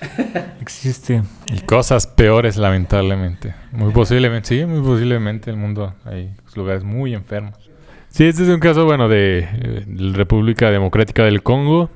Existe. 0.60 1.22
Y 1.54 1.60
cosas 1.60 2.06
peores, 2.06 2.56
lamentablemente. 2.56 3.54
Muy 3.72 3.92
posiblemente, 3.94 4.48
sí, 4.48 4.66
muy 4.66 4.80
posiblemente 4.80 5.50
el 5.50 5.56
mundo 5.56 5.94
hay 6.04 6.30
lugares 6.56 6.84
muy 6.84 7.14
enfermos. 7.14 7.54
Sí, 8.12 8.24
este 8.24 8.42
es 8.42 8.50
un 8.50 8.60
caso, 8.60 8.84
bueno, 8.84 9.08
de, 9.08 9.38
eh, 9.38 9.84
República 10.12 10.70
Democrática 10.70 11.24
del 11.24 11.42
Congo. 11.42 11.88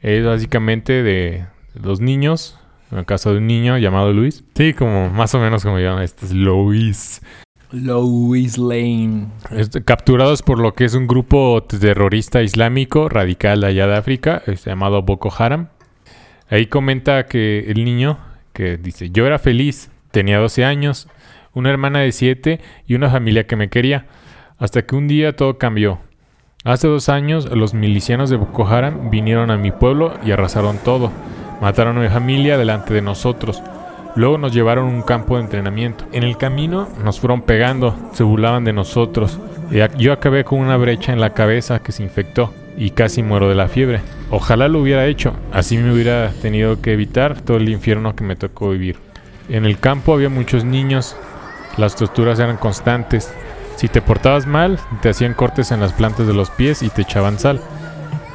Es 0.00 0.22
básicamente 0.22 1.02
de 1.02 1.46
los 1.82 1.98
niños, 1.98 2.58
en 2.90 2.98
el 2.98 3.06
caso 3.06 3.32
de 3.32 3.38
un 3.38 3.46
niño 3.46 3.78
llamado 3.78 4.12
Luis. 4.12 4.44
Sí, 4.54 4.74
como 4.74 5.08
más 5.08 5.34
o 5.34 5.38
menos 5.38 5.62
como 5.62 5.78
llaman, 5.78 6.02
este 6.02 6.26
es 6.26 6.32
Luis. 6.34 7.22
Louis 7.70 8.58
Lane. 8.58 9.28
Este, 9.50 9.82
capturados 9.82 10.42
por 10.42 10.58
lo 10.58 10.74
que 10.74 10.84
es 10.84 10.92
un 10.92 11.06
grupo 11.06 11.62
terrorista 11.62 12.42
islámico 12.42 13.08
radical 13.08 13.62
de 13.62 13.68
allá 13.68 13.86
de 13.86 13.96
África, 13.96 14.42
este, 14.46 14.68
llamado 14.68 15.00
Boko 15.00 15.32
Haram. 15.34 15.68
Ahí 16.50 16.66
comenta 16.66 17.24
que 17.24 17.60
el 17.60 17.82
niño, 17.82 18.18
que 18.52 18.76
dice, 18.76 19.08
yo 19.08 19.26
era 19.26 19.38
feliz, 19.38 19.90
tenía 20.10 20.36
12 20.36 20.66
años, 20.66 21.08
una 21.54 21.70
hermana 21.70 22.00
de 22.00 22.12
7 22.12 22.60
y 22.86 22.94
una 22.94 23.08
familia 23.08 23.46
que 23.46 23.56
me 23.56 23.70
quería, 23.70 24.06
hasta 24.58 24.82
que 24.82 24.94
un 24.94 25.08
día 25.08 25.34
todo 25.36 25.58
cambió. 25.58 25.98
Hace 26.64 26.86
dos 26.86 27.08
años 27.08 27.50
los 27.50 27.74
milicianos 27.74 28.30
de 28.30 28.36
Boko 28.36 28.66
Haram 28.66 29.10
vinieron 29.10 29.50
a 29.50 29.56
mi 29.56 29.72
pueblo 29.72 30.14
y 30.24 30.30
arrasaron 30.30 30.78
todo. 30.78 31.10
Mataron 31.60 31.98
a 31.98 32.00
mi 32.00 32.08
familia 32.08 32.56
delante 32.56 32.94
de 32.94 33.02
nosotros. 33.02 33.62
Luego 34.14 34.38
nos 34.38 34.52
llevaron 34.52 34.86
a 34.86 34.94
un 34.94 35.02
campo 35.02 35.36
de 35.36 35.42
entrenamiento. 35.42 36.04
En 36.12 36.22
el 36.22 36.36
camino 36.36 36.88
nos 37.02 37.18
fueron 37.18 37.42
pegando, 37.42 37.96
se 38.12 38.22
burlaban 38.22 38.64
de 38.64 38.72
nosotros. 38.72 39.38
Yo 39.98 40.12
acabé 40.12 40.44
con 40.44 40.60
una 40.60 40.76
brecha 40.76 41.12
en 41.12 41.20
la 41.20 41.34
cabeza 41.34 41.80
que 41.80 41.92
se 41.92 42.02
infectó 42.02 42.52
y 42.76 42.90
casi 42.90 43.22
muero 43.22 43.48
de 43.48 43.54
la 43.54 43.68
fiebre. 43.68 44.00
Ojalá 44.30 44.68
lo 44.68 44.80
hubiera 44.80 45.06
hecho, 45.06 45.34
así 45.50 45.78
me 45.78 45.92
hubiera 45.92 46.30
tenido 46.42 46.80
que 46.80 46.92
evitar 46.92 47.40
todo 47.40 47.56
el 47.56 47.68
infierno 47.68 48.14
que 48.14 48.24
me 48.24 48.36
tocó 48.36 48.70
vivir. 48.70 48.96
En 49.48 49.64
el 49.64 49.78
campo 49.78 50.14
había 50.14 50.28
muchos 50.28 50.64
niños, 50.64 51.16
las 51.76 51.96
torturas 51.96 52.38
eran 52.38 52.56
constantes. 52.56 53.32
Si 53.82 53.88
te 53.88 54.00
portabas 54.00 54.46
mal, 54.46 54.78
te 55.00 55.08
hacían 55.08 55.34
cortes 55.34 55.72
en 55.72 55.80
las 55.80 55.92
plantas 55.92 56.28
de 56.28 56.32
los 56.32 56.50
pies 56.50 56.84
y 56.84 56.88
te 56.88 57.02
echaban 57.02 57.40
sal. 57.40 57.60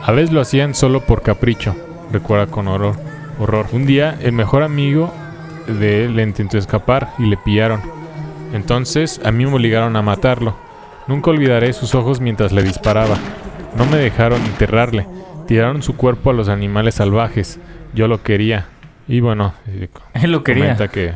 A 0.03 0.11
veces 0.11 0.33
lo 0.33 0.41
hacían 0.41 0.75
solo 0.75 1.05
por 1.05 1.21
capricho, 1.21 1.73
recuerda 2.11 2.47
con 2.47 2.67
horror. 2.67 2.97
horror. 3.39 3.67
Un 3.71 3.85
día, 3.85 4.17
el 4.21 4.33
mejor 4.33 4.61
amigo 4.61 5.13
de 5.65 6.03
él 6.03 6.17
le 6.17 6.23
intentó 6.23 6.57
escapar 6.57 7.13
y 7.17 7.27
le 7.27 7.37
pillaron. 7.37 7.79
Entonces, 8.51 9.21
a 9.23 9.31
mí 9.31 9.45
me 9.45 9.53
obligaron 9.53 9.95
a 9.95 10.01
matarlo. 10.01 10.57
Nunca 11.07 11.29
olvidaré 11.29 11.71
sus 11.71 11.95
ojos 11.95 12.19
mientras 12.19 12.51
le 12.51 12.61
disparaba. 12.61 13.15
No 13.77 13.85
me 13.85 13.95
dejaron 13.95 14.41
enterrarle. 14.41 15.07
Tiraron 15.47 15.81
su 15.81 15.95
cuerpo 15.95 16.31
a 16.31 16.33
los 16.33 16.49
animales 16.49 16.95
salvajes. 16.95 17.57
Yo 17.93 18.09
lo 18.09 18.21
quería. 18.21 18.65
Y 19.07 19.21
bueno, 19.21 19.53
eh, 19.65 19.87
Él 20.13 20.33
lo 20.33 20.43
quería. 20.43 20.63
comenta 20.63 20.89
que... 20.89 21.13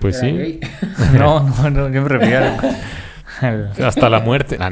Pues 0.00 0.20
sí, 0.20 0.60
No, 1.18 1.40
no, 1.40 1.70
no, 1.70 1.88
yo 1.88 2.02
me 2.02 2.08
refería 2.10 2.58
hasta 3.84 4.08
la 4.08 4.20
muerte. 4.20 4.58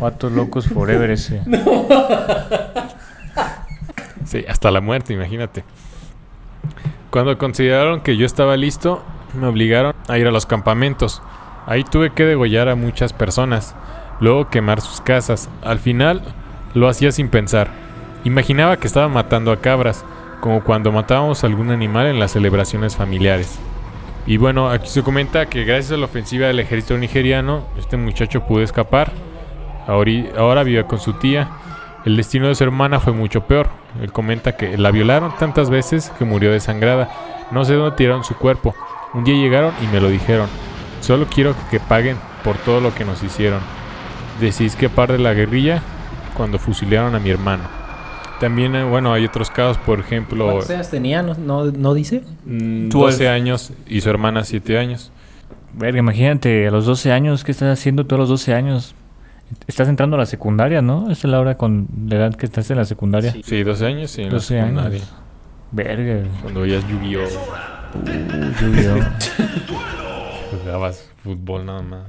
Vatos 0.00 0.32
Locos 0.32 0.68
Forever 0.68 1.10
ese. 1.10 1.42
Sí, 4.24 4.44
hasta 4.46 4.70
la 4.70 4.82
muerte, 4.82 5.14
imagínate. 5.14 5.64
Cuando 7.08 7.38
consideraron 7.38 8.02
que 8.02 8.18
yo 8.18 8.26
estaba 8.26 8.58
listo, 8.58 9.02
me 9.32 9.46
obligaron 9.46 9.94
a 10.06 10.18
ir 10.18 10.26
a 10.26 10.30
los 10.30 10.44
campamentos. 10.44 11.22
Ahí 11.66 11.82
tuve 11.82 12.10
que 12.10 12.26
degollar 12.26 12.68
a 12.68 12.74
muchas 12.74 13.14
personas, 13.14 13.74
luego 14.20 14.50
quemar 14.50 14.82
sus 14.82 15.00
casas. 15.00 15.48
Al 15.62 15.78
final, 15.78 16.20
lo 16.74 16.88
hacía 16.88 17.10
sin 17.10 17.30
pensar. 17.30 17.70
Imaginaba 18.24 18.76
que 18.76 18.86
estaba 18.86 19.08
matando 19.08 19.50
a 19.50 19.62
cabras, 19.62 20.04
como 20.40 20.62
cuando 20.62 20.92
matábamos 20.92 21.42
a 21.42 21.46
algún 21.46 21.70
animal 21.70 22.06
en 22.06 22.20
las 22.20 22.32
celebraciones 22.32 22.96
familiares. 22.96 23.58
Y 24.28 24.36
bueno, 24.36 24.68
aquí 24.68 24.88
se 24.90 25.02
comenta 25.02 25.46
que 25.46 25.64
gracias 25.64 25.92
a 25.92 25.96
la 25.96 26.04
ofensiva 26.04 26.48
del 26.48 26.60
ejército 26.60 26.98
nigeriano, 26.98 27.64
este 27.78 27.96
muchacho 27.96 28.44
pudo 28.44 28.62
escapar. 28.62 29.10
Ahora 29.86 30.62
vive 30.64 30.84
con 30.84 31.00
su 31.00 31.14
tía. 31.14 31.48
El 32.04 32.14
destino 32.14 32.46
de 32.48 32.54
su 32.54 32.62
hermana 32.62 33.00
fue 33.00 33.14
mucho 33.14 33.46
peor. 33.46 33.70
Él 34.02 34.12
comenta 34.12 34.54
que 34.54 34.76
la 34.76 34.90
violaron 34.90 35.34
tantas 35.38 35.70
veces 35.70 36.12
que 36.18 36.26
murió 36.26 36.52
desangrada. 36.52 37.08
No 37.52 37.64
sé 37.64 37.72
dónde 37.72 37.96
tiraron 37.96 38.22
su 38.22 38.36
cuerpo. 38.36 38.74
Un 39.14 39.24
día 39.24 39.34
llegaron 39.34 39.72
y 39.82 39.86
me 39.86 39.98
lo 39.98 40.10
dijeron. 40.10 40.50
Solo 41.00 41.24
quiero 41.24 41.54
que 41.70 41.80
paguen 41.80 42.18
por 42.44 42.58
todo 42.58 42.82
lo 42.82 42.94
que 42.94 43.06
nos 43.06 43.22
hicieron. 43.22 43.60
Decís 44.42 44.76
que 44.76 44.90
par 44.90 45.10
de 45.10 45.18
la 45.20 45.32
guerrilla 45.32 45.80
cuando 46.36 46.58
fusilaron 46.58 47.14
a 47.14 47.18
mi 47.18 47.30
hermano. 47.30 47.77
También, 48.40 48.74
eh, 48.76 48.84
bueno, 48.84 49.12
hay 49.12 49.24
otros 49.24 49.50
casos, 49.50 49.78
por 49.78 49.98
ejemplo, 50.00 50.44
¿Cuántos 50.46 50.70
años 50.70 50.88
tenía? 50.90 51.22
¿No, 51.22 51.34
no, 51.34 51.64
no 51.66 51.94
dice? 51.94 52.22
mm, 52.46 52.88
Tú 52.88 53.00
12 53.00 53.28
has- 53.28 53.34
años 53.34 53.72
y 53.88 54.00
su 54.00 54.08
hermana 54.10 54.44
7 54.44 54.78
años. 54.78 55.10
Verga, 55.74 55.98
imagínate, 55.98 56.66
a 56.68 56.70
los 56.70 56.86
12 56.86 57.10
años, 57.12 57.42
¿qué 57.44 57.50
estás 57.52 57.76
haciendo 57.78 58.06
tú 58.06 58.14
a 58.14 58.18
los 58.18 58.28
12 58.28 58.54
años? 58.54 58.94
Estás 59.66 59.88
entrando 59.88 60.16
a 60.16 60.18
la 60.20 60.26
secundaria, 60.26 60.82
¿no? 60.82 61.04
Esa 61.10 61.26
es 61.26 61.30
la 61.32 61.40
hora 61.40 61.56
con 61.56 61.88
la 62.06 62.16
edad 62.16 62.34
que 62.34 62.46
estás 62.46 62.70
en 62.70 62.76
la 62.76 62.84
secundaria. 62.84 63.34
Sí, 63.44 63.62
12 63.62 63.86
años 63.86 64.16
y 64.18 64.22
en 64.22 64.28
la 64.28 64.34
12 64.34 64.60
años. 64.60 64.68
secundaria. 64.82 65.04
Verga. 65.72 66.28
Cuando 66.42 66.60
veías 66.62 66.86
Yu-Gi-Oh! 66.88 67.22
Yu-Gi-Oh. 68.60 69.00
Jugabas 70.62 71.10
fútbol 71.22 71.66
nada 71.66 71.82
más. 71.82 72.02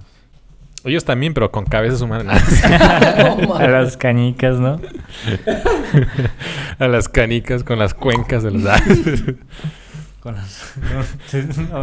Ellos 0.86 1.04
también, 1.04 1.34
pero 1.34 1.52
con 1.52 1.65
cabezas 1.65 2.02
humanas. 2.02 2.63
a 2.63 3.68
las 3.68 3.98
canicas, 3.98 4.60
¿no? 4.60 4.80
a 6.80 6.88
las 6.88 7.10
canicas 7.10 7.63
con 7.63 7.80
las 7.80 7.94
cuencas 7.94 8.44
de 8.44 8.52
los 8.52 8.63
Con 10.22 10.36
las... 10.36 10.74
no, 11.72 11.82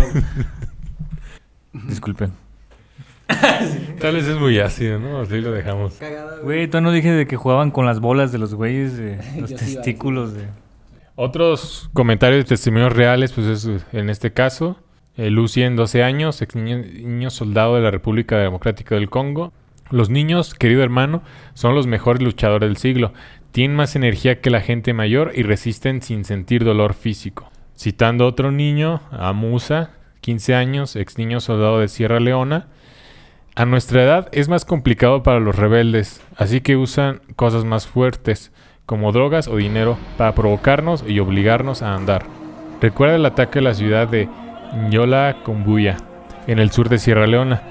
Disculpen. 1.88 2.32
Tal 4.00 4.14
vez 4.14 4.26
es 4.26 4.38
muy 4.38 4.58
ácido, 4.60 4.98
¿no? 4.98 5.20
Así 5.20 5.40
lo 5.40 5.52
dejamos. 5.52 5.98
Güey, 6.42 6.68
tú 6.68 6.80
no 6.80 6.92
dije 6.92 7.10
de 7.10 7.26
que 7.26 7.36
jugaban 7.36 7.70
con 7.70 7.86
las 7.86 8.00
bolas 8.00 8.32
de 8.32 8.38
los 8.38 8.54
güeyes, 8.54 8.96
de 8.96 9.18
los 9.40 9.54
testículos 9.54 10.34
de... 10.34 10.46
Otros 11.16 11.88
comentarios 11.94 12.44
de 12.44 12.48
testimonios 12.48 12.92
reales, 12.92 13.32
pues 13.32 13.46
es 13.46 13.84
en 13.92 14.10
este 14.10 14.32
caso, 14.32 14.78
eh, 15.16 15.30
Lucien, 15.30 15.76
12 15.76 16.02
años, 16.02 16.42
ex 16.42 16.54
niño, 16.56 17.30
soldado 17.30 17.76
de 17.76 17.82
la 17.82 17.90
República 17.90 18.36
Democrática 18.38 18.94
del 18.96 19.08
Congo. 19.08 19.52
Los 19.90 20.10
niños, 20.10 20.54
querido 20.54 20.82
hermano, 20.82 21.22
son 21.54 21.74
los 21.74 21.86
mejores 21.86 22.22
luchadores 22.22 22.68
del 22.68 22.76
siglo. 22.76 23.12
Tienen 23.50 23.76
más 23.76 23.96
energía 23.96 24.40
que 24.40 24.50
la 24.50 24.60
gente 24.60 24.92
mayor 24.92 25.32
y 25.34 25.42
resisten 25.42 26.02
sin 26.02 26.24
sentir 26.24 26.64
dolor 26.64 26.92
físico. 26.92 27.50
Citando 27.76 28.26
otro 28.26 28.52
niño, 28.52 29.00
a 29.10 29.32
Musa, 29.32 29.90
15 30.20 30.54
años, 30.54 30.96
ex 30.96 31.18
niño 31.18 31.40
soldado 31.40 31.80
de 31.80 31.88
Sierra 31.88 32.20
Leona. 32.20 32.68
A 33.54 33.64
nuestra 33.64 34.02
edad 34.02 34.28
es 34.32 34.48
más 34.50 34.66
complicado 34.66 35.22
para 35.22 35.40
los 35.40 35.56
rebeldes, 35.56 36.22
así 36.36 36.60
que 36.60 36.76
usan 36.76 37.22
cosas 37.36 37.64
más 37.64 37.86
fuertes, 37.86 38.52
como 38.84 39.12
drogas 39.12 39.48
o 39.48 39.56
dinero, 39.56 39.96
para 40.18 40.34
provocarnos 40.34 41.04
y 41.08 41.20
obligarnos 41.20 41.80
a 41.80 41.94
andar. 41.94 42.26
Recuerda 42.82 43.16
el 43.16 43.24
ataque 43.24 43.60
a 43.60 43.62
la 43.62 43.72
ciudad 43.72 44.08
de 44.08 44.28
Nyola 44.74 45.36
Kumbuya, 45.44 45.96
en 46.46 46.58
el 46.58 46.70
sur 46.70 46.88
de 46.88 46.98
Sierra 46.98 47.26
Leona. 47.26 47.62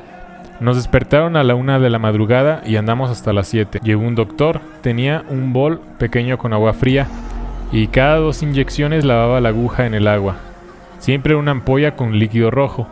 Nos 0.59 0.77
despertaron 0.77 1.35
a 1.35 1.43
la 1.43 1.55
una 1.55 1.79
de 1.79 1.89
la 1.89 1.99
madrugada 1.99 2.61
y 2.65 2.77
andamos 2.77 3.09
hasta 3.09 3.33
las 3.33 3.47
7. 3.47 3.79
Llegó 3.83 4.03
un 4.03 4.15
doctor, 4.15 4.61
tenía 4.81 5.23
un 5.29 5.51
bol 5.51 5.81
pequeño 5.99 6.37
con 6.37 6.53
agua 6.53 6.73
fría 6.73 7.07
y 7.71 7.87
cada 7.87 8.17
dos 8.17 8.41
inyecciones 8.41 9.03
lavaba 9.03 9.41
la 9.41 9.49
aguja 9.49 9.85
en 9.85 9.93
el 9.93 10.07
agua. 10.07 10.37
Siempre 10.99 11.35
una 11.35 11.51
ampolla 11.51 11.95
con 11.95 12.17
líquido 12.17 12.51
rojo. 12.51 12.87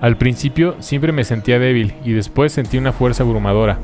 Al 0.00 0.16
principio 0.16 0.76
siempre 0.80 1.12
me 1.12 1.24
sentía 1.24 1.58
débil 1.58 1.94
y 2.04 2.12
después 2.12 2.52
sentí 2.52 2.78
una 2.78 2.92
fuerza 2.92 3.22
abrumadora. 3.22 3.78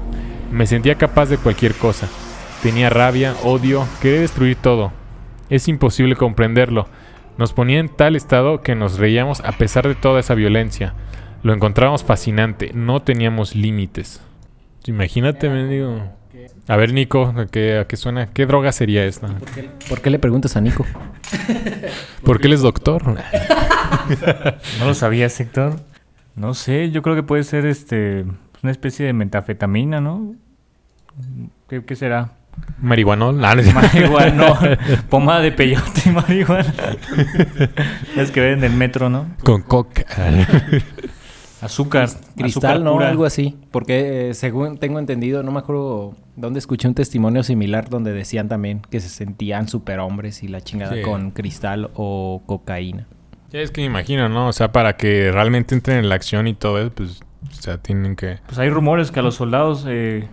Me 0.52 0.66
sentía 0.66 0.96
capaz 0.96 1.26
de 1.26 1.38
cualquier 1.38 1.74
cosa. 1.74 2.08
Tenía 2.62 2.90
rabia, 2.90 3.34
odio, 3.42 3.86
quería 4.00 4.20
destruir 4.20 4.56
todo. 4.56 4.92
Es 5.50 5.66
imposible 5.68 6.14
comprenderlo. 6.14 6.86
Nos 7.36 7.52
ponía 7.52 7.80
en 7.80 7.88
tal 7.88 8.14
estado 8.16 8.60
que 8.60 8.74
nos 8.74 8.98
reíamos 8.98 9.40
a 9.40 9.52
pesar 9.52 9.88
de 9.88 9.94
toda 9.94 10.20
esa 10.20 10.34
violencia. 10.34 10.94
Lo 11.42 11.52
encontrábamos 11.52 12.04
fascinante, 12.04 12.70
no 12.74 13.02
teníamos 13.02 13.54
límites. 13.56 14.20
Imagínate, 14.86 15.48
me 15.48 15.66
digo. 15.66 16.02
A 16.68 16.76
ver, 16.76 16.92
Nico, 16.92 17.34
¿a 17.36 17.46
qué, 17.46 17.78
a 17.78 17.86
qué 17.86 17.96
suena? 17.96 18.28
¿Qué 18.28 18.46
droga 18.46 18.72
sería 18.72 19.04
esta? 19.04 19.28
¿Por 19.88 20.00
qué 20.00 20.10
le 20.10 20.18
preguntas 20.18 20.56
a 20.56 20.60
Nico? 20.60 20.86
Porque 22.24 22.46
él 22.46 22.52
es 22.54 22.62
doctor. 22.62 23.02
¿No 24.78 24.86
lo 24.86 24.94
sabías, 24.94 25.38
Héctor? 25.40 25.80
No 26.36 26.54
sé, 26.54 26.90
yo 26.90 27.02
creo 27.02 27.14
que 27.16 27.22
puede 27.22 27.44
ser 27.44 27.66
este... 27.66 28.24
una 28.62 28.72
especie 28.72 29.06
de 29.06 29.12
metafetamina, 29.12 30.00
¿no? 30.00 30.34
¿Qué, 31.68 31.84
qué 31.84 31.96
será? 31.96 32.32
Marihuanol. 32.80 33.42
Ah, 33.44 33.54
no 33.54 33.60
es-. 33.62 35.02
Pomada 35.08 35.40
de 35.40 35.52
peyote 35.52 36.02
y 36.06 36.10
marihuana. 36.10 36.74
es 38.16 38.30
que 38.30 38.40
ven 38.40 38.58
en 38.58 38.64
el 38.64 38.72
metro, 38.72 39.08
¿no? 39.08 39.26
Con 39.42 39.62
coca. 39.62 40.04
Azúcar. 41.60 42.10
Cristal, 42.36 42.72
azúcar 42.72 42.80
¿no? 42.80 42.98
Algo 43.00 43.24
así. 43.24 43.56
Porque 43.70 44.30
eh, 44.30 44.34
según 44.34 44.76
tengo 44.76 44.98
entendido, 44.98 45.42
no 45.42 45.50
me 45.50 45.60
acuerdo 45.60 46.14
dónde 46.36 46.58
escuché 46.58 46.88
un 46.88 46.94
testimonio 46.94 47.42
similar 47.42 47.88
donde 47.88 48.12
decían 48.12 48.48
también 48.48 48.82
que 48.90 49.00
se 49.00 49.08
sentían 49.08 49.66
superhombres 49.66 50.42
y 50.42 50.48
la 50.48 50.60
chingada 50.60 50.94
Sí. 50.94 51.02
con 51.02 51.30
cristal 51.30 51.90
o 51.94 52.42
cocaína. 52.44 53.06
Ya 53.50 53.60
es 53.60 53.70
que 53.70 53.80
me 53.80 53.86
imagino, 53.86 54.28
¿no? 54.28 54.48
O 54.48 54.52
sea, 54.52 54.72
para 54.72 54.96
que 54.98 55.30
realmente 55.32 55.74
entren 55.74 55.98
en 55.98 56.08
la 56.10 56.16
acción 56.16 56.48
y 56.48 56.54
todo 56.54 56.78
eso, 56.80 56.90
pues, 56.94 57.22
o 57.50 57.54
sea, 57.62 57.78
tienen 57.78 58.14
que... 58.16 58.40
Pues 58.46 58.58
hay 58.58 58.68
rumores 58.68 59.10
que 59.10 59.20
a 59.20 59.22
los 59.22 59.36
soldados 59.36 59.86
eh, 59.88 60.28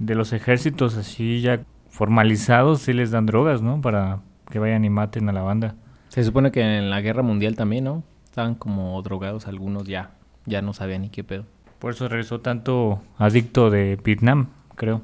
de 0.00 0.14
los 0.14 0.32
ejércitos 0.32 0.96
así 0.96 1.42
ya 1.42 1.60
formalizados 1.90 2.80
sí 2.80 2.94
les 2.94 3.10
dan 3.10 3.26
drogas, 3.26 3.60
¿no? 3.60 3.80
Para 3.80 4.20
que 4.50 4.58
vayan 4.58 4.84
y 4.84 4.90
maten 4.90 5.28
a 5.28 5.32
la 5.32 5.42
banda. 5.42 5.74
Se 6.08 6.24
supone 6.24 6.50
que 6.50 6.62
en 6.62 6.88
la 6.88 7.02
guerra 7.02 7.22
mundial 7.22 7.54
también, 7.54 7.84
¿no? 7.84 8.02
Estaban 8.24 8.54
como 8.54 9.00
drogados 9.02 9.46
algunos 9.46 9.84
ya. 9.84 10.12
Ya 10.46 10.62
no 10.62 10.72
sabían 10.72 11.02
ni 11.02 11.10
qué 11.10 11.22
pedo. 11.22 11.44
Por 11.78 11.92
eso 11.92 12.08
regresó 12.08 12.40
tanto 12.40 13.02
adicto 13.18 13.70
de 13.70 13.98
Vietnam, 14.02 14.48
creo. 14.74 15.02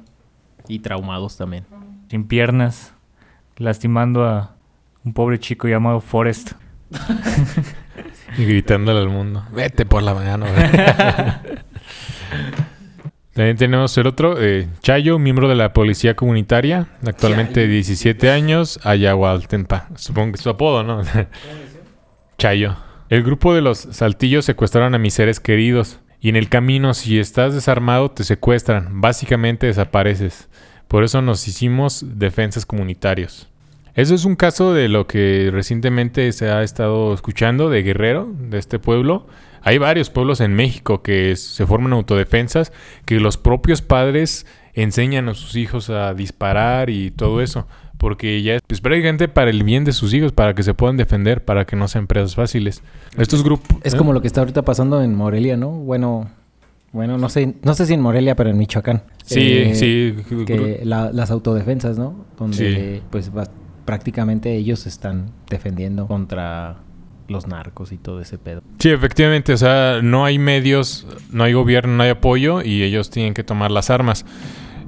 Y 0.67 0.79
traumados 0.79 1.37
también. 1.37 1.67
Sin 2.09 2.27
piernas, 2.27 2.95
lastimando 3.57 4.25
a 4.25 4.55
un 5.05 5.13
pobre 5.13 5.39
chico 5.39 5.69
llamado 5.69 6.01
Forrest. 6.01 6.53
Y 8.39 8.45
gritándole 8.45 8.99
al 8.99 9.09
mundo. 9.09 9.47
Vete 9.51 9.87
por 9.87 10.03
la 10.03 10.13
mañana. 10.13 10.47
güey". 13.37 13.47
También 13.47 13.57
tenemos 13.57 13.97
el 13.99 14.07
otro, 14.07 14.41
eh, 14.41 14.69
Chayo, 14.81 15.19
miembro 15.19 15.49
de 15.49 15.55
la 15.55 15.73
policía 15.73 16.17
comunitaria, 16.17 16.89
actualmente 17.07 17.61
Chayo. 17.61 17.69
17 17.69 18.31
años, 18.31 18.81
Ayahualtempa. 18.83 19.89
Supongo 19.97 20.33
que 20.33 20.37
es 20.37 20.43
su 20.43 20.51
apodo, 20.51 20.83
¿no? 20.83 21.03
Chayo. 22.39 22.77
El 23.09 23.23
grupo 23.23 23.55
de 23.55 23.61
los 23.61 23.79
saltillos 23.79 24.45
secuestraron 24.45 24.95
a 24.95 24.99
mis 24.99 25.15
seres 25.15 25.39
queridos. 25.39 26.01
Y 26.21 26.29
en 26.29 26.37
el 26.37 26.49
camino, 26.49 26.93
si 26.95 27.19
estás 27.21 27.55
desarmado, 27.55 28.11
te 28.11 28.25
secuestran. 28.25 29.01
Básicamente 29.01 29.67
desapareces. 29.67 30.49
Por 30.89 31.05
eso 31.05 31.23
nos 31.23 31.47
hicimos 31.47 32.05
defensas 32.19 32.67
comunitarios. 32.67 33.49
Eso 33.95 34.15
es 34.15 34.25
un 34.25 34.37
caso 34.37 34.75
de 34.75 34.89
lo 34.89 35.07
que 35.07 35.51
recientemente 35.53 36.31
se 36.33 36.51
ha 36.51 36.63
estado 36.63 37.15
escuchando 37.15 37.71
de 37.71 37.83
Guerrero, 37.83 38.29
de 38.39 38.59
este 38.59 38.79
pueblo. 38.79 39.27
Hay 39.67 39.79
varios 39.79 40.11
pueblos 40.11 40.41
en 40.41 40.55
México 40.55 41.03
que 41.03 41.35
se 41.37 41.67
forman 41.67 41.93
autodefensas, 41.93 42.73
que 43.05 43.19
los 43.19 43.37
propios 43.37 43.83
padres 43.83 44.47
enseñan 44.75 45.29
a 45.29 45.35
sus 45.35 45.57
hijos 45.57 45.91
a 45.91 46.15
disparar 46.15 46.89
y 46.89 47.11
todo 47.11 47.41
eso. 47.43 47.67
Porque 47.99 48.43
ya 48.43 48.55
es 48.57 48.61
pues, 48.67 48.81
prácticamente 48.81 49.27
para 49.27 49.51
el 49.51 49.65
bien 49.65 49.85
de 49.85 49.93
sus 49.93 50.15
hijos, 50.15 50.31
para 50.33 50.55
que 50.55 50.63
se 50.63 50.73
puedan 50.75 50.97
defender, 50.97 51.45
para 51.45 51.65
que 51.65 51.75
no 51.77 51.89
sean 51.89 52.07
presas 52.07 52.35
fáciles. 52.37 52.83
Estos 53.19 53.43
grupos... 53.43 53.77
Es 53.83 53.95
¿eh? 53.95 53.97
como 53.97 54.13
lo 54.13 54.21
que 54.21 54.27
está 54.29 54.41
ahorita 54.43 54.63
pasando 54.63 55.03
en 55.03 55.15
Morelia, 55.15 55.57
¿no? 55.57 55.71
Bueno, 55.71 56.29
bueno, 56.93 57.19
no 57.19 57.29
sé, 57.29 57.55
no 57.63 57.75
sé 57.75 57.87
si 57.87 57.95
en 57.95 58.03
Morelia, 58.03 58.37
pero 58.37 58.51
en 58.51 58.59
Michoacán. 58.59 59.03
Sí, 59.25 59.41
Eh, 59.41 59.75
sí. 59.75 60.15
Que 60.47 60.83
la- 60.85 61.11
las 61.11 61.31
autodefensas, 61.33 61.99
¿no? 61.99 62.25
Donde 62.39 62.97
Sí. 62.99 63.03
pues 63.11 63.37
va- 63.37 63.49
prácticamente 63.87 64.55
ellos 64.55 64.81
se 64.81 64.91
están 64.91 65.31
defendiendo 65.49 66.07
contra 66.07 66.77
los 67.29 67.47
narcos 67.47 67.93
y 67.93 67.99
todo 67.99 68.21
ese 68.21 68.39
pedo. 68.39 68.63
Sí, 68.79 68.91
efectivamente, 68.91 69.53
o 69.53 69.57
sea, 69.57 70.01
no 70.03 70.25
hay 70.25 70.39
medios, 70.39 71.07
no 71.31 71.45
hay 71.45 71.53
gobierno, 71.53 71.97
no 71.97 72.03
hay 72.03 72.11
apoyo 72.11 72.63
y 72.63 72.83
ellos 72.83 73.11
tienen 73.11 73.35
que 73.35 73.45
tomar 73.45 73.71
las 73.71 73.91
armas. 73.91 74.25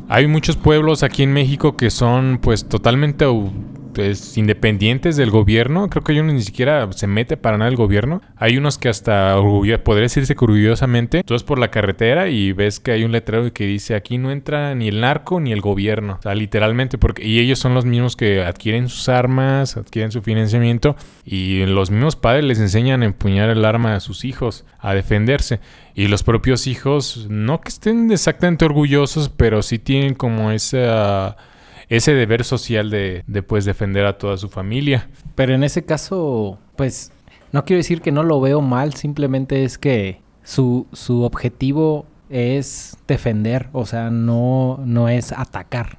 Hay 0.09 0.27
muchos 0.27 0.57
pueblos 0.57 1.03
aquí 1.03 1.23
en 1.23 1.33
México 1.33 1.77
que 1.77 1.91
son 1.91 2.39
pues 2.41 2.67
totalmente 2.67 3.27
pues, 3.99 4.39
independientes 4.39 5.17
del 5.17 5.33
gobierno. 5.33 5.91
Creo 5.91 6.05
que 6.05 6.13
hay 6.13 6.21
uno 6.21 6.33
ni 6.33 6.43
siquiera 6.43 6.89
se 6.93 7.09
mete 7.09 7.37
para 7.37 7.59
nada 7.59 7.69
el 7.69 7.75
gobierno. 7.75 8.23
Hay 8.37 8.57
unos 8.57 8.79
que 8.79 8.89
hasta 8.89 9.35
podría 9.83 10.03
decirse 10.03 10.37
que 10.37 10.45
orgullosamente 10.45 11.25
tú 11.25 11.35
vas 11.35 11.43
por 11.43 11.59
la 11.59 11.73
carretera 11.73 12.29
y 12.29 12.53
ves 12.53 12.79
que 12.79 12.93
hay 12.93 13.03
un 13.03 13.11
letrero 13.11 13.53
que 13.53 13.67
dice 13.67 13.97
aquí 13.97 14.17
no 14.17 14.31
entra 14.31 14.77
ni 14.77 14.87
el 14.87 15.01
narco 15.01 15.41
ni 15.41 15.51
el 15.51 15.61
gobierno. 15.61 16.19
O 16.21 16.23
sea, 16.23 16.37
literalmente 16.37 16.97
porque 16.97 17.27
y 17.27 17.41
ellos 17.41 17.59
son 17.59 17.75
los 17.75 17.87
mismos 17.87 18.15
que 18.15 18.45
adquieren 18.45 18.89
sus 18.89 19.09
armas, 19.09 19.77
adquieren 19.77 20.13
su 20.13 20.23
financiamiento 20.23 20.95
y 21.25 21.67
los 21.67 21.91
mismos 21.91 22.15
padres 22.15 22.45
les 22.45 22.61
enseñan 22.61 23.03
a 23.03 23.07
empuñar 23.07 23.51
el 23.51 23.65
arma 23.65 23.97
a 23.97 24.01
sus 24.01 24.25
hijos, 24.25 24.65
a 24.79 24.95
defenderse. 24.95 25.59
Y 25.97 26.07
los 26.07 26.23
propios 26.23 26.69
hijos, 26.69 27.27
no 27.29 27.61
que 27.61 27.71
estén 27.71 28.13
exactamente 28.13 28.65
orgullosos, 28.65 29.29
pero 29.29 29.63
sí 29.63 29.81
tienen 29.81 30.15
como 30.15 30.53
esa, 30.53 31.37
ese 31.89 32.15
deber 32.15 32.45
social 32.45 32.91
de, 32.91 33.25
de 33.27 33.43
pues 33.43 33.65
defender 33.65 34.05
a 34.07 34.19
toda 34.19 34.37
su 34.37 34.49
familia. 34.49 35.09
Pero 35.35 35.55
en 35.55 35.63
ese 35.65 35.85
caso, 35.85 36.59
pues, 36.77 37.13
no 37.53 37.65
quiero 37.65 37.79
decir 37.79 38.01
que 38.01 38.13
no 38.13 38.23
lo 38.23 38.41
veo 38.41 38.61
mal, 38.61 38.95
simplemente 38.95 39.65
es 39.65 39.79
que 39.79 40.21
su, 40.43 40.87
su 40.93 41.23
objetivo 41.23 42.07
es 42.31 42.97
defender, 43.07 43.69
o 43.73 43.87
sea, 43.87 44.11
no, 44.11 44.81
no 44.85 45.09
es 45.09 45.33
atacar. 45.33 45.99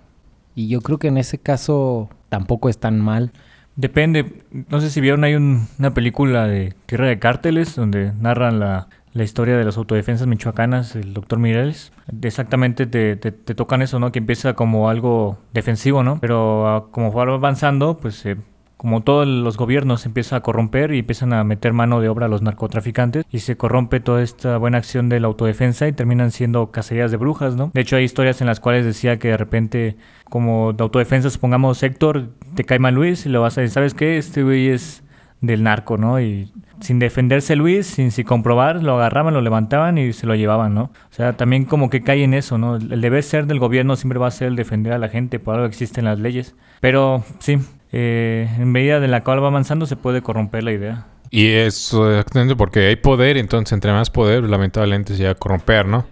Y 0.56 0.68
yo 0.68 0.82
creo 0.82 1.00
que 1.00 1.08
en 1.08 1.18
ese 1.18 1.38
caso 1.40 2.10
tampoco 2.30 2.70
es 2.70 2.78
tan 2.78 3.00
mal. 3.00 3.32
Depende, 3.76 4.44
no 4.70 4.82
sé 4.82 4.90
si 4.90 5.00
vieron, 5.00 5.24
hay 5.24 5.36
un- 5.36 5.68
una 5.80 5.94
película 5.94 6.48
de 6.48 6.74
Tierra 6.86 7.08
de 7.08 7.18
Cárteles 7.18 7.76
donde 7.76 8.12
narran 8.20 8.60
la, 8.60 8.90
la 9.20 9.24
historia 9.26 9.56
de 9.58 9.64
las 9.66 9.78
autodefensas 9.78 10.26
michoacanas, 10.26 10.96
el 10.96 11.14
doctor 11.14 11.38
Mireles. 11.38 11.92
Exactamente 12.24 12.88
te, 12.88 13.16
te- 13.16 13.32
te 13.32 13.54
tocan 13.54 13.82
eso, 13.84 14.00
¿no? 14.00 14.12
Que 14.12 14.20
empieza 14.20 14.54
como 14.54 14.90
algo 14.90 15.38
defensivo, 15.54 16.02
¿no? 16.04 16.18
Pero 16.20 16.68
ah, 16.68 16.88
como 16.92 17.12
va 17.14 17.24
avanzando, 17.24 17.98
pues 17.98 18.26
eh, 18.26 18.38
como 18.78 19.02
todos 19.02 19.28
los 19.28 19.58
gobiernos 19.58 20.06
empieza 20.06 20.38
a 20.38 20.40
corromper 20.40 20.94
y 20.94 21.00
empiezan 21.00 21.34
a 21.34 21.44
meter 21.44 21.74
mano 21.74 22.00
de 22.00 22.08
obra 22.08 22.28
a 22.28 22.30
los 22.30 22.42
narcotraficantes 22.42 23.26
y 23.30 23.40
se 23.40 23.58
corrompe 23.58 24.00
toda 24.00 24.22
esta 24.24 24.58
buena 24.58 24.78
acción 24.78 25.10
de 25.10 25.20
la 25.20 25.28
autodefensa 25.28 25.86
y 25.88 25.92
terminan 25.92 26.32
siendo 26.32 26.72
cacerías 26.72 27.12
de 27.12 27.18
brujas, 27.18 27.56
¿no? 27.58 27.72
De 27.74 27.82
hecho 27.82 27.98
hay 27.98 28.06
historias 28.06 28.40
en 28.40 28.48
las 28.48 28.62
cuales 28.62 28.86
decía 28.86 29.20
que 29.20 29.28
de 29.28 29.38
repente 29.38 29.98
como 30.30 30.72
de 30.72 30.82
autodefensa, 30.82 31.30
supongamos 31.30 31.84
Héctor, 31.84 32.30
te 32.56 32.64
cae 32.64 32.80
mal 32.80 32.94
Luis 32.96 33.26
y 33.26 33.30
lo 33.30 33.42
vas 33.42 33.58
a 33.58 33.62
decir, 33.62 33.74
¿sabes 33.74 33.94
qué? 33.94 34.18
Este 34.18 34.44
güey 34.44 34.70
es 34.70 35.04
del 35.42 35.64
narco, 35.64 35.98
¿no? 35.98 36.22
Y 36.22 36.50
sin 36.82 37.00
defenderse 37.00 37.56
Luis, 37.56 37.88
sin, 37.88 38.12
sin 38.12 38.26
comprobar, 38.26 38.82
lo 38.84 38.96
agarraban, 38.96 39.34
lo 39.34 39.42
levantaban 39.42 39.98
y 39.98 40.14
se 40.14 40.26
lo 40.28 40.36
llevaban, 40.36 40.74
¿no? 40.74 40.84
O 40.84 40.92
sea, 41.14 41.34
también 41.34 41.66
como 41.66 41.90
que 41.90 42.02
cae 42.02 42.24
en 42.24 42.34
eso, 42.34 42.58
¿no? 42.58 42.76
El 42.78 43.02
deber 43.02 43.24
ser 43.24 43.46
del 43.48 43.60
gobierno 43.60 43.96
siempre 43.96 44.20
va 44.20 44.28
a 44.28 44.32
ser 44.32 44.48
el 44.48 44.56
defender 44.56 44.94
a 44.94 44.98
la 44.98 45.10
gente, 45.10 45.40
por 45.40 45.56
algo 45.56 45.66
existen 45.68 46.06
las 46.06 46.20
leyes. 46.20 46.56
Pero 46.82 47.24
sí, 47.40 47.58
eh, 47.92 48.50
en 48.58 48.72
medida 48.72 49.00
de 49.00 49.08
la 49.08 49.22
cual 49.24 49.44
va 49.44 49.48
avanzando 49.48 49.86
se 49.86 49.96
puede 49.96 50.22
corromper 50.22 50.64
la 50.64 50.72
idea. 50.72 51.06
Y 51.32 51.48
eso 51.48 52.10
exactamente 52.10 52.56
porque 52.56 52.88
hay 52.88 52.96
poder, 52.96 53.38
entonces 53.38 53.74
entre 53.74 53.92
más 53.92 54.10
poder, 54.10 54.44
lamentablemente 54.44 55.14
se 55.14 55.20
llega 55.20 55.32
a 55.32 55.36
corromper, 55.36 55.86
¿no? 55.86 56.06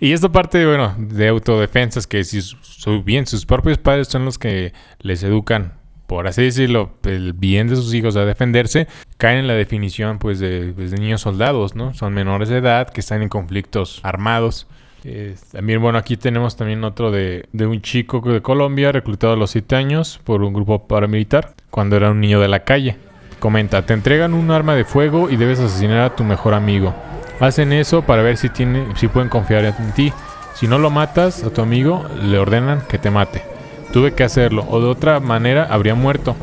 Y 0.00 0.12
esta 0.12 0.30
parte, 0.30 0.64
bueno, 0.66 0.94
de 0.98 1.28
autodefensas, 1.28 2.06
que 2.06 2.24
si 2.24 2.40
su- 2.40 3.02
bien 3.02 3.26
sus 3.26 3.44
propios 3.44 3.76
padres 3.78 4.08
son 4.08 4.24
los 4.24 4.38
que 4.38 4.72
les 5.00 5.22
educan, 5.22 5.74
por 6.10 6.26
así 6.26 6.42
decirlo, 6.42 6.90
el 7.04 7.34
bien 7.34 7.68
de 7.68 7.76
sus 7.76 7.94
hijos 7.94 8.16
a 8.16 8.24
defenderse, 8.24 8.88
caen 9.16 9.38
en 9.38 9.46
la 9.46 9.54
definición, 9.54 10.18
pues, 10.18 10.40
de, 10.40 10.72
pues, 10.74 10.90
niños 10.90 11.20
soldados, 11.20 11.76
¿no? 11.76 11.94
Son 11.94 12.12
menores 12.12 12.48
de 12.48 12.56
edad 12.56 12.88
que 12.88 12.98
están 12.98 13.22
en 13.22 13.28
conflictos 13.28 14.00
armados. 14.02 14.66
Eh, 15.04 15.36
también, 15.52 15.80
bueno, 15.80 15.98
aquí 15.98 16.16
tenemos 16.16 16.56
también 16.56 16.82
otro 16.82 17.12
de, 17.12 17.46
de 17.52 17.64
un 17.64 17.80
chico 17.80 18.20
de 18.22 18.42
Colombia 18.42 18.90
reclutado 18.90 19.34
a 19.34 19.36
los 19.36 19.52
7 19.52 19.76
años 19.76 20.20
por 20.24 20.42
un 20.42 20.52
grupo 20.52 20.88
paramilitar 20.88 21.54
cuando 21.70 21.94
era 21.94 22.10
un 22.10 22.20
niño 22.20 22.40
de 22.40 22.48
la 22.48 22.64
calle. 22.64 22.96
Comenta, 23.38 23.86
te 23.86 23.92
entregan 23.92 24.34
un 24.34 24.50
arma 24.50 24.74
de 24.74 24.84
fuego 24.84 25.30
y 25.30 25.36
debes 25.36 25.60
asesinar 25.60 26.00
a 26.00 26.16
tu 26.16 26.24
mejor 26.24 26.54
amigo. 26.54 26.92
Hacen 27.38 27.72
eso 27.72 28.02
para 28.02 28.22
ver 28.22 28.36
si, 28.36 28.48
tiene, 28.48 28.84
si 28.96 29.06
pueden 29.06 29.28
confiar 29.28 29.64
en 29.64 29.92
ti. 29.92 30.12
Si 30.54 30.66
no 30.66 30.76
lo 30.76 30.90
matas 30.90 31.44
a 31.44 31.50
tu 31.50 31.62
amigo, 31.62 32.04
le 32.20 32.36
ordenan 32.36 32.80
que 32.88 32.98
te 32.98 33.12
mate. 33.12 33.49
Tuve 33.92 34.12
que 34.14 34.22
hacerlo, 34.24 34.64
o 34.68 34.80
de 34.80 34.86
otra 34.88 35.18
manera 35.20 35.64
habría 35.70 35.94
muerto. 35.94 36.36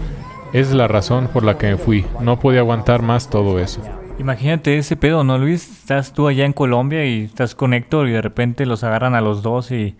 Esa 0.53 0.69
es 0.71 0.75
la 0.75 0.87
razón 0.87 1.27
por 1.27 1.43
la 1.43 1.57
que 1.57 1.67
me 1.71 1.77
fui. 1.77 2.05
No 2.21 2.39
podía 2.39 2.59
aguantar 2.59 3.01
más 3.01 3.29
todo 3.29 3.59
eso. 3.59 3.81
Imagínate 4.19 4.77
ese 4.77 4.95
pedo, 4.95 5.23
¿no, 5.23 5.37
Luis? 5.37 5.69
Estás 5.69 6.11
tú 6.13 6.27
allá 6.27 6.45
en 6.45 6.53
Colombia 6.53 7.05
y 7.05 7.25
estás 7.25 7.53
con 7.55 7.73
Héctor 7.73 8.07
y 8.07 8.11
de 8.11 8.21
repente 8.21 8.65
los 8.65 8.83
agarran 8.83 9.13
a 9.15 9.21
los 9.21 9.43
dos 9.43 9.71
y 9.71 9.95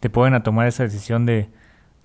te 0.00 0.10
ponen 0.10 0.34
a 0.34 0.42
tomar 0.42 0.66
esa 0.66 0.82
decisión 0.82 1.24
de 1.26 1.48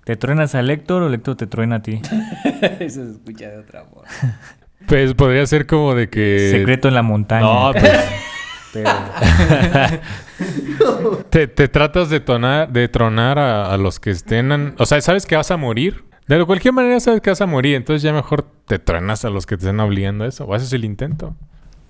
¿te 0.04 0.16
truenas 0.16 0.54
a 0.54 0.60
Héctor 0.60 1.02
o 1.02 1.12
Héctor 1.12 1.36
te 1.36 1.46
truena 1.46 1.76
a 1.76 1.82
ti? 1.82 2.00
Eso 2.80 3.04
se 3.04 3.10
escucha 3.12 3.48
de 3.48 3.58
otra 3.58 3.84
forma. 3.84 4.08
Pues 4.86 5.12
podría 5.12 5.44
ser 5.44 5.66
como 5.66 5.94
de 5.96 6.08
que... 6.08 6.50
Secreto 6.52 6.86
en 6.88 6.94
la 6.94 7.02
montaña. 7.02 7.42
No, 7.42 7.72
pues 7.72 8.08
Pero- 8.72 8.88
te, 11.30 11.46
te 11.48 11.68
tratas 11.68 12.10
de, 12.10 12.20
tonar, 12.20 12.70
de 12.72 12.88
tronar 12.88 13.38
a, 13.38 13.72
a 13.72 13.76
los 13.76 13.98
que 14.00 14.10
estén... 14.10 14.52
an- 14.52 14.74
O 14.78 14.86
sea, 14.86 15.00
sabes 15.00 15.26
que 15.26 15.36
vas 15.36 15.50
a 15.50 15.56
morir. 15.56 16.04
De 16.26 16.44
cualquier 16.44 16.74
manera 16.74 17.00
sabes 17.00 17.20
que 17.20 17.30
vas 17.30 17.40
a 17.40 17.46
morir. 17.46 17.74
Entonces 17.76 18.02
ya 18.02 18.12
mejor 18.12 18.44
te 18.66 18.78
truenas 18.78 19.24
a 19.24 19.30
los 19.30 19.46
que 19.46 19.56
te 19.56 19.64
estén 19.64 19.80
obligando 19.80 20.24
a 20.24 20.28
eso. 20.28 20.44
O 20.44 20.54
haces 20.54 20.72
el 20.72 20.84
intento. 20.84 21.34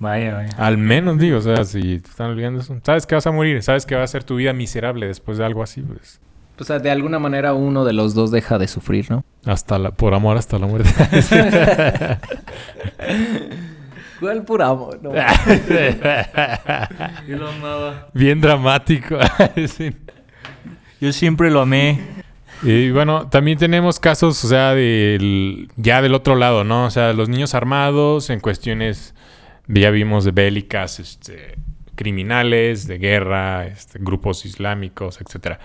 Vaya, 0.00 0.34
vaya. 0.34 0.50
Al 0.58 0.78
menos, 0.78 1.18
digo, 1.18 1.38
o 1.38 1.40
sea, 1.40 1.64
si 1.64 1.98
te 1.98 2.08
están 2.08 2.30
olvidando 2.30 2.60
eso. 2.60 2.78
Sabes 2.84 3.04
que 3.04 3.16
vas 3.16 3.26
a 3.26 3.32
morir, 3.32 3.62
sabes 3.64 3.84
que 3.84 3.96
va 3.96 4.04
a 4.04 4.06
ser 4.06 4.22
tu 4.22 4.36
vida 4.36 4.52
miserable 4.52 5.08
después 5.08 5.38
de 5.38 5.44
algo 5.44 5.62
así, 5.62 5.82
pues. 5.82 6.20
O 6.60 6.64
sea, 6.64 6.78
de 6.78 6.90
alguna 6.90 7.18
manera 7.18 7.52
uno 7.54 7.84
de 7.84 7.92
los 7.92 8.14
dos 8.14 8.30
deja 8.30 8.58
de 8.58 8.66
sufrir, 8.68 9.10
¿no? 9.10 9.24
Hasta 9.44 9.78
la, 9.78 9.90
por 9.92 10.14
amor 10.14 10.36
hasta 10.36 10.58
la 10.58 10.66
muerte. 10.66 10.90
¿Cuál 14.20 14.44
por 14.44 14.62
amor? 14.62 15.00
No. 15.02 15.12
Yo 17.28 17.36
lo 17.36 17.48
amaba. 17.48 18.08
Bien 18.14 18.40
dramático. 18.40 19.18
Sí. 19.68 19.92
Yo 21.00 21.12
siempre 21.12 21.50
lo 21.50 21.60
amé. 21.60 22.00
Y 22.62 22.90
bueno, 22.90 23.28
también 23.28 23.56
tenemos 23.56 24.00
casos, 24.00 24.44
o 24.44 24.48
sea, 24.48 24.74
del, 24.74 25.68
ya 25.76 26.02
del 26.02 26.14
otro 26.14 26.34
lado, 26.34 26.64
¿no? 26.64 26.86
O 26.86 26.90
sea, 26.90 27.12
los 27.12 27.28
niños 27.28 27.54
armados 27.54 28.30
en 28.30 28.40
cuestiones, 28.40 29.14
ya 29.68 29.90
vimos 29.90 30.24
de 30.24 30.32
bélicas, 30.32 30.98
este, 30.98 31.56
criminales, 31.94 32.88
de 32.88 32.98
guerra, 32.98 33.66
este, 33.66 34.00
grupos 34.00 34.44
islámicos, 34.44 35.20
etcétera. 35.20 35.60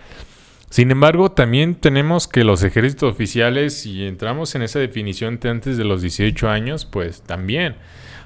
Sin 0.70 0.92
embargo, 0.92 1.32
también 1.32 1.76
tenemos 1.76 2.28
que 2.28 2.44
los 2.44 2.63
ejércitos 2.63 3.12
oficiales, 3.12 3.76
si 3.76 4.06
entramos 4.06 4.54
en 4.54 4.62
esa 4.62 4.80
definición 4.80 5.39
de 5.39 5.50
antes 5.50 5.78
de 5.78 5.84
los 5.84 6.02
18 6.02 6.50
años, 6.50 6.86
pues 6.86 7.22
también. 7.22 7.76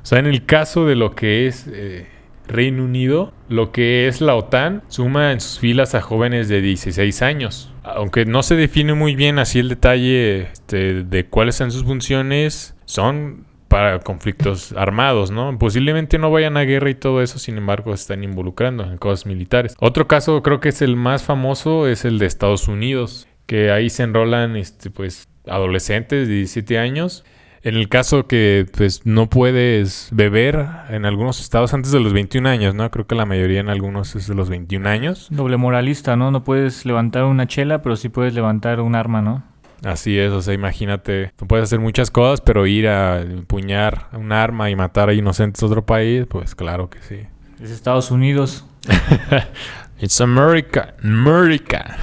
O 0.08 0.10
sea, 0.10 0.20
en 0.20 0.26
el 0.26 0.46
caso 0.46 0.86
de 0.86 0.96
lo 0.96 1.16
que 1.16 1.48
es 1.48 1.66
eh, 1.70 2.08
Reino 2.48 2.86
Unido, 2.86 3.34
lo 3.50 3.74
que 3.74 4.08
es 4.08 4.22
la 4.22 4.36
OTAN, 4.36 4.82
suma 4.88 5.34
en 5.34 5.42
sus 5.42 5.60
filas 5.60 5.96
a 5.96 6.02
jóvenes 6.02 6.48
de 6.48 6.62
16 6.62 7.22
años. 7.24 7.74
Aunque 7.84 8.24
no 8.24 8.42
se 8.42 8.56
define 8.56 8.94
muy 8.94 9.18
bien 9.18 9.38
así 9.38 9.60
el 9.60 9.68
detalle 9.68 10.44
este, 10.44 11.04
de 11.04 11.26
cuáles 11.26 11.56
son 11.56 11.74
sus 11.74 11.84
funciones, 11.84 12.74
son 12.86 13.48
para 13.68 14.00
conflictos 14.00 14.72
armados, 14.78 15.30
¿no? 15.30 15.60
Posiblemente 15.60 16.18
no 16.18 16.32
vayan 16.32 16.56
a 16.56 16.64
guerra 16.64 16.90
y 16.90 16.96
todo 16.96 17.22
eso, 17.22 17.38
sin 17.38 17.58
embargo, 17.58 17.94
se 17.94 18.04
están 18.04 18.24
involucrando 18.24 18.86
en 18.86 18.98
cosas 18.98 19.26
militares. 19.26 19.76
Otro 19.78 20.08
caso, 20.08 20.42
creo 20.42 20.62
que 20.62 20.70
es 20.70 20.82
el 20.82 20.96
más 20.96 21.24
famoso, 21.24 21.86
es 21.86 22.06
el 22.06 22.18
de 22.18 22.28
Estados 22.28 22.70
Unidos, 22.70 23.28
que 23.46 23.72
ahí 23.72 23.90
se 23.90 24.04
enrolan, 24.04 24.56
este, 24.56 24.90
pues, 24.90 25.28
adolescentes 25.46 26.30
de 26.30 26.34
17 26.36 26.78
años. 26.78 27.26
En 27.64 27.76
el 27.76 27.90
caso 27.90 28.28
que, 28.28 28.66
pues, 28.78 29.06
no 29.06 29.30
puedes 29.30 30.10
beber 30.12 30.68
en 30.90 31.06
algunos 31.06 31.40
estados 31.40 31.74
antes 31.74 31.92
de 31.92 32.00
los 32.00 32.14
21 32.14 32.48
años, 32.48 32.76
¿no? 32.76 32.90
Creo 32.92 33.08
que 33.08 33.16
la 33.16 33.26
mayoría 33.26 33.60
en 33.60 33.70
algunos 33.70 34.16
es 34.16 34.28
de 34.28 34.36
los 34.36 34.50
21 34.50 34.88
años. 34.88 35.28
Doble 35.32 35.58
moralista, 35.58 36.16
¿no? 36.16 36.32
No 36.32 36.44
puedes 36.44 36.86
levantar 36.86 37.24
una 37.26 37.48
chela, 37.48 37.82
pero 37.82 37.96
sí 37.96 38.10
puedes 38.10 38.34
levantar 38.34 38.80
un 38.82 38.96
arma, 38.96 39.22
¿no? 39.22 39.44
Así 39.84 40.18
es, 40.18 40.32
o 40.32 40.42
sea, 40.42 40.54
imagínate, 40.56 41.34
tú 41.36 41.46
puedes 41.46 41.64
hacer 41.64 41.80
muchas 41.80 42.10
cosas, 42.10 42.42
pero 42.42 42.66
ir 42.66 42.88
a 42.88 43.22
empuñar 43.22 44.08
un 44.14 44.32
arma 44.32 44.72
y 44.72 44.76
matar 44.76 45.10
a 45.10 45.14
inocentes 45.14 45.60
de 45.60 45.68
otro 45.68 45.86
país, 45.86 46.26
pues 46.28 46.56
claro 46.56 46.90
que 46.90 47.00
sí. 47.02 47.20
Es 47.62 47.70
Estados 47.72 48.10
Unidos. 48.10 48.66
It's 50.00 50.22
America, 50.22 50.94
America. 51.04 51.98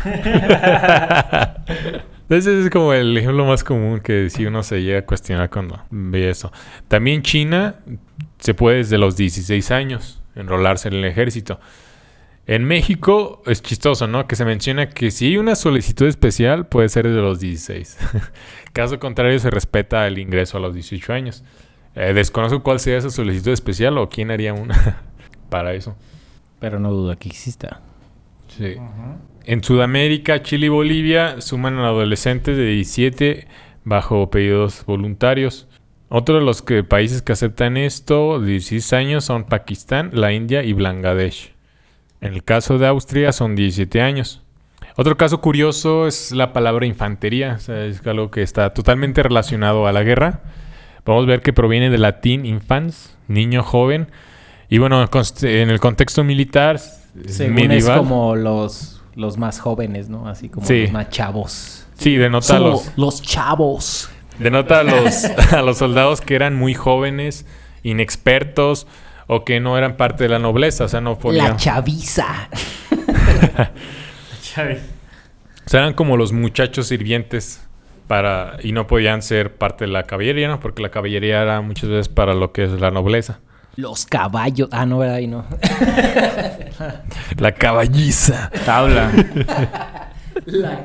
Ese 2.29 2.61
es 2.61 2.71
como 2.71 2.95
el 2.95 3.17
ejemplo 3.17 3.45
más 3.45 3.65
común 3.65 4.01
que 4.01 4.31
si 4.31 4.47
uno 4.47 4.63
se 4.63 4.83
llega 4.83 5.01
a 5.01 5.07
cuestionar 5.07 5.51
cuando 5.51 5.83
ve 5.91 6.31
eso. 6.31 6.51
También 6.89 7.23
China 7.23 7.77
se 8.39 8.55
puede 8.55 8.79
desde 8.79 8.99
los 8.99 9.17
16 9.17 9.71
años 9.71 10.23
enrolarse 10.35 10.89
en 10.89 10.95
el 10.95 11.05
ejército. 11.05 11.61
En 12.47 12.65
México 12.65 13.43
es 13.47 13.63
chistoso, 13.63 14.07
¿no? 14.07 14.27
Que 14.27 14.37
se 14.37 14.45
menciona 14.45 14.91
que 14.91 15.11
si 15.11 15.27
hay 15.27 15.37
una 15.39 15.55
solicitud 15.55 16.07
especial 16.07 16.67
puede 16.67 16.89
ser 16.91 17.09
desde 17.09 17.23
los 17.23 17.41
16. 17.41 17.99
Caso 18.73 18.99
contrario 18.99 19.39
se 19.39 19.51
respeta 19.51 20.07
el 20.07 20.19
ingreso 20.19 20.59
a 20.59 20.61
los 20.61 20.75
18 20.75 21.13
años. 21.13 21.45
Eh, 21.95 22.13
desconozco 22.13 22.63
cuál 22.63 22.81
sea 22.81 22.99
esa 22.99 23.09
solicitud 23.09 23.53
especial 23.53 23.97
o 23.99 24.09
quién 24.09 24.31
haría 24.31 24.53
una 24.53 25.03
para 25.49 25.73
eso. 25.75 25.97
Pero 26.59 26.79
no 26.79 26.91
dudo 26.91 27.17
que 27.19 27.29
exista. 27.29 27.81
Sí. 28.49 28.77
En 29.47 29.63
Sudamérica, 29.63 30.43
Chile 30.43 30.67
y 30.67 30.69
Bolivia 30.71 31.41
suman 31.43 31.79
a 31.79 31.89
adolescentes 31.89 32.57
de 32.57 32.65
17 32.65 33.47
bajo 33.85 34.31
pedidos 34.31 34.85
voluntarios. 34.87 35.69
Otro 36.09 36.37
de 36.37 36.41
los 36.41 36.63
que, 36.63 36.83
países 36.83 37.21
que 37.21 37.33
aceptan 37.33 37.77
esto 37.77 38.41
de 38.41 38.53
16 38.53 38.93
años 38.95 39.25
son 39.27 39.45
Pakistán, 39.45 40.11
la 40.15 40.33
India 40.33 40.63
y 40.63 40.73
Bangladesh. 40.73 41.53
En 42.23 42.33
el 42.33 42.43
caso 42.43 42.79
de 42.79 42.87
Austria 42.87 43.33
son 43.33 43.55
17 43.55 44.01
años. 44.01 44.43
Otro 44.97 45.17
caso 45.19 45.43
curioso 45.43 46.07
es 46.07 46.33
la 46.33 46.55
palabra 46.55 46.87
infantería, 46.87 47.57
o 47.59 47.61
sea, 47.61 47.85
es 47.85 48.07
algo 48.07 48.31
que 48.31 48.43
está 48.43 48.73
totalmente 48.73 49.23
relacionado 49.23 49.87
a 49.87 49.93
la 49.93 50.05
guerra. 50.05 50.41
Podemos 51.03 51.27
ver 51.27 51.43
que 51.43 51.53
proviene 51.53 51.91
del 51.91 52.03
latín 52.03 52.47
infans, 52.47 53.19
niño 53.29 53.63
joven. 53.63 54.09
Y 54.71 54.79
bueno, 54.79 55.05
en 55.43 55.71
el 55.71 55.81
contexto 55.81 56.25
militar 56.25 56.79
Según 56.79 57.55
medieval, 57.57 57.93
es 57.93 57.99
como 57.99 58.37
los, 58.37 58.94
los 59.14 59.37
más 59.38 59.61
jóvenes, 59.61 60.09
¿no? 60.09 60.29
Así 60.29 60.48
como 60.48 60.66
Sí. 60.66 60.83
los 60.83 60.92
más 60.92 61.09
chavos. 61.11 61.87
sí, 61.96 62.16
denota 62.16 62.59
los, 62.59 62.90
los 62.96 63.22
chavos. 63.22 64.11
denota 64.38 64.81
a 64.81 64.83
los, 64.83 65.24
a 65.53 65.62
los 65.62 65.79
soldados 65.79 66.20
que 66.20 66.35
eran 66.35 66.55
muy 66.57 66.74
jóvenes, 66.74 67.46
inexpertos 67.83 68.87
o 69.27 69.44
que 69.44 69.61
no 69.61 69.79
eran 69.79 69.96
parte 69.96 70.24
de 70.24 70.29
la 70.31 70.38
nobleza, 70.38 70.85
o 70.85 70.88
sea, 70.88 71.00
no 71.00 71.11
La 71.12 71.18
ponían... 71.18 71.57
chaviza. 71.57 72.48
O 75.66 75.70
sea, 75.70 75.81
eran 75.81 75.94
como 75.94 76.16
los 76.16 76.33
muchachos 76.33 76.88
sirvientes 76.88 77.66
para 78.07 78.59
y 78.62 78.72
no 78.72 78.87
podían 78.87 79.22
ser 79.22 79.55
parte 79.57 79.87
de 79.87 79.90
la 79.92 80.03
caballería, 80.05 80.46
¿no? 80.46 80.61
Porque 80.61 80.83
la 80.83 80.90
caballería 80.90 81.40
era 81.42 81.61
muchas 81.62 81.88
veces 81.88 82.09
para 82.09 82.35
lo 82.35 82.53
que 82.53 82.64
es 82.64 82.70
la 82.72 82.90
nobleza. 82.90 83.40
Los 83.77 84.07
caballos. 84.07 84.69
Ah, 84.73 84.87
no, 84.87 84.99
¿verdad? 84.99 85.17
Ahí 85.17 85.27
no. 85.27 85.45
La 87.39 87.53
caballiza. 87.53 88.51
Tabla. 88.65 89.11
La. 90.47 90.85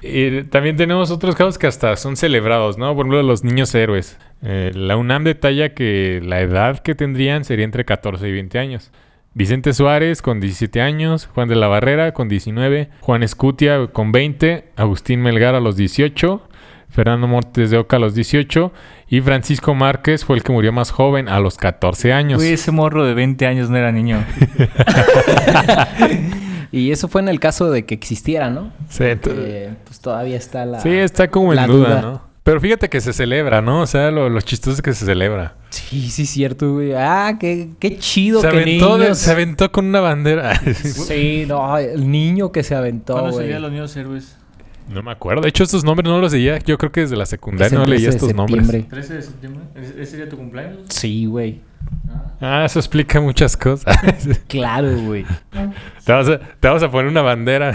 Y 0.00 0.44
también 0.44 0.76
tenemos 0.76 1.10
otros 1.10 1.34
casos 1.34 1.58
que 1.58 1.66
hasta 1.66 1.96
son 1.96 2.16
celebrados, 2.16 2.78
¿no? 2.78 2.94
Por 2.94 3.06
ejemplo, 3.06 3.22
los 3.22 3.42
niños 3.42 3.74
héroes. 3.74 4.18
Eh, 4.42 4.70
la 4.74 4.96
UNAM 4.96 5.24
detalla 5.24 5.74
que 5.74 6.20
la 6.24 6.40
edad 6.40 6.78
que 6.78 6.94
tendrían 6.94 7.44
sería 7.44 7.64
entre 7.64 7.84
14 7.84 8.28
y 8.28 8.32
20 8.32 8.58
años. 8.58 8.92
Vicente 9.34 9.72
Suárez 9.72 10.22
con 10.22 10.40
17 10.40 10.80
años, 10.80 11.26
Juan 11.26 11.48
de 11.48 11.56
la 11.56 11.68
Barrera 11.68 12.12
con 12.12 12.28
19, 12.28 12.90
Juan 13.00 13.22
Escutia 13.22 13.86
con 13.92 14.10
20, 14.10 14.72
Agustín 14.76 15.20
Melgar 15.20 15.54
a 15.54 15.60
los 15.60 15.76
18, 15.76 16.47
Fernando 16.90 17.26
Montes 17.28 17.70
de 17.70 17.76
Oca 17.78 17.96
a 17.96 18.00
los 18.00 18.14
18 18.14 18.72
y 19.08 19.20
Francisco 19.20 19.74
Márquez 19.74 20.24
fue 20.24 20.36
el 20.36 20.42
que 20.42 20.52
murió 20.52 20.72
más 20.72 20.90
joven 20.90 21.28
a 21.28 21.38
los 21.40 21.56
14 21.58 22.12
años. 22.12 22.38
Güey, 22.40 22.54
ese 22.54 22.70
morro 22.72 23.04
de 23.04 23.14
20 23.14 23.46
años 23.46 23.70
no 23.70 23.76
era 23.76 23.92
niño. 23.92 24.24
Y 26.70 26.90
eso 26.92 27.08
fue 27.08 27.22
en 27.22 27.28
el 27.28 27.40
caso 27.40 27.70
de 27.70 27.86
que 27.86 27.94
existiera, 27.94 28.50
¿no? 28.50 28.72
Sí, 28.90 29.04
Eh, 29.04 29.70
pues 29.84 30.00
todavía 30.00 30.36
está 30.36 30.66
la... 30.66 30.80
sí, 30.80 30.90
está 30.90 31.28
como 31.28 31.54
en 31.54 31.66
duda, 31.66 31.88
duda. 31.88 32.02
¿no? 32.02 32.22
Pero 32.42 32.60
fíjate 32.60 32.90
que 32.90 33.00
se 33.00 33.14
celebra, 33.14 33.62
¿no? 33.62 33.80
O 33.82 33.86
sea, 33.86 34.10
lo, 34.10 34.28
lo 34.28 34.40
chistoso 34.42 34.76
es 34.76 34.82
que 34.82 34.92
se 34.92 35.06
celebra. 35.06 35.54
Sí, 35.70 36.10
sí, 36.10 36.26
cierto, 36.26 36.74
güey. 36.74 36.92
Ah, 36.94 37.36
qué, 37.40 37.70
qué 37.78 37.96
chido 37.98 38.42
Se 38.42 38.48
que 38.50 38.56
aventó, 38.58 38.98
de- 38.98 39.04
niños... 39.04 39.18
se 39.18 39.30
aventó 39.30 39.72
con 39.72 39.86
una 39.86 40.00
bandera. 40.00 40.60
Sí, 40.74 41.44
no, 41.48 41.78
el 41.78 42.10
niño 42.10 42.52
que 42.52 42.62
se 42.62 42.74
aventó, 42.74 43.14
¿Cuándo 43.14 43.32
güey. 43.32 43.44
serían 43.46 43.62
los 43.62 43.70
niños 43.72 43.96
héroes? 43.96 44.36
No 44.90 45.02
me 45.02 45.10
acuerdo. 45.10 45.42
De 45.42 45.48
hecho, 45.48 45.64
estos 45.64 45.84
nombres 45.84 46.08
no 46.08 46.18
los 46.18 46.32
leía. 46.32 46.58
Yo 46.58 46.78
creo 46.78 46.90
que 46.90 47.00
desde 47.02 47.16
la 47.16 47.26
secundaria 47.26 47.78
no 47.78 47.84
leía 47.86 48.08
13 48.08 48.10
de 48.10 48.16
estos 48.16 48.34
nombres. 48.34 48.66
septiembre. 48.66 48.90
13 48.90 49.14
de 49.14 49.22
septiembre. 49.22 49.62
¿Ese 49.76 50.06
sería 50.06 50.28
tu 50.28 50.36
cumpleaños? 50.36 50.80
Sí, 50.88 51.26
güey. 51.26 51.60
Ah, 52.40 52.64
eso 52.64 52.78
explica 52.78 53.20
muchas 53.20 53.56
cosas. 53.56 53.96
Claro, 54.48 54.96
güey. 55.02 55.24
te, 56.04 56.12
vas 56.12 56.28
a, 56.28 56.38
te 56.38 56.68
vas 56.68 56.82
a 56.82 56.90
poner 56.90 57.10
una 57.10 57.22
bandera. 57.22 57.72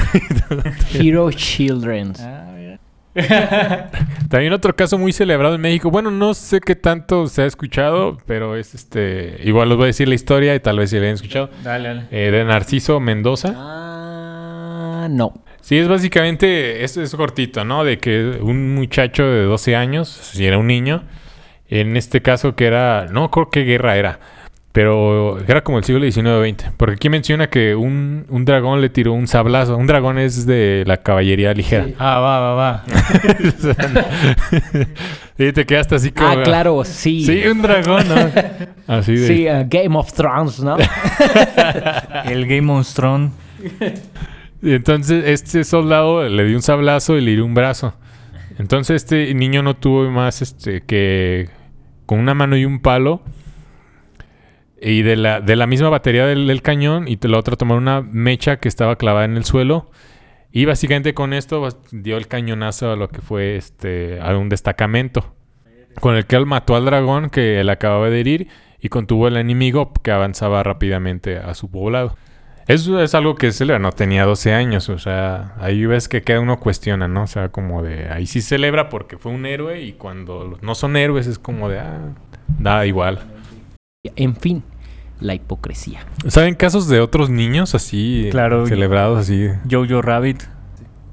Hero 0.93 1.32
Children's. 1.32 2.19
Ah, 2.21 2.52
mira. 2.55 2.80
También 4.30 4.53
otro 4.53 4.76
caso 4.76 4.97
muy 4.97 5.14
celebrado 5.14 5.55
en 5.55 5.61
México. 5.61 5.91
Bueno, 5.91 6.09
no 6.09 6.34
sé 6.34 6.59
qué 6.61 6.76
tanto 6.76 7.28
se 7.28 7.43
ha 7.43 7.45
escuchado, 7.45 8.18
pero 8.26 8.55
es 8.55 8.74
este. 8.74 9.39
Igual 9.43 9.70
les 9.70 9.78
voy 9.78 9.84
a 9.84 9.88
decir 9.88 10.07
la 10.07 10.16
historia 10.16 10.55
y 10.55 10.59
tal 10.59 10.80
vez 10.80 10.89
si 10.89 10.95
la 10.95 11.03
hayan 11.03 11.16
escuchado. 11.16 11.49
Dale, 11.64 11.89
dale. 11.89 12.03
Eh, 12.11 12.32
de 12.32 12.43
Narciso 12.43 12.99
Mendoza. 12.99 13.53
Ah, 13.55 15.07
no. 15.09 15.34
Sí, 15.64 15.78
es 15.78 15.88
básicamente, 15.88 16.84
esto 16.84 17.01
es 17.01 17.16
cortito, 17.16 17.64
¿no? 17.64 17.86
De 17.86 17.97
que 17.97 18.38
un 18.41 18.76
muchacho 18.76 19.24
de 19.24 19.43
12 19.43 19.78
años, 19.78 20.09
si 20.09 20.45
era 20.45 20.57
un 20.57 20.68
niño, 20.68 21.03
en 21.70 21.95
este 21.95 22.22
caso 22.22 22.53
que 22.53 22.66
era, 22.66 23.07
no 23.09 23.32
creo 23.32 23.49
qué 23.49 23.61
guerra 23.61 23.95
era, 23.95 24.20
pero 24.74 25.39
era 25.47 25.64
como 25.64 25.78
el 25.78 25.86
siglo 25.86 26.05
XIX-XX, 26.05 26.74
porque 26.76 26.95
aquí 26.95 27.07
menciona 27.07 27.49
que 27.49 27.76
un, 27.76 28.26
un 28.28 28.43
dragón 28.43 28.82
le 28.82 28.89
tiró 28.89 29.14
un 29.14 29.26
sablazo, 29.26 29.78
un 29.78 29.88
dragón 29.88 30.18
es 30.18 30.45
de 30.45 30.84
la 30.86 30.97
caballería 30.97 31.53
ligera. 31.53 31.86
Sí. 31.86 31.95
Ah, 31.97 32.20
va, 32.20 32.39
va, 32.41 32.53
va. 32.55 32.84
y 35.38 35.53
te 35.53 35.66
quedaste 35.66 35.95
así 35.95 36.11
como... 36.11 36.28
Ah, 36.28 36.43
claro, 36.43 36.84
sí. 36.84 37.24
Sí, 37.24 37.47
un 37.47 37.61
dragón, 37.61 38.03
¿no? 38.09 38.95
Así 38.97 39.16
de... 39.16 39.28
Sí, 39.28 39.47
uh, 39.47 39.66
Game 39.70 39.97
of 39.97 40.11
Thrones, 40.11 40.59
¿no? 40.59 40.76
El 42.26 42.47
Game 42.47 42.70
of 42.70 42.93
Thrones. 42.93 43.32
Entonces 44.64 45.26
este 45.28 45.64
soldado 45.66 46.28
le 46.28 46.45
dio 46.45 46.55
un 46.55 46.61
sablazo 46.61 47.18
y 47.18 47.22
le 47.22 47.32
dio 47.32 47.45
un 47.45 47.53
brazo. 47.53 47.93
Entonces 48.57 49.03
este 49.03 49.34
niño 49.34 49.61
no 49.61 49.76
tuvo 49.76 50.09
más 50.09 50.41
este 50.41 50.82
que 50.82 51.49
con 52.05 52.20
una 52.20 52.34
mano 52.34 52.55
y 52.55 52.66
un 52.66 52.80
palo 52.80 53.22
y 54.82 55.01
de 55.01 55.16
la, 55.16 55.41
de 55.41 55.55
la 55.55 55.68
misma 55.68 55.89
batería 55.89 56.26
del, 56.26 56.61
cañón 56.61 57.07
y 57.07 57.18
la 57.28 57.39
otra 57.39 57.55
tomaron 57.55 57.84
una 57.84 58.01
mecha 58.01 58.57
que 58.57 58.68
estaba 58.68 58.97
clavada 58.97 59.26
en 59.26 59.38
el 59.38 59.45
suelo. 59.45 59.89
Y 60.51 60.66
básicamente 60.66 61.14
con 61.14 61.34
esto 61.34 61.61
pues, 61.61 61.78
dio 61.91 62.16
el 62.18 62.28
cañonazo 62.28 62.91
a 62.91 62.95
lo 62.95 63.09
que 63.09 63.22
fue 63.22 63.55
este 63.57 64.20
a 64.22 64.38
un 64.38 64.49
destacamento. 64.49 65.36
Con 65.99 66.16
el 66.16 66.26
que 66.26 66.36
él 66.36 66.45
mató 66.45 66.76
al 66.76 66.86
dragón 66.86 67.30
que 67.30 67.59
él 67.59 67.70
acababa 67.70 68.09
de 68.09 68.20
herir 68.20 68.47
y 68.80 68.89
contuvo 68.89 69.28
al 69.28 69.38
enemigo 69.38 69.91
que 69.93 70.11
avanzaba 70.11 70.64
rápidamente 70.64 71.38
a 71.38 71.53
su 71.53 71.70
poblado. 71.70 72.16
Eso 72.68 73.01
es 73.01 73.14
algo 73.14 73.36
que 73.36 73.51
celebra, 73.51 73.80
no 73.80 73.91
tenía 73.91 74.26
12 74.26 74.53
años, 74.53 74.88
o 74.89 74.97
sea, 74.97 75.53
ahí 75.59 75.86
ves 75.86 76.07
que 76.07 76.22
cada 76.22 76.39
uno 76.39 76.59
cuestiona, 76.59 77.07
¿no? 77.07 77.24
O 77.24 77.28
sea, 77.28 77.49
como 77.49 77.84
de, 77.84 78.09
ahí 78.09 78.26
sí 78.26 78.41
celebra 78.41 78.89
porque 78.89 79.18
fue 79.18 79.32
un 79.32 79.45
héroe 79.45 79.82
y 79.82 79.93
cuando 79.93 80.57
no 80.61 80.76
son 80.76 80.95
héroes 80.95 81.28
es 81.28 81.39
como 81.39 81.68
de, 81.70 81.80
ah, 81.80 82.14
da 82.59 82.86
igual. 82.86 83.20
En 84.16 84.36
fin, 84.36 84.64
la 85.20 85.34
hipocresía. 85.34 86.05
¿Saben 86.28 86.55
casos 86.55 86.88
de 86.88 86.99
otros 87.01 87.30
niños 87.30 87.76
así 87.76 88.28
Claro. 88.32 88.66
celebrados 88.66 89.20
así? 89.20 89.49
Jojo 89.70 90.01
Rabbit. 90.01 90.43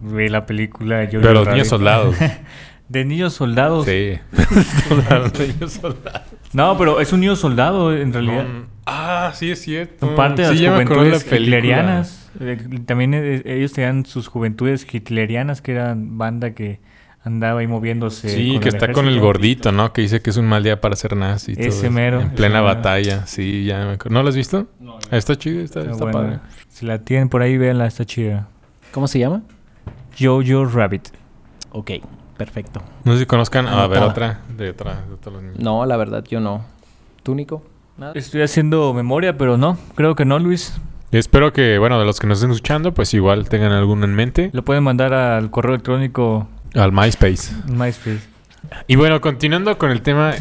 Vi 0.00 0.28
la 0.28 0.46
película 0.46 1.06
Jojo 1.12 1.26
De 1.26 1.34
los 1.34 1.48
niños 1.48 1.68
soldados. 1.68 2.16
de 2.88 3.04
niños 3.04 3.34
soldados. 3.34 3.86
sí. 3.86 4.18
Soldados, 4.88 5.32
niños 5.38 5.72
soldados. 5.72 6.22
No, 6.52 6.76
pero 6.76 7.00
es 7.00 7.12
un 7.12 7.20
niño 7.20 7.36
soldado 7.36 7.96
en 7.96 8.12
realidad. 8.12 8.44
No, 8.44 8.66
ah, 8.86 9.30
sí 9.34 9.50
es 9.50 9.60
cierto. 9.62 10.06
Son 10.06 10.16
parte 10.16 10.42
de 10.42 10.48
Sí, 10.48 10.54
las 10.64 10.64
la 10.64 10.72
juventudes 10.86 11.24
hitlerianas. 11.32 12.30
Eh, 12.40 12.58
También 12.86 13.14
eh, 13.14 13.42
ellos 13.44 13.72
tenían 13.72 14.04
sus 14.06 14.26
juventudes 14.28 14.86
hitlerianas, 14.92 15.62
que 15.62 15.72
eran 15.72 16.18
banda 16.18 16.52
que 16.54 16.80
andaba 17.22 17.60
ahí 17.60 17.66
moviéndose. 17.66 18.28
Sí, 18.30 18.52
con 18.52 18.60
que 18.60 18.68
el 18.70 18.74
está 18.74 18.92
con 18.92 19.06
el 19.06 19.20
gordito, 19.20 19.70
¿no? 19.72 19.92
Que 19.92 20.02
dice 20.02 20.20
que 20.22 20.30
es 20.30 20.36
un 20.38 20.46
mal 20.46 20.62
día 20.64 20.80
para 20.80 20.96
ser 20.96 21.16
nazi. 21.16 21.52
y 21.52 21.54
todo 21.56 21.68
Ese 21.68 21.86
eso. 21.86 21.90
mero, 21.92 22.20
En 22.20 22.26
ese 22.28 22.36
plena 22.36 22.62
mero. 22.62 22.64
batalla. 22.74 23.26
Sí, 23.26 23.64
ya 23.64 23.84
me 23.84 23.92
acuerdo. 23.92 24.14
¿No 24.14 24.22
lo 24.22 24.28
has 24.30 24.36
visto? 24.36 24.66
Está 25.12 25.36
chido, 25.36 25.60
está, 25.62 25.80
Está 25.80 25.92
está 25.92 26.04
buena. 26.04 26.18
padre. 26.18 26.38
Si 26.68 26.86
la 26.86 26.98
tienen 26.98 27.28
por 27.28 27.42
ahí, 27.42 27.58
véanla, 27.58 27.86
está 27.86 28.04
chida. 28.04 28.48
¿Cómo 28.92 29.06
se 29.06 29.18
llama? 29.20 29.42
Jojo 30.18 30.64
Rabbit. 30.64 31.08
Ok, 31.72 31.90
perfecto. 32.40 32.80
No 33.04 33.12
sé 33.12 33.18
si 33.18 33.26
conozcan. 33.26 33.68
a 33.68 33.86
ver, 33.86 34.02
otra. 34.02 34.40
De 34.56 34.70
otra. 34.70 35.04
De 35.06 35.12
otros 35.12 35.42
niños. 35.42 35.58
No, 35.58 35.84
la 35.84 35.98
verdad, 35.98 36.24
yo 36.26 36.40
no. 36.40 36.64
¿Tú, 37.22 37.34
Nico? 37.34 37.62
Nada. 37.98 38.12
Estoy 38.14 38.40
haciendo 38.40 38.94
memoria, 38.94 39.36
pero 39.36 39.58
no, 39.58 39.76
creo 39.94 40.14
que 40.14 40.24
no, 40.24 40.38
Luis. 40.38 40.80
Y 41.12 41.18
espero 41.18 41.52
que, 41.52 41.76
bueno, 41.76 41.98
de 41.98 42.06
los 42.06 42.18
que 42.18 42.26
nos 42.26 42.38
estén 42.38 42.52
escuchando, 42.52 42.94
pues 42.94 43.12
igual 43.12 43.46
tengan 43.50 43.72
alguno 43.72 44.06
en 44.06 44.14
mente. 44.14 44.48
Lo 44.54 44.64
pueden 44.64 44.82
mandar 44.84 45.12
al 45.12 45.50
correo 45.50 45.74
electrónico 45.74 46.48
Al 46.74 46.92
MySpace. 46.92 47.52
MySpace. 47.66 48.20
Y 48.86 48.96
bueno, 48.96 49.20
continuando 49.20 49.76
con 49.76 49.90
el 49.90 50.00
tema 50.00 50.32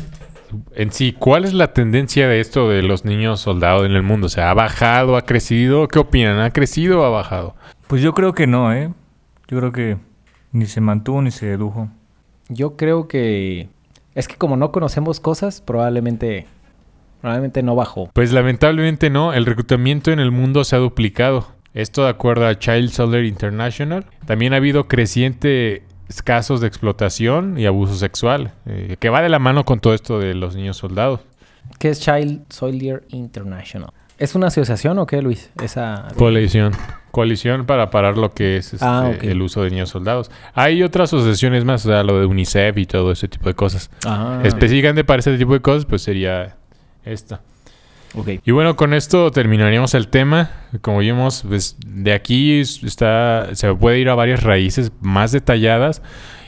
en 0.76 0.94
sí, 0.94 1.12
¿cuál 1.12 1.44
es 1.44 1.54
la 1.54 1.74
tendencia 1.74 2.30
de 2.30 2.40
esto 2.40 2.70
de 2.70 2.82
los 2.82 3.04
niños 3.04 3.42
soldados 3.42 3.86
en 3.86 3.92
el 3.92 4.04
mundo? 4.04 4.28
O 4.28 4.30
sea, 4.30 4.52
¿ha 4.52 4.54
bajado, 4.54 5.18
ha 5.18 5.24
crecido? 5.24 5.90
¿Qué 5.90 6.00
opinan? 6.00 6.40
¿Ha 6.40 6.52
crecido 6.52 7.02
o 7.02 7.04
ha 7.04 7.10
bajado? 7.10 7.56
Pues 7.88 8.02
yo 8.02 8.14
creo 8.14 8.34
que 8.34 8.48
no, 8.48 8.72
¿eh? 8.72 8.94
Yo 9.50 9.58
creo 9.58 9.74
que 9.74 9.98
ni 10.52 10.66
se 10.66 10.82
mantuvo 10.82 11.22
ni 11.22 11.32
se 11.32 11.46
dedujo. 11.46 11.90
Yo 12.48 12.76
creo 12.76 13.08
que... 13.08 13.70
Es 14.16 14.28
que 14.28 14.36
como 14.36 14.58
no 14.58 14.72
conocemos 14.72 15.20
cosas, 15.20 15.62
probablemente... 15.62 16.48
Probablemente 17.22 17.64
no 17.64 17.76
bajó. 17.76 18.10
Pues 18.14 18.32
lamentablemente 18.32 19.10
no, 19.10 19.34
el 19.34 19.46
reclutamiento 19.46 20.12
en 20.12 20.20
el 20.20 20.32
mundo 20.32 20.64
se 20.64 20.76
ha 20.76 20.80
duplicado. 20.80 21.48
Esto 21.74 22.04
de 22.04 22.10
acuerdo 22.10 22.48
a 22.48 22.58
Child 22.58 22.90
Soldier 22.92 23.26
International. 23.26 24.06
También 24.26 24.54
ha 24.54 24.58
habido 24.58 24.88
crecientes 24.88 25.82
casos 26.24 26.62
de 26.62 26.68
explotación 26.68 27.60
y 27.60 27.66
abuso 27.66 27.96
sexual, 27.96 28.54
eh, 28.66 28.96
que 29.00 29.10
va 29.10 29.22
de 29.22 29.30
la 29.30 29.38
mano 29.38 29.66
con 29.66 29.80
todo 29.80 29.94
esto 29.94 30.20
de 30.20 30.34
los 30.34 30.56
niños 30.56 30.78
soldados. 30.78 31.22
¿Qué 31.78 31.90
es 31.90 32.00
Child 32.00 32.46
Soldier 32.50 33.04
International? 33.10 33.92
¿Es 34.18 34.34
una 34.34 34.48
asociación 34.48 34.98
o 34.98 35.06
qué, 35.06 35.22
Luis? 35.22 35.52
Esa... 35.62 36.08
Coalición. 36.18 36.74
Coalición 37.12 37.66
para 37.66 37.90
parar 37.90 38.18
lo 38.18 38.32
que 38.34 38.58
es 38.58 38.74
este, 38.74 38.86
Ah, 38.86 39.12
ok. 39.16 39.24
el 39.24 39.42
uso 39.42 39.64
de 39.64 39.72
niños 39.72 39.90
soldados. 39.90 40.30
Hay 40.54 40.84
otras 40.84 41.14
asociaciones 41.14 41.66
más, 41.66 41.86
o 41.86 41.90
sea, 41.90 42.04
lo 42.04 42.20
de 42.20 42.26
UNICEF 42.26 42.78
y 42.78 42.86
todo 42.86 43.12
ese 43.12 43.28
tipo 43.28 43.50
de 43.50 43.56
cosas. 43.56 43.90
Ah, 44.06 44.42
Específicamente 44.44 45.04
para 45.04 45.20
ese 45.20 45.38
tipo 45.38 45.54
de 45.54 45.60
cosas, 45.62 45.86
pues 45.86 46.02
sería 46.02 46.56
esta. 47.06 47.42
ok. 48.14 48.28
Y 48.46 48.52
bueno, 48.52 48.76
con 48.76 48.94
esto 48.94 49.32
terminaríamos 49.32 49.94
el 49.96 50.08
tema. 50.10 50.52
Como 50.82 51.00
vimos, 51.00 51.44
pues 51.48 51.78
de 51.86 52.14
aquí 52.14 52.60
es- 52.60 52.84
está, 52.84 53.50
se 53.54 53.74
puede 53.74 54.00
ir 54.00 54.10
a 54.10 54.16
varias 54.16 54.44
raíces 54.44 54.92
más 55.02 55.32
detalladas 55.32 56.02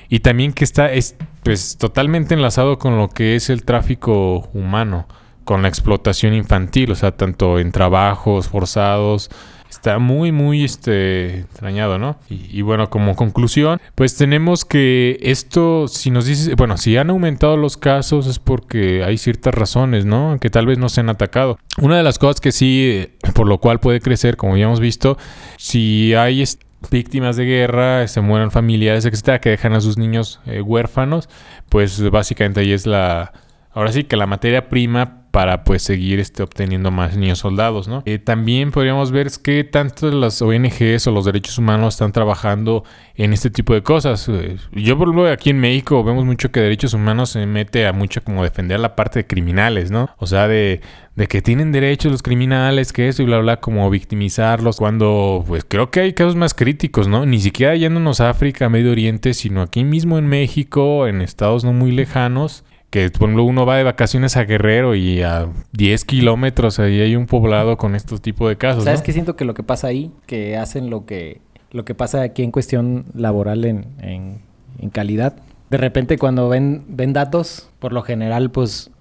y 0.10 0.20
también 0.20 0.54
que 0.54 0.64
está 0.64 0.92
es, 0.92 1.16
pues 1.44 1.78
totalmente 1.78 2.34
enlazado 2.36 2.78
con 2.78 2.98
lo 2.98 3.10
que 3.10 3.36
es 3.36 3.50
el 3.50 3.64
tráfico 3.64 4.50
humano, 4.54 5.08
con 5.44 5.62
la 5.64 5.68
explotación 5.70 6.34
infantil, 6.36 6.92
o 6.92 6.96
sea, 6.96 7.12
tanto 7.12 7.58
en 7.60 7.72
trabajos 7.72 8.48
forzados. 8.48 9.30
Está 9.72 10.00
muy, 10.00 10.34
muy 10.34 10.66
este, 10.66 11.40
extrañado, 11.40 11.98
¿no? 11.98 12.18
Y, 12.30 12.62
bueno, 12.62 12.90
como 12.90 13.16
conclusión, 13.16 13.80
pues 13.96 14.18
tenemos 14.18 14.66
que 14.66 15.18
esto, 15.22 15.88
si 15.88 16.12
nos 16.12 16.26
dices, 16.26 16.58
bueno, 16.58 16.76
si 16.76 16.98
han 16.98 17.10
aumentado 17.10 17.56
los 17.56 17.78
casos 17.78 18.28
es 18.28 18.38
porque 18.38 19.02
hay 19.06 19.18
ciertas 19.18 19.56
razones, 19.56 20.04
¿no? 20.04 20.38
Que 20.42 20.50
tal 20.50 20.66
vez 20.66 20.78
no 20.78 20.90
se 20.90 21.00
han 21.00 21.10
atacado. 21.10 21.58
Una 21.78 21.96
de 21.96 22.04
las 22.04 22.20
cosas 22.20 22.42
que 22.42 22.52
sí, 22.52 22.90
eh, 22.92 23.12
por 23.34 23.48
lo 23.48 23.60
cual 23.60 23.80
puede 23.80 24.02
crecer, 24.02 24.36
como 24.36 24.58
ya 24.58 24.66
hemos 24.66 24.82
visto, 24.82 25.18
si 25.58 26.14
hay 26.16 26.44
víctimas 26.92 27.38
de 27.38 27.46
guerra, 27.46 28.06
se 28.10 28.20
mueren 28.20 28.52
familiares, 28.52 29.06
etcétera, 29.06 29.40
que 29.40 29.52
dejan 29.52 29.72
a 29.74 29.80
sus 29.80 29.98
niños 29.98 30.42
eh, 30.48 30.62
huérfanos, 30.62 31.30
pues 31.70 32.10
básicamente 32.10 32.60
ahí 32.60 32.74
es 32.74 32.86
la, 32.86 33.32
ahora 33.72 33.94
sí 33.94 34.04
que 34.04 34.18
la 34.18 34.28
materia 34.28 34.68
prima 34.68 35.21
para 35.32 35.64
pues 35.64 35.82
seguir 35.82 36.20
este, 36.20 36.44
obteniendo 36.44 36.92
más 36.92 37.16
niños 37.16 37.40
soldados, 37.40 37.88
¿no? 37.88 38.04
Eh, 38.06 38.20
también 38.20 38.72
podríamos 38.72 39.12
ver 39.12 39.30
que 39.42 39.64
tanto 39.64 40.12
las 40.12 40.42
ONGs 40.42 41.08
o 41.08 41.12
los 41.12 41.26
derechos 41.26 41.58
humanos 41.58 41.96
están 41.96 42.12
trabajando 42.12 42.84
en 43.16 43.32
este 43.32 43.50
tipo 43.50 43.74
de 43.74 43.82
cosas. 43.82 44.28
Eh, 44.28 44.58
Yo 44.74 44.98
por 44.98 45.08
ejemplo 45.08 45.32
aquí 45.32 45.52
en 45.52 45.60
México 45.60 46.04
vemos 46.04 46.26
mucho 46.26 46.52
que 46.52 46.60
derechos 46.60 46.94
humanos 46.94 47.30
se 47.32 47.46
mete 47.46 47.88
a 47.88 47.94
mucho 47.94 48.22
como 48.24 48.44
defender 48.44 48.80
la 48.82 48.96
parte 48.96 49.20
de 49.20 49.28
criminales, 49.28 49.90
¿no? 49.90 50.10
O 50.18 50.28
sea, 50.28 50.50
de, 50.50 50.82
de 51.16 51.28
que 51.28 51.42
tienen 51.42 51.72
derechos 51.72 52.12
los 52.12 52.24
criminales, 52.24 52.92
que 52.92 53.08
eso 53.08 53.24
y 53.24 53.26
bla, 53.26 53.40
bla, 53.40 53.62
como 53.62 53.90
victimizarlos, 53.90 54.78
cuando 54.78 55.46
pues 55.48 55.66
creo 55.66 55.92
que 55.92 56.02
hay 56.02 56.14
casos 56.14 56.36
más 56.36 56.54
críticos, 56.54 57.08
¿no? 57.08 57.26
Ni 57.26 57.40
siquiera 57.40 57.76
yéndonos 57.76 58.20
a 58.20 58.30
África, 58.30 58.68
Medio 58.68 58.92
Oriente, 58.92 59.34
sino 59.34 59.62
aquí 59.62 59.86
mismo 59.86 60.18
en 60.18 60.28
México, 60.28 61.08
en 61.08 61.22
estados 61.22 61.64
no 61.64 61.72
muy 61.72 61.92
lejanos, 61.92 62.66
que 62.92 63.10
por 63.10 63.30
ejemplo 63.30 63.46
uno 63.46 63.66
va 63.66 63.78
de 63.78 63.84
vacaciones 63.84 64.36
a 64.38 64.44
Guerrero 64.44 64.96
y 64.96 65.24
a 65.24 65.48
10 65.72 66.06
kilómetros 66.06 66.78
ahí 66.78 67.00
hay 67.00 67.16
un 67.16 67.26
poblado 67.26 67.78
con 67.78 67.96
estos 67.96 68.22
tipos 68.22 68.50
de 68.50 68.58
casos, 68.58 68.84
¿Sabes 68.84 69.00
¿no? 69.00 69.06
qué 69.06 69.14
siento 69.14 69.36
que 69.36 69.46
lo 69.46 69.54
que 69.54 69.64
pasa 69.64 69.88
ahí? 69.88 70.12
Que 70.28 70.58
hacen 70.58 70.90
lo 70.90 71.06
que, 71.06 71.40
lo 71.72 71.86
que 71.86 71.96
pasa 71.96 72.22
aquí 72.22 72.44
en 72.44 72.52
cuestión 72.52 73.06
laboral 73.16 73.64
en, 73.64 73.88
en, 74.00 74.42
en 74.78 74.90
calidad. 74.90 75.38
De 75.70 75.78
repente 75.78 76.18
cuando 76.18 76.50
ven, 76.50 76.84
ven 76.90 77.14
datos, 77.14 77.70
por 77.80 77.94
lo 77.94 78.02
general, 78.02 78.52
pues, 78.52 78.92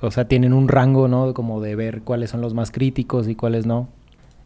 o 0.00 0.10
sea, 0.10 0.26
tienen 0.26 0.52
un 0.52 0.66
rango, 0.66 1.06
¿no? 1.06 1.32
Como 1.32 1.60
de 1.60 1.76
ver 1.76 2.02
cuáles 2.02 2.30
son 2.30 2.40
los 2.40 2.54
más 2.54 2.72
críticos 2.72 3.28
y 3.28 3.36
cuáles 3.36 3.66
no. 3.66 3.88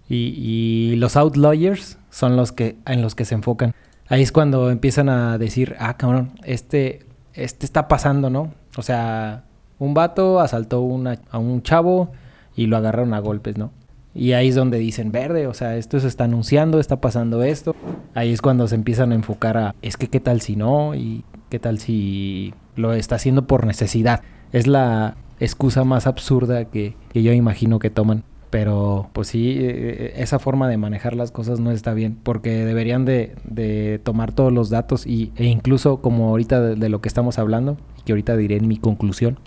Y, 0.06 0.34
y 0.36 0.96
los 0.96 1.16
outliers 1.16 1.96
son 2.10 2.36
los 2.36 2.52
que, 2.52 2.76
en 2.84 3.00
los 3.00 3.14
que 3.14 3.24
se 3.24 3.34
enfocan. 3.34 3.74
Ahí 4.08 4.20
es 4.20 4.32
cuando 4.32 4.70
empiezan 4.70 5.08
a 5.08 5.38
decir, 5.38 5.76
ah, 5.78 5.96
cabrón, 5.96 6.32
este, 6.44 7.06
este 7.32 7.64
está 7.64 7.88
pasando, 7.88 8.28
¿no? 8.28 8.52
O 8.76 8.82
sea, 8.82 9.44
un 9.78 9.94
vato 9.94 10.40
asaltó 10.40 10.80
una- 10.80 11.18
a 11.30 11.38
un 11.38 11.62
chavo 11.62 12.10
y 12.56 12.66
lo 12.66 12.76
agarraron 12.76 13.14
a 13.14 13.18
golpes, 13.20 13.58
¿no? 13.58 13.70
Y 14.14 14.32
ahí 14.32 14.48
es 14.48 14.54
donde 14.54 14.78
dicen, 14.78 15.10
verde, 15.10 15.46
o 15.46 15.54
sea, 15.54 15.76
esto 15.76 15.98
se 15.98 16.06
está 16.08 16.24
anunciando, 16.24 16.78
está 16.80 17.00
pasando 17.00 17.42
esto. 17.42 17.74
Ahí 18.14 18.30
es 18.32 18.42
cuando 18.42 18.68
se 18.68 18.74
empiezan 18.74 19.12
a 19.12 19.14
enfocar 19.14 19.56
a, 19.56 19.74
es 19.80 19.96
que 19.96 20.08
qué 20.08 20.20
tal 20.20 20.40
si 20.42 20.54
no 20.54 20.94
y 20.94 21.24
qué 21.48 21.58
tal 21.58 21.78
si 21.78 22.52
lo 22.76 22.92
está 22.92 23.14
haciendo 23.16 23.46
por 23.46 23.66
necesidad. 23.66 24.20
Es 24.52 24.66
la 24.66 25.16
excusa 25.40 25.84
más 25.84 26.06
absurda 26.06 26.66
que, 26.66 26.94
que 27.12 27.22
yo 27.22 27.32
imagino 27.32 27.78
que 27.78 27.88
toman. 27.90 28.22
Pero 28.52 29.08
pues 29.14 29.28
sí, 29.28 29.56
eh, 29.60 30.12
esa 30.16 30.38
forma 30.38 30.68
de 30.68 30.76
manejar 30.76 31.16
las 31.16 31.30
cosas 31.30 31.58
no 31.58 31.70
está 31.70 31.94
bien, 31.94 32.18
porque 32.22 32.66
deberían 32.66 33.06
de, 33.06 33.34
de 33.44 33.98
tomar 34.04 34.34
todos 34.34 34.52
los 34.52 34.68
datos 34.68 35.06
y, 35.06 35.32
e 35.36 35.46
incluso 35.46 36.02
como 36.02 36.28
ahorita 36.28 36.60
de, 36.60 36.88
lo 36.90 37.00
que 37.00 37.08
estamos 37.08 37.38
hablando, 37.38 37.78
que 38.04 38.12
ahorita 38.12 38.36
diré 38.36 38.56
en 38.56 38.68
mi 38.68 38.76
conclusión, 38.76 39.38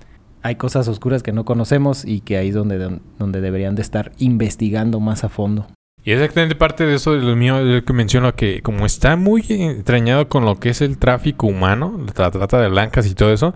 hay 0.41 0.55
cosas 0.55 0.87
oscuras 0.87 1.21
que 1.21 1.33
no 1.33 1.45
conocemos 1.45 2.03
y 2.03 2.21
que 2.21 2.37
ahí 2.37 2.49
es 2.49 2.55
donde, 2.55 2.99
donde 3.19 3.41
deberían 3.41 3.75
de 3.75 3.83
estar 3.83 4.11
investigando 4.17 4.99
más 4.99 5.23
a 5.23 5.29
fondo. 5.29 5.67
Y 6.03 6.11
exactamente 6.11 6.55
parte 6.55 6.87
de 6.87 6.95
eso 6.95 7.13
de 7.13 7.21
lo 7.21 7.35
mío, 7.35 7.63
de 7.63 7.75
lo 7.75 7.85
que 7.85 7.93
menciono, 7.93 8.35
que 8.35 8.61
como 8.63 8.87
está 8.87 9.17
muy 9.17 9.43
entrañado 9.49 10.29
con 10.29 10.45
lo 10.45 10.59
que 10.59 10.69
es 10.69 10.81
el 10.81 10.97
tráfico 10.97 11.45
humano, 11.45 11.99
la 12.15 12.31
trata 12.31 12.59
de 12.59 12.69
blancas 12.69 13.05
y 13.05 13.13
todo 13.13 13.31
eso, 13.31 13.53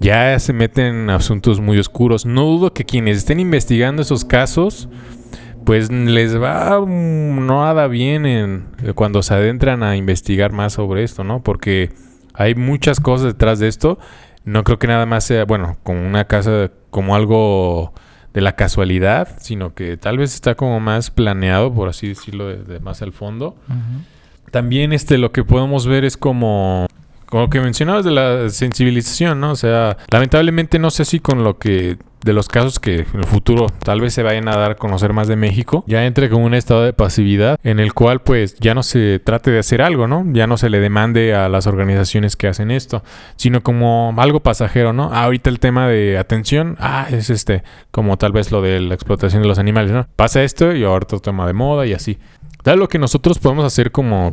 ya 0.00 0.38
se 0.38 0.52
meten 0.52 0.86
en 0.86 1.10
asuntos 1.10 1.60
muy 1.60 1.78
oscuros. 1.78 2.26
No 2.26 2.44
dudo 2.44 2.72
que 2.72 2.84
quienes 2.84 3.18
estén 3.18 3.40
investigando 3.40 4.02
esos 4.02 4.24
casos, 4.24 4.88
pues 5.64 5.90
les 5.90 6.40
va 6.40 6.80
mm, 6.80 7.46
no 7.46 7.64
nada 7.64 7.86
bien 7.86 8.26
en, 8.26 8.66
cuando 8.94 9.22
se 9.22 9.34
adentran 9.34 9.82
a 9.82 9.96
investigar 9.96 10.52
más 10.52 10.74
sobre 10.74 11.04
esto, 11.04 11.24
¿no? 11.24 11.42
Porque 11.42 11.92
hay 12.34 12.54
muchas 12.54 13.00
cosas 13.00 13.28
detrás 13.28 13.58
de 13.58 13.68
esto. 13.68 13.98
No 14.44 14.62
creo 14.62 14.78
que 14.78 14.86
nada 14.86 15.06
más 15.06 15.24
sea, 15.24 15.44
bueno, 15.44 15.78
como 15.82 16.06
una 16.06 16.24
casa, 16.26 16.70
como 16.90 17.14
algo 17.14 17.94
de 18.34 18.40
la 18.40 18.56
casualidad, 18.56 19.28
sino 19.38 19.74
que 19.74 19.96
tal 19.96 20.18
vez 20.18 20.34
está 20.34 20.54
como 20.54 20.80
más 20.80 21.10
planeado, 21.10 21.72
por 21.72 21.88
así 21.88 22.08
decirlo, 22.08 22.48
de, 22.48 22.56
de 22.56 22.80
más 22.80 23.00
al 23.00 23.12
fondo. 23.12 23.56
También 24.50 24.92
este, 24.92 25.18
lo 25.18 25.32
que 25.32 25.44
podemos 25.44 25.86
ver 25.86 26.04
es 26.04 26.16
como 26.16 26.86
como 27.34 27.50
que 27.50 27.60
mencionabas 27.60 28.04
de 28.04 28.12
la 28.12 28.48
sensibilización, 28.48 29.40
¿no? 29.40 29.50
O 29.50 29.56
sea, 29.56 29.96
lamentablemente 30.08 30.78
no 30.78 30.92
sé 30.92 31.04
si 31.04 31.18
con 31.18 31.42
lo 31.42 31.58
que 31.58 31.98
de 32.24 32.32
los 32.32 32.46
casos 32.46 32.78
que 32.78 33.00
en 33.12 33.18
el 33.18 33.24
futuro 33.24 33.66
tal 33.82 34.00
vez 34.00 34.14
se 34.14 34.22
vayan 34.22 34.46
a 34.46 34.56
dar 34.56 34.70
a 34.70 34.74
conocer 34.76 35.12
más 35.12 35.26
de 35.26 35.34
México, 35.34 35.82
ya 35.88 36.06
entre 36.06 36.30
como 36.30 36.44
un 36.44 36.54
estado 36.54 36.84
de 36.84 36.92
pasividad 36.92 37.58
en 37.64 37.80
el 37.80 37.92
cual 37.92 38.22
pues 38.22 38.54
ya 38.60 38.72
no 38.76 38.84
se 38.84 39.18
trate 39.18 39.50
de 39.50 39.58
hacer 39.58 39.82
algo, 39.82 40.06
¿no? 40.06 40.24
Ya 40.32 40.46
no 40.46 40.56
se 40.56 40.70
le 40.70 40.78
demande 40.78 41.34
a 41.34 41.48
las 41.48 41.66
organizaciones 41.66 42.36
que 42.36 42.46
hacen 42.46 42.70
esto, 42.70 43.02
sino 43.34 43.64
como 43.64 44.14
algo 44.18 44.38
pasajero, 44.38 44.92
¿no? 44.92 45.10
Ah, 45.12 45.24
ahorita 45.24 45.50
el 45.50 45.58
tema 45.58 45.88
de 45.88 46.18
atención, 46.18 46.76
ah, 46.78 47.08
es 47.10 47.30
este, 47.30 47.64
como 47.90 48.16
tal 48.16 48.30
vez 48.30 48.52
lo 48.52 48.62
de 48.62 48.78
la 48.78 48.94
explotación 48.94 49.42
de 49.42 49.48
los 49.48 49.58
animales, 49.58 49.90
¿no? 49.90 50.06
Pasa 50.14 50.44
esto 50.44 50.72
y 50.72 50.84
ahora 50.84 51.02
otro 51.02 51.18
tema 51.18 51.48
de 51.48 51.52
moda 51.52 51.84
y 51.84 51.94
así. 51.94 52.16
Da 52.62 52.76
lo 52.76 52.88
que 52.88 53.00
nosotros 53.00 53.40
podemos 53.40 53.64
hacer 53.64 53.90
como, 53.90 54.32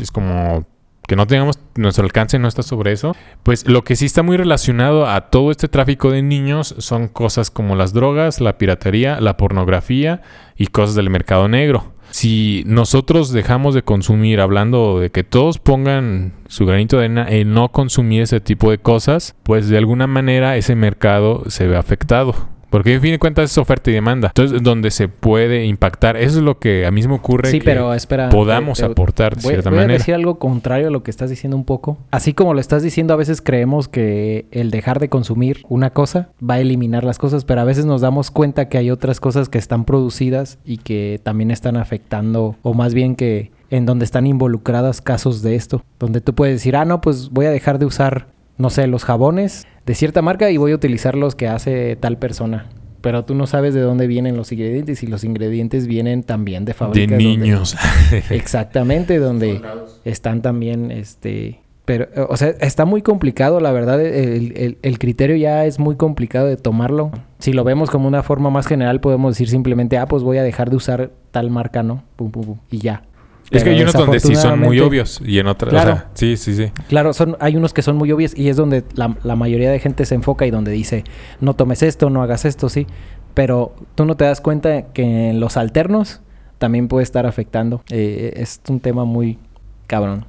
es 0.00 0.10
como 0.10 0.66
que 1.10 1.16
no 1.16 1.26
tengamos 1.26 1.58
nuestro 1.74 2.04
alcance 2.04 2.38
no 2.38 2.46
está 2.46 2.62
sobre 2.62 2.92
eso, 2.92 3.16
pues 3.42 3.66
lo 3.66 3.82
que 3.82 3.96
sí 3.96 4.06
está 4.06 4.22
muy 4.22 4.36
relacionado 4.36 5.08
a 5.08 5.22
todo 5.22 5.50
este 5.50 5.66
tráfico 5.66 6.12
de 6.12 6.22
niños 6.22 6.72
son 6.78 7.08
cosas 7.08 7.50
como 7.50 7.74
las 7.74 7.92
drogas, 7.92 8.40
la 8.40 8.58
piratería, 8.58 9.20
la 9.20 9.36
pornografía 9.36 10.22
y 10.56 10.68
cosas 10.68 10.94
del 10.94 11.10
mercado 11.10 11.48
negro. 11.48 11.94
Si 12.10 12.62
nosotros 12.64 13.32
dejamos 13.32 13.74
de 13.74 13.82
consumir, 13.82 14.38
hablando 14.38 15.00
de 15.00 15.10
que 15.10 15.24
todos 15.24 15.58
pongan 15.58 16.34
su 16.46 16.64
granito 16.64 16.98
de 16.98 17.06
arena 17.06 17.26
en 17.28 17.54
no 17.54 17.72
consumir 17.72 18.22
ese 18.22 18.38
tipo 18.38 18.70
de 18.70 18.78
cosas, 18.78 19.34
pues 19.42 19.68
de 19.68 19.78
alguna 19.78 20.06
manera 20.06 20.56
ese 20.56 20.76
mercado 20.76 21.42
se 21.48 21.66
ve 21.66 21.76
afectado. 21.76 22.36
Porque 22.70 22.94
en 22.94 23.00
fin 23.00 23.12
de 23.12 23.18
cuentas 23.18 23.50
es 23.50 23.58
oferta 23.58 23.90
y 23.90 23.94
demanda. 23.94 24.28
Entonces, 24.28 24.62
donde 24.62 24.90
se 24.90 25.08
puede 25.08 25.64
impactar. 25.64 26.16
Eso 26.16 26.38
es 26.38 26.44
lo 26.44 26.58
que 26.58 26.86
a 26.86 26.90
mí 26.90 27.02
me 27.02 27.14
ocurre. 27.14 27.50
Sí, 27.50 27.58
que 27.58 27.64
pero 27.64 27.92
espera. 27.94 28.28
Podamos 28.30 28.82
aportar 28.82 29.36
de 29.36 29.42
voy, 29.42 29.52
cierta 29.54 29.70
voy 29.70 29.78
manera. 29.80 29.94
a 29.94 29.98
decir 29.98 30.14
algo 30.14 30.38
contrario 30.38 30.88
a 30.88 30.90
lo 30.90 31.02
que 31.02 31.10
estás 31.10 31.30
diciendo 31.30 31.56
un 31.56 31.64
poco. 31.64 31.98
Así 32.10 32.32
como 32.32 32.54
lo 32.54 32.60
estás 32.60 32.82
diciendo, 32.82 33.12
a 33.12 33.16
veces 33.16 33.42
creemos 33.42 33.88
que 33.88 34.46
el 34.52 34.70
dejar 34.70 35.00
de 35.00 35.08
consumir 35.08 35.62
una 35.68 35.90
cosa 35.90 36.30
va 36.48 36.54
a 36.54 36.60
eliminar 36.60 37.04
las 37.04 37.18
cosas, 37.18 37.44
pero 37.44 37.60
a 37.60 37.64
veces 37.64 37.86
nos 37.86 38.00
damos 38.00 38.30
cuenta 38.30 38.68
que 38.68 38.78
hay 38.78 38.90
otras 38.90 39.20
cosas 39.20 39.48
que 39.48 39.58
están 39.58 39.84
producidas 39.84 40.58
y 40.64 40.78
que 40.78 41.20
también 41.22 41.50
están 41.50 41.76
afectando, 41.76 42.56
o 42.62 42.74
más 42.74 42.94
bien 42.94 43.16
que 43.16 43.50
en 43.70 43.86
donde 43.86 44.04
están 44.04 44.26
involucradas 44.26 45.00
casos 45.00 45.42
de 45.42 45.54
esto. 45.54 45.82
Donde 45.98 46.20
tú 46.20 46.34
puedes 46.34 46.56
decir, 46.56 46.76
ah, 46.76 46.84
no, 46.84 47.00
pues 47.00 47.30
voy 47.30 47.46
a 47.46 47.50
dejar 47.50 47.78
de 47.78 47.86
usar, 47.86 48.26
no 48.58 48.70
sé, 48.70 48.86
los 48.86 49.04
jabones 49.04 49.66
de 49.86 49.94
cierta 49.94 50.22
marca 50.22 50.50
y 50.50 50.56
voy 50.56 50.72
a 50.72 50.74
utilizar 50.74 51.14
los 51.16 51.34
que 51.34 51.48
hace 51.48 51.96
tal 51.96 52.18
persona. 52.18 52.66
Pero 53.00 53.24
tú 53.24 53.34
no 53.34 53.46
sabes 53.46 53.72
de 53.72 53.80
dónde 53.80 54.06
vienen 54.06 54.36
los 54.36 54.52
ingredientes 54.52 55.02
y 55.02 55.06
los 55.06 55.24
ingredientes 55.24 55.86
vienen 55.86 56.22
también 56.22 56.64
de 56.66 56.70
De 56.72 56.74
fábricas. 56.74 57.10
donde- 57.18 57.24
niños. 57.38 57.74
exactamente, 58.30 59.18
donde 59.18 59.60
están 60.04 60.42
también, 60.42 60.90
este... 60.90 61.60
Pero, 61.86 62.06
o 62.28 62.36
sea, 62.36 62.50
está 62.60 62.84
muy 62.84 63.02
complicado, 63.02 63.58
la 63.58 63.72
verdad, 63.72 64.00
el, 64.00 64.52
el- 64.56 64.78
el 64.82 64.98
criterio 65.00 65.34
ya 65.34 65.64
es 65.64 65.80
muy 65.80 65.96
complicado 65.96 66.46
de 66.46 66.56
tomarlo. 66.56 67.10
Si 67.40 67.52
lo 67.52 67.64
vemos 67.64 67.90
como 67.90 68.06
una 68.06 68.22
forma 68.22 68.48
más 68.48 68.66
general, 68.68 69.00
podemos 69.00 69.34
decir 69.34 69.48
simplemente, 69.48 69.98
ah, 69.98 70.06
pues 70.06 70.22
voy 70.22 70.36
a 70.38 70.44
dejar 70.44 70.70
de 70.70 70.76
usar 70.76 71.10
tal 71.32 71.50
marca, 71.50 71.82
¿no? 71.82 72.04
Pum, 72.14 72.30
pum, 72.30 72.44
pum, 72.44 72.58
y 72.70 72.78
ya. 72.78 73.02
Es 73.50 73.64
que 73.64 73.70
hay 73.70 73.82
unos 73.82 73.94
donde 73.94 74.20
sí 74.20 74.36
son 74.36 74.60
muy 74.60 74.80
obvios 74.80 75.20
y 75.24 75.38
en 75.38 75.46
otras. 75.46 75.70
Claro. 75.70 75.92
O 75.92 75.96
sea, 75.96 76.10
sí, 76.14 76.36
sí, 76.36 76.54
sí. 76.54 76.70
Claro, 76.88 77.12
son, 77.12 77.36
hay 77.40 77.56
unos 77.56 77.72
que 77.72 77.82
son 77.82 77.96
muy 77.96 78.12
obvios 78.12 78.36
y 78.36 78.48
es 78.48 78.56
donde 78.56 78.84
la, 78.94 79.16
la 79.24 79.36
mayoría 79.36 79.70
de 79.70 79.78
gente 79.78 80.04
se 80.06 80.14
enfoca 80.14 80.46
y 80.46 80.50
donde 80.50 80.70
dice, 80.70 81.04
no 81.40 81.54
tomes 81.54 81.82
esto, 81.82 82.10
no 82.10 82.22
hagas 82.22 82.44
esto, 82.44 82.68
sí. 82.68 82.86
Pero 83.34 83.74
tú 83.94 84.04
no 84.04 84.16
te 84.16 84.24
das 84.24 84.40
cuenta 84.40 84.92
que 84.92 85.30
en 85.30 85.40
los 85.40 85.56
alternos 85.56 86.20
también 86.58 86.88
puede 86.88 87.02
estar 87.02 87.26
afectando. 87.26 87.82
Eh, 87.90 88.34
es 88.36 88.60
un 88.68 88.80
tema 88.80 89.04
muy 89.04 89.38
cabrón. 89.86 90.26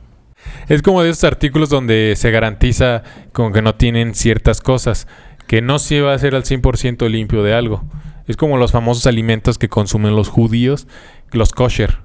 Es 0.67 0.81
como 0.81 1.03
de 1.03 1.11
esos 1.11 1.23
artículos 1.25 1.69
donde 1.69 2.13
se 2.15 2.31
garantiza 2.31 3.03
como 3.33 3.51
que 3.51 3.61
no 3.61 3.75
tienen 3.75 4.15
ciertas 4.15 4.61
cosas, 4.61 5.07
que 5.45 5.61
no 5.61 5.77
se 5.77 6.01
va 6.01 6.13
a 6.13 6.15
hacer 6.15 6.33
al 6.33 6.43
100% 6.43 7.07
limpio 7.09 7.43
de 7.43 7.53
algo. 7.53 7.83
Es 8.27 8.37
como 8.37 8.57
los 8.57 8.71
famosos 8.71 9.05
alimentos 9.07 9.57
que 9.57 9.69
consumen 9.69 10.15
los 10.15 10.29
judíos, 10.29 10.87
los 11.31 11.51
kosher. 11.51 11.97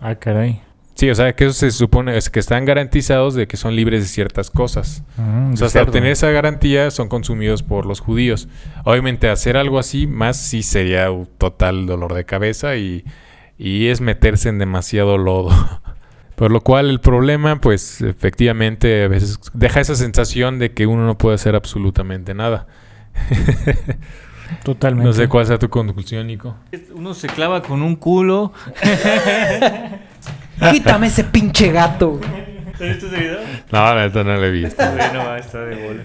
Ah, 0.00 0.14
caray. 0.14 0.62
Sí, 0.94 1.08
o 1.08 1.14
sea, 1.14 1.34
que 1.34 1.44
eso 1.44 1.54
se 1.54 1.70
supone 1.70 2.16
es 2.16 2.28
que 2.28 2.40
están 2.40 2.66
garantizados 2.66 3.34
de 3.34 3.46
que 3.48 3.56
son 3.56 3.74
libres 3.74 4.02
de 4.02 4.08
ciertas 4.08 4.50
cosas. 4.50 5.02
Mm, 5.16 5.54
O 5.54 5.56
sea, 5.56 5.68
hasta 5.68 5.82
obtener 5.82 6.12
esa 6.12 6.30
garantía 6.30 6.90
son 6.90 7.08
consumidos 7.08 7.62
por 7.62 7.86
los 7.86 8.00
judíos. 8.00 8.48
Obviamente 8.84 9.30
hacer 9.30 9.56
algo 9.56 9.78
así 9.78 10.06
más 10.06 10.36
sí 10.36 10.62
sería 10.62 11.10
un 11.10 11.26
total 11.38 11.86
dolor 11.86 12.12
de 12.12 12.24
cabeza 12.26 12.76
y, 12.76 13.04
y 13.56 13.86
es 13.86 14.02
meterse 14.02 14.50
en 14.50 14.58
demasiado 14.58 15.16
lodo. 15.16 15.50
Por 16.36 16.50
lo 16.50 16.62
cual 16.62 16.88
el 16.88 17.00
problema, 17.00 17.60
pues 17.60 18.00
efectivamente 18.00 19.04
a 19.04 19.08
veces 19.08 19.38
deja 19.52 19.80
esa 19.80 19.94
sensación 19.94 20.58
de 20.58 20.72
que 20.72 20.86
uno 20.86 21.04
no 21.04 21.18
puede 21.18 21.34
hacer 21.34 21.54
absolutamente 21.54 22.32
nada. 22.32 22.66
Totalmente. 24.64 25.06
no 25.06 25.12
sé 25.12 25.28
cuál 25.28 25.46
sea 25.46 25.58
tu 25.58 25.68
conclusión, 25.68 26.26
Nico. 26.26 26.56
Uno 26.94 27.14
se 27.14 27.28
clava 27.28 27.62
con 27.62 27.82
un 27.82 27.96
culo. 27.96 28.52
Quítame 30.70 31.06
ese 31.06 31.24
pinche 31.24 31.72
gato. 31.72 32.20
¿Has 32.74 32.80
visto 32.80 33.06
ese 33.06 33.16
video? 33.16 33.38
No, 33.72 33.94
la 33.94 34.06
neta 34.06 34.24
no 34.24 34.34
lo 34.36 34.44
he 34.44 34.50
visto. 34.50 34.82
Bueno, 34.90 35.24
va, 35.24 35.38
está 35.38 35.64
de 35.64 35.86
bola. 35.86 36.02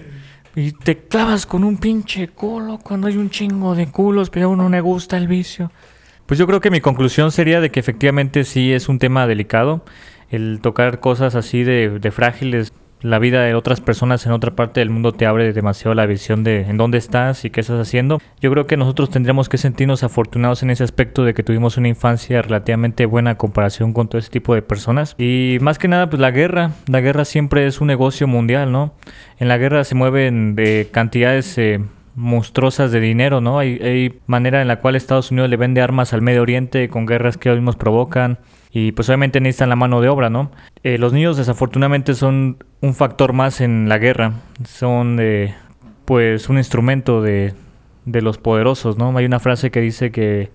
Y 0.54 0.72
te 0.72 0.96
clavas 0.96 1.44
con 1.44 1.64
un 1.64 1.76
pinche 1.76 2.28
culo 2.28 2.78
cuando 2.82 3.08
hay 3.08 3.16
un 3.18 3.28
chingo 3.28 3.74
de 3.74 3.90
culos, 3.90 4.30
pero 4.30 4.46
a 4.46 4.48
uno 4.48 4.70
le 4.70 4.80
gusta 4.80 5.18
el 5.18 5.28
vicio. 5.28 5.70
Pues 6.24 6.38
yo 6.38 6.46
creo 6.46 6.60
que 6.60 6.70
mi 6.70 6.80
conclusión 6.80 7.30
sería 7.30 7.60
de 7.60 7.70
que 7.70 7.78
efectivamente 7.78 8.44
sí 8.44 8.72
es 8.72 8.88
un 8.88 8.98
tema 8.98 9.26
delicado. 9.26 9.84
El 10.30 10.60
tocar 10.60 10.98
cosas 10.98 11.34
así 11.34 11.62
de, 11.62 11.98
de 11.98 12.10
frágiles, 12.10 12.72
la 13.06 13.18
vida 13.20 13.42
de 13.42 13.54
otras 13.54 13.80
personas 13.80 14.26
en 14.26 14.32
otra 14.32 14.50
parte 14.50 14.80
del 14.80 14.90
mundo 14.90 15.12
te 15.12 15.26
abre 15.26 15.52
demasiado 15.52 15.94
la 15.94 16.06
visión 16.06 16.42
de 16.42 16.62
en 16.62 16.76
dónde 16.76 16.98
estás 16.98 17.44
y 17.44 17.50
qué 17.50 17.60
estás 17.60 17.80
haciendo. 17.80 18.20
Yo 18.40 18.50
creo 18.50 18.66
que 18.66 18.76
nosotros 18.76 19.10
tendríamos 19.10 19.48
que 19.48 19.58
sentirnos 19.58 20.02
afortunados 20.02 20.62
en 20.62 20.70
ese 20.70 20.82
aspecto 20.82 21.24
de 21.24 21.32
que 21.32 21.44
tuvimos 21.44 21.76
una 21.76 21.88
infancia 21.88 22.42
relativamente 22.42 23.06
buena 23.06 23.32
a 23.32 23.34
comparación 23.36 23.92
con 23.92 24.08
todo 24.08 24.18
ese 24.18 24.30
tipo 24.30 24.54
de 24.54 24.62
personas. 24.62 25.14
Y 25.18 25.58
más 25.60 25.78
que 25.78 25.88
nada, 25.88 26.10
pues 26.10 26.20
la 26.20 26.32
guerra. 26.32 26.72
La 26.88 27.00
guerra 27.00 27.24
siempre 27.24 27.66
es 27.66 27.80
un 27.80 27.86
negocio 27.86 28.26
mundial, 28.26 28.72
¿no? 28.72 28.94
En 29.38 29.48
la 29.48 29.56
guerra 29.56 29.84
se 29.84 29.94
mueven 29.94 30.56
de 30.56 30.88
cantidades 30.90 31.56
eh, 31.58 31.80
monstruosas 32.16 32.90
de 32.90 33.00
dinero, 33.00 33.40
¿no? 33.40 33.60
Hay, 33.60 33.78
hay 33.82 34.20
manera 34.26 34.62
en 34.62 34.68
la 34.68 34.80
cual 34.80 34.96
Estados 34.96 35.30
Unidos 35.30 35.48
le 35.48 35.56
vende 35.56 35.80
armas 35.80 36.12
al 36.12 36.22
Medio 36.22 36.42
Oriente 36.42 36.88
con 36.88 37.06
guerras 37.06 37.36
que 37.36 37.50
ellos 37.50 37.60
mismos 37.60 37.76
provocan. 37.76 38.38
Y 38.78 38.92
pues 38.92 39.08
obviamente 39.08 39.40
necesitan 39.40 39.70
la 39.70 39.76
mano 39.76 40.02
de 40.02 40.10
obra, 40.10 40.28
¿no? 40.28 40.50
Eh, 40.82 40.98
los 40.98 41.14
niños 41.14 41.38
desafortunadamente 41.38 42.12
son 42.12 42.58
un 42.82 42.92
factor 42.92 43.32
más 43.32 43.62
en 43.62 43.88
la 43.88 43.96
guerra. 43.96 44.34
Son 44.68 45.16
eh, 45.18 45.54
pues 46.04 46.50
un 46.50 46.58
instrumento 46.58 47.22
de, 47.22 47.54
de 48.04 48.20
los 48.20 48.36
poderosos, 48.36 48.98
¿no? 48.98 49.16
Hay 49.16 49.24
una 49.24 49.40
frase 49.40 49.70
que 49.70 49.80
dice 49.80 50.12
que 50.12 50.50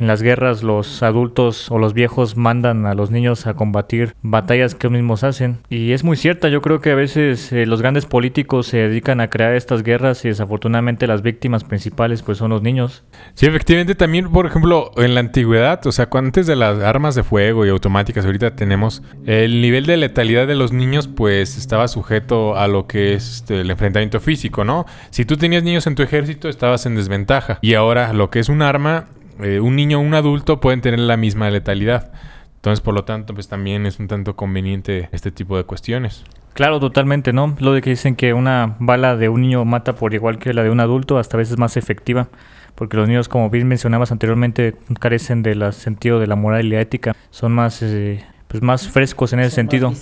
en 0.00 0.06
las 0.06 0.22
guerras 0.22 0.62
los 0.62 1.02
adultos 1.02 1.70
o 1.70 1.78
los 1.78 1.94
viejos 1.94 2.36
mandan 2.36 2.86
a 2.86 2.94
los 2.94 3.10
niños 3.10 3.46
a 3.46 3.54
combatir 3.54 4.14
batallas 4.22 4.74
que 4.74 4.86
ellos 4.86 4.98
mismos 4.98 5.24
hacen. 5.24 5.58
Y 5.68 5.92
es 5.92 6.04
muy 6.04 6.16
cierta, 6.16 6.48
yo 6.48 6.62
creo 6.62 6.80
que 6.80 6.90
a 6.90 6.94
veces 6.94 7.52
eh, 7.52 7.66
los 7.66 7.82
grandes 7.82 8.06
políticos 8.06 8.66
se 8.66 8.78
dedican 8.78 9.20
a 9.20 9.30
crear 9.30 9.54
estas 9.54 9.82
guerras 9.82 10.24
y 10.24 10.28
desafortunadamente 10.28 11.06
las 11.06 11.22
víctimas 11.22 11.64
principales 11.64 12.22
pues 12.22 12.38
son 12.38 12.50
los 12.50 12.62
niños. 12.62 13.04
Sí, 13.34 13.46
efectivamente, 13.46 13.94
también, 13.94 14.30
por 14.30 14.46
ejemplo, 14.46 14.90
en 14.96 15.14
la 15.14 15.20
antigüedad, 15.20 15.86
o 15.86 15.92
sea, 15.92 16.08
antes 16.12 16.46
de 16.46 16.56
las 16.56 16.82
armas 16.82 17.14
de 17.14 17.22
fuego 17.22 17.64
y 17.64 17.70
automáticas, 17.70 18.24
ahorita 18.24 18.56
tenemos 18.56 19.02
el 19.26 19.62
nivel 19.62 19.86
de 19.86 19.96
letalidad 19.96 20.46
de 20.46 20.54
los 20.54 20.72
niños, 20.72 21.08
pues 21.08 21.56
estaba 21.56 21.88
sujeto 21.88 22.56
a 22.56 22.68
lo 22.68 22.86
que 22.86 23.14
es 23.14 23.36
este, 23.36 23.60
el 23.60 23.70
enfrentamiento 23.70 24.20
físico, 24.20 24.64
¿no? 24.64 24.86
Si 25.10 25.24
tú 25.24 25.36
tenías 25.36 25.62
niños 25.62 25.86
en 25.86 25.94
tu 25.94 26.02
ejército, 26.02 26.48
estabas 26.48 26.86
en 26.86 26.94
desventaja. 26.94 27.58
Y 27.62 27.74
ahora, 27.74 28.12
lo 28.12 28.30
que 28.30 28.38
es 28.38 28.48
un 28.48 28.62
arma, 28.62 29.06
eh, 29.42 29.60
un 29.60 29.76
niño 29.76 29.98
o 29.98 30.00
un 30.02 30.14
adulto 30.14 30.60
pueden 30.60 30.80
tener 30.80 31.00
la 31.00 31.16
misma 31.16 31.50
letalidad. 31.50 32.12
Entonces, 32.56 32.80
por 32.82 32.94
lo 32.94 33.04
tanto, 33.04 33.32
pues 33.32 33.48
también 33.48 33.86
es 33.86 33.98
un 33.98 34.06
tanto 34.06 34.36
conveniente 34.36 35.08
este 35.12 35.30
tipo 35.30 35.56
de 35.56 35.64
cuestiones. 35.64 36.24
Claro, 36.52 36.78
totalmente, 36.78 37.32
¿no? 37.32 37.56
Lo 37.58 37.72
de 37.72 37.80
que 37.80 37.90
dicen 37.90 38.16
que 38.16 38.34
una 38.34 38.76
bala 38.80 39.16
de 39.16 39.28
un 39.28 39.40
niño 39.40 39.64
mata 39.64 39.94
por 39.94 40.12
igual 40.12 40.38
que 40.38 40.52
la 40.52 40.62
de 40.62 40.70
un 40.70 40.80
adulto, 40.80 41.18
hasta 41.18 41.36
a 41.36 41.38
veces 41.38 41.56
más 41.56 41.76
efectiva, 41.76 42.28
porque 42.74 42.96
los 42.96 43.08
niños, 43.08 43.28
como 43.28 43.48
bien 43.48 43.66
mencionabas 43.66 44.12
anteriormente, 44.12 44.74
carecen 44.98 45.42
del 45.42 45.72
sentido 45.72 46.20
de 46.20 46.26
la 46.26 46.36
moral 46.36 46.66
y 46.66 46.70
la 46.70 46.80
ética, 46.80 47.16
son 47.30 47.52
más, 47.52 47.80
eh, 47.82 48.24
pues 48.48 48.62
más 48.62 48.88
frescos 48.88 49.32
en 49.32 49.40
ese 49.40 49.54
sentido. 49.54 49.92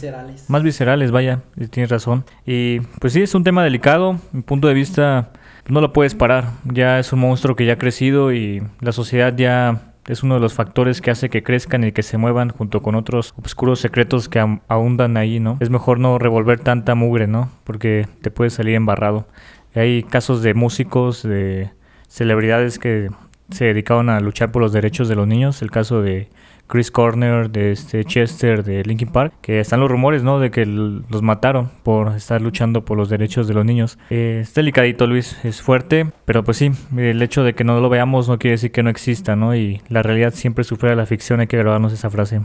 Más 0.48 0.62
viscerales, 0.62 1.10
vaya, 1.12 1.42
y 1.56 1.68
tienes 1.68 1.90
razón. 1.90 2.24
Y 2.44 2.80
pues 2.98 3.12
sí, 3.12 3.22
es 3.22 3.34
un 3.36 3.44
tema 3.44 3.62
delicado, 3.62 4.18
mi 4.32 4.42
punto 4.42 4.66
de 4.66 4.74
vista 4.74 5.30
no 5.68 5.80
lo 5.80 5.92
puedes 5.92 6.14
parar, 6.14 6.52
ya 6.64 6.98
es 6.98 7.12
un 7.12 7.20
monstruo 7.20 7.56
que 7.56 7.66
ya 7.66 7.74
ha 7.74 7.78
crecido 7.78 8.32
y 8.32 8.62
la 8.80 8.92
sociedad 8.92 9.36
ya 9.36 9.94
es 10.06 10.22
uno 10.22 10.34
de 10.34 10.40
los 10.40 10.54
factores 10.54 11.02
que 11.02 11.10
hace 11.10 11.28
que 11.28 11.42
crezcan 11.42 11.84
y 11.84 11.92
que 11.92 12.02
se 12.02 12.16
muevan 12.16 12.48
junto 12.48 12.80
con 12.80 12.94
otros 12.94 13.34
oscuros 13.44 13.78
secretos 13.78 14.28
que 14.28 14.38
ahondan 14.68 15.18
ahí, 15.18 15.38
¿no? 15.38 15.58
Es 15.60 15.68
mejor 15.68 16.00
no 16.00 16.18
revolver 16.18 16.60
tanta 16.60 16.94
mugre, 16.94 17.26
¿no? 17.26 17.50
Porque 17.64 18.08
te 18.22 18.30
puedes 18.30 18.54
salir 18.54 18.74
embarrado. 18.74 19.28
Hay 19.74 20.02
casos 20.02 20.42
de 20.42 20.54
músicos, 20.54 21.22
de 21.22 21.70
celebridades 22.08 22.78
que 22.78 23.10
se 23.50 23.66
dedicaban 23.66 24.08
a 24.08 24.20
luchar 24.20 24.50
por 24.50 24.62
los 24.62 24.72
derechos 24.72 25.08
de 25.08 25.14
los 25.14 25.26
niños. 25.26 25.60
El 25.60 25.70
caso 25.70 26.00
de 26.00 26.30
Chris 26.68 26.90
Corner, 26.90 27.50
de 27.50 27.72
este 27.72 28.04
Chester, 28.04 28.62
de 28.62 28.84
Linkin 28.84 29.08
Park, 29.08 29.32
que 29.40 29.58
están 29.58 29.80
los 29.80 29.90
rumores, 29.90 30.22
¿no? 30.22 30.38
De 30.38 30.50
que 30.50 30.66
los 30.66 31.22
mataron 31.22 31.70
por 31.82 32.14
estar 32.14 32.40
luchando 32.40 32.84
por 32.84 32.96
los 32.96 33.08
derechos 33.08 33.48
de 33.48 33.54
los 33.54 33.64
niños. 33.64 33.98
Eh, 34.10 34.40
es 34.42 34.54
delicadito, 34.54 35.06
Luis, 35.06 35.42
es 35.44 35.62
fuerte, 35.62 36.10
pero 36.24 36.44
pues 36.44 36.58
sí, 36.58 36.70
el 36.96 37.20
hecho 37.22 37.42
de 37.42 37.54
que 37.54 37.64
no 37.64 37.80
lo 37.80 37.88
veamos 37.88 38.28
no 38.28 38.38
quiere 38.38 38.52
decir 38.52 38.70
que 38.70 38.82
no 38.82 38.90
exista, 38.90 39.34
¿no? 39.34 39.56
Y 39.56 39.80
la 39.88 40.02
realidad 40.02 40.34
siempre 40.34 40.62
supera 40.62 40.94
la 40.94 41.06
ficción, 41.06 41.40
hay 41.40 41.46
que 41.46 41.56
grabarnos 41.56 41.92
esa 41.92 42.10
frase. 42.10 42.42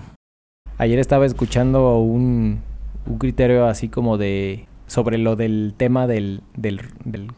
Ayer 0.77 0.99
estaba 0.99 1.25
escuchando 1.25 1.99
un, 1.99 2.61
un 3.05 3.17
criterio 3.17 3.67
así 3.67 3.89
como 3.89 4.17
de 4.17 4.65
sobre 4.87 5.17
lo 5.17 5.35
del 5.35 5.73
tema 5.75 6.07
del, 6.07 6.41
del, 6.55 6.81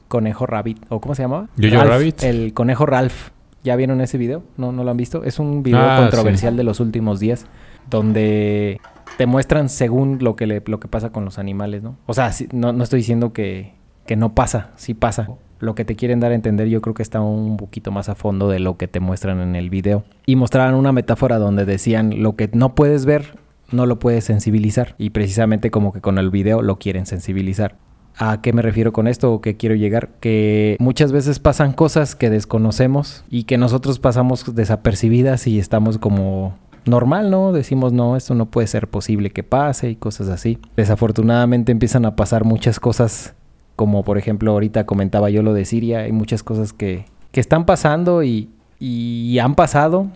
conejo 0.07 0.45
rabbit, 0.45 0.77
o 0.89 0.99
¿cómo 0.99 1.15
se 1.15 1.23
llamaba? 1.23 1.47
Yo-Yo 1.55 1.83
Rabbit. 1.83 2.23
El 2.23 2.53
conejo 2.53 2.85
Ralph. 2.85 3.29
¿Ya 3.65 3.75
vieron 3.75 3.99
ese 3.99 4.19
video? 4.19 4.43
¿No, 4.57 4.71
no 4.71 4.83
lo 4.83 4.91
han 4.91 4.97
visto? 4.97 5.23
Es 5.23 5.39
un 5.39 5.63
video 5.63 5.81
ah, 5.81 5.97
controversial 5.99 6.55
de 6.55 6.63
los 6.63 6.79
últimos 6.79 7.19
días 7.19 7.47
donde 7.89 8.79
te 9.17 9.25
muestran 9.25 9.69
según 9.69 10.19
lo 10.21 10.35
que, 10.35 10.45
le, 10.45 10.61
lo 10.67 10.79
que 10.79 10.87
pasa 10.87 11.09
con 11.09 11.25
los 11.25 11.39
animales, 11.39 11.81
¿no? 11.81 11.97
O 12.05 12.13
sea, 12.13 12.31
no, 12.51 12.73
no 12.73 12.83
estoy 12.83 12.99
diciendo 12.99 13.33
que, 13.33 13.73
que 14.05 14.15
no 14.15 14.35
pasa, 14.35 14.69
sí 14.75 14.93
pasa. 14.93 15.29
Lo 15.59 15.73
que 15.73 15.83
te 15.83 15.95
quieren 15.95 16.19
dar 16.19 16.31
a 16.31 16.35
entender 16.35 16.67
yo 16.67 16.79
creo 16.79 16.93
que 16.93 17.01
está 17.01 17.21
un 17.21 17.57
poquito 17.57 17.89
más 17.89 18.07
a 18.07 18.13
fondo 18.13 18.49
de 18.49 18.59
lo 18.59 18.77
que 18.77 18.87
te 18.87 18.99
muestran 18.99 19.41
en 19.41 19.55
el 19.55 19.71
video. 19.71 20.03
Y 20.27 20.35
mostraban 20.35 20.75
una 20.75 20.91
metáfora 20.91 21.39
donde 21.39 21.65
decían 21.65 22.21
lo 22.21 22.35
que 22.35 22.51
no 22.53 22.75
puedes 22.75 23.07
ver, 23.07 23.39
no 23.71 23.87
lo 23.87 23.97
puedes 23.97 24.25
sensibilizar. 24.25 24.93
Y 24.99 25.09
precisamente 25.09 25.71
como 25.71 25.91
que 25.91 26.01
con 26.01 26.19
el 26.19 26.29
video 26.29 26.61
lo 26.61 26.77
quieren 26.77 27.07
sensibilizar. 27.07 27.77
¿A 28.17 28.41
qué 28.41 28.53
me 28.53 28.61
refiero 28.61 28.93
con 28.93 29.07
esto 29.07 29.33
o 29.33 29.41
qué 29.41 29.57
quiero 29.57 29.75
llegar? 29.75 30.09
Que 30.19 30.77
muchas 30.79 31.11
veces 31.11 31.39
pasan 31.39 31.73
cosas 31.73 32.15
que 32.15 32.29
desconocemos 32.29 33.25
y 33.29 33.43
que 33.43 33.57
nosotros 33.57 33.99
pasamos 33.99 34.55
desapercibidas 34.55 35.47
y 35.47 35.59
estamos 35.59 35.97
como 35.97 36.55
normal, 36.85 37.29
¿no? 37.29 37.51
Decimos, 37.51 37.91
no, 37.91 38.15
esto 38.15 38.35
no 38.35 38.45
puede 38.45 38.67
ser 38.67 38.87
posible 38.87 39.31
que 39.31 39.43
pase 39.43 39.89
y 39.89 39.95
cosas 39.95 40.29
así. 40.29 40.59
Desafortunadamente 40.77 41.71
empiezan 41.71 42.05
a 42.05 42.15
pasar 42.15 42.45
muchas 42.45 42.79
cosas, 42.79 43.33
como 43.75 44.03
por 44.03 44.17
ejemplo 44.17 44.51
ahorita 44.51 44.85
comentaba 44.85 45.29
yo 45.29 45.43
lo 45.43 45.53
de 45.53 45.65
Siria, 45.65 45.99
hay 45.99 46.11
muchas 46.11 46.43
cosas 46.43 46.71
que, 46.71 47.05
que 47.31 47.41
están 47.41 47.65
pasando 47.65 48.23
y, 48.23 48.49
y 48.79 49.39
han 49.39 49.55
pasado 49.55 50.07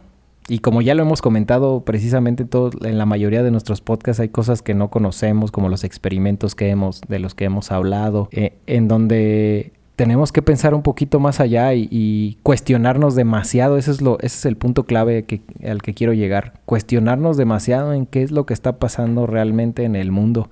y 0.50 0.60
como 0.60 0.82
ya 0.82 0.96
lo 0.96 1.04
hemos 1.04 1.22
comentado 1.22 1.82
precisamente 1.86 2.44
todo, 2.44 2.72
en 2.84 2.98
la 2.98 3.06
mayoría 3.06 3.44
de 3.44 3.52
nuestros 3.52 3.82
podcasts 3.82 4.20
hay 4.20 4.30
cosas 4.30 4.62
que 4.62 4.74
no 4.74 4.90
conocemos, 4.90 5.52
como 5.52 5.70
los 5.70 5.84
experimentos 5.84 6.56
que 6.56 6.70
hemos, 6.70 7.02
de 7.08 7.20
los 7.20 7.36
que 7.36 7.46
hemos 7.46 7.72
hablado, 7.72 8.28
eh, 8.32 8.54
en 8.66 8.88
donde 8.88 9.74
tenemos 9.96 10.32
que 10.32 10.42
pensar 10.42 10.74
un 10.74 10.82
poquito 10.82 11.20
más 11.20 11.40
allá 11.40 11.74
y, 11.74 12.38
cuestionarnos 12.42 13.16
demasiado. 13.16 13.78
Ese 13.78 13.92
es, 13.92 14.02
lo, 14.02 14.18
ese 14.20 14.38
es 14.38 14.46
el 14.46 14.56
punto 14.56 14.86
clave 14.86 15.26
al 15.68 15.82
que 15.82 15.94
quiero 15.94 16.14
llegar. 16.14 16.54
Cuestionarnos 16.66 17.36
demasiado 17.36 17.94
en 17.94 18.06
qué 18.06 18.24
es 18.24 18.32
lo 18.32 18.46
que 18.46 18.54
está 18.54 18.80
pasando 18.80 19.28
realmente 19.28 19.84
en 19.84 19.96
el 19.96 20.12
mundo. 20.12 20.50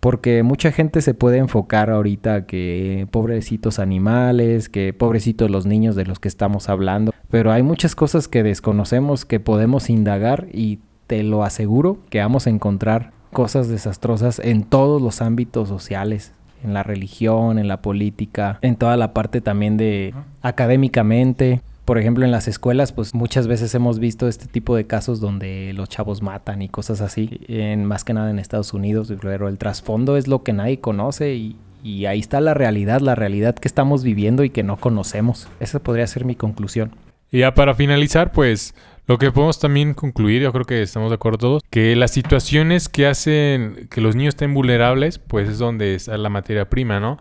Porque 0.00 0.42
mucha 0.42 0.70
gente 0.72 1.00
se 1.02 1.14
puede 1.14 1.38
enfocar 1.38 1.90
ahorita 1.90 2.46
que 2.46 3.08
pobrecitos 3.10 3.78
animales, 3.78 4.68
que 4.68 4.92
pobrecitos 4.92 5.50
los 5.50 5.66
niños 5.66 5.96
de 5.96 6.06
los 6.06 6.20
que 6.20 6.28
estamos 6.28 6.68
hablando. 6.68 7.12
Pero 7.30 7.52
hay 7.52 7.62
muchas 7.62 7.94
cosas 7.94 8.28
que 8.28 8.42
desconocemos 8.42 9.24
que 9.24 9.40
podemos 9.40 9.90
indagar 9.90 10.46
y 10.52 10.80
te 11.06 11.22
lo 11.22 11.42
aseguro 11.42 11.98
que 12.10 12.20
vamos 12.20 12.46
a 12.46 12.50
encontrar 12.50 13.12
cosas 13.32 13.68
desastrosas 13.68 14.38
en 14.38 14.62
todos 14.62 15.02
los 15.02 15.20
ámbitos 15.20 15.68
sociales, 15.68 16.32
en 16.62 16.74
la 16.74 16.82
religión, 16.82 17.58
en 17.58 17.68
la 17.68 17.82
política, 17.82 18.58
en 18.62 18.76
toda 18.76 18.96
la 18.96 19.12
parte 19.12 19.40
también 19.40 19.76
de 19.76 20.14
académicamente 20.42 21.62
por 21.88 21.96
ejemplo, 21.96 22.26
en 22.26 22.30
las 22.30 22.48
escuelas, 22.48 22.92
pues 22.92 23.14
muchas 23.14 23.46
veces 23.46 23.74
hemos 23.74 23.98
visto 23.98 24.28
este 24.28 24.44
tipo 24.44 24.76
de 24.76 24.86
casos 24.86 25.20
donde 25.20 25.72
los 25.72 25.88
chavos 25.88 26.20
matan 26.20 26.60
y 26.60 26.68
cosas 26.68 27.00
así, 27.00 27.40
en, 27.48 27.86
más 27.86 28.04
que 28.04 28.12
nada 28.12 28.28
en 28.28 28.38
Estados 28.38 28.74
Unidos, 28.74 29.10
pero 29.22 29.48
el 29.48 29.56
trasfondo 29.56 30.18
es 30.18 30.28
lo 30.28 30.42
que 30.42 30.52
nadie 30.52 30.80
conoce 30.80 31.32
y, 31.32 31.56
y 31.82 32.04
ahí 32.04 32.20
está 32.20 32.42
la 32.42 32.52
realidad, 32.52 33.00
la 33.00 33.14
realidad 33.14 33.54
que 33.54 33.66
estamos 33.66 34.02
viviendo 34.02 34.44
y 34.44 34.50
que 34.50 34.62
no 34.62 34.76
conocemos. 34.76 35.48
Esa 35.60 35.78
podría 35.78 36.06
ser 36.06 36.26
mi 36.26 36.34
conclusión. 36.34 36.90
Y 37.30 37.38
ya 37.38 37.54
para 37.54 37.74
finalizar, 37.74 38.32
pues 38.32 38.74
lo 39.06 39.16
que 39.16 39.32
podemos 39.32 39.58
también 39.58 39.94
concluir, 39.94 40.42
yo 40.42 40.52
creo 40.52 40.66
que 40.66 40.82
estamos 40.82 41.08
de 41.08 41.14
acuerdo 41.14 41.38
todos, 41.38 41.62
que 41.70 41.96
las 41.96 42.10
situaciones 42.10 42.90
que 42.90 43.06
hacen 43.06 43.88
que 43.90 44.02
los 44.02 44.14
niños 44.14 44.34
estén 44.34 44.52
vulnerables, 44.52 45.18
pues 45.18 45.48
es 45.48 45.56
donde 45.56 45.94
está 45.94 46.18
la 46.18 46.28
materia 46.28 46.68
prima, 46.68 47.00
¿no? 47.00 47.16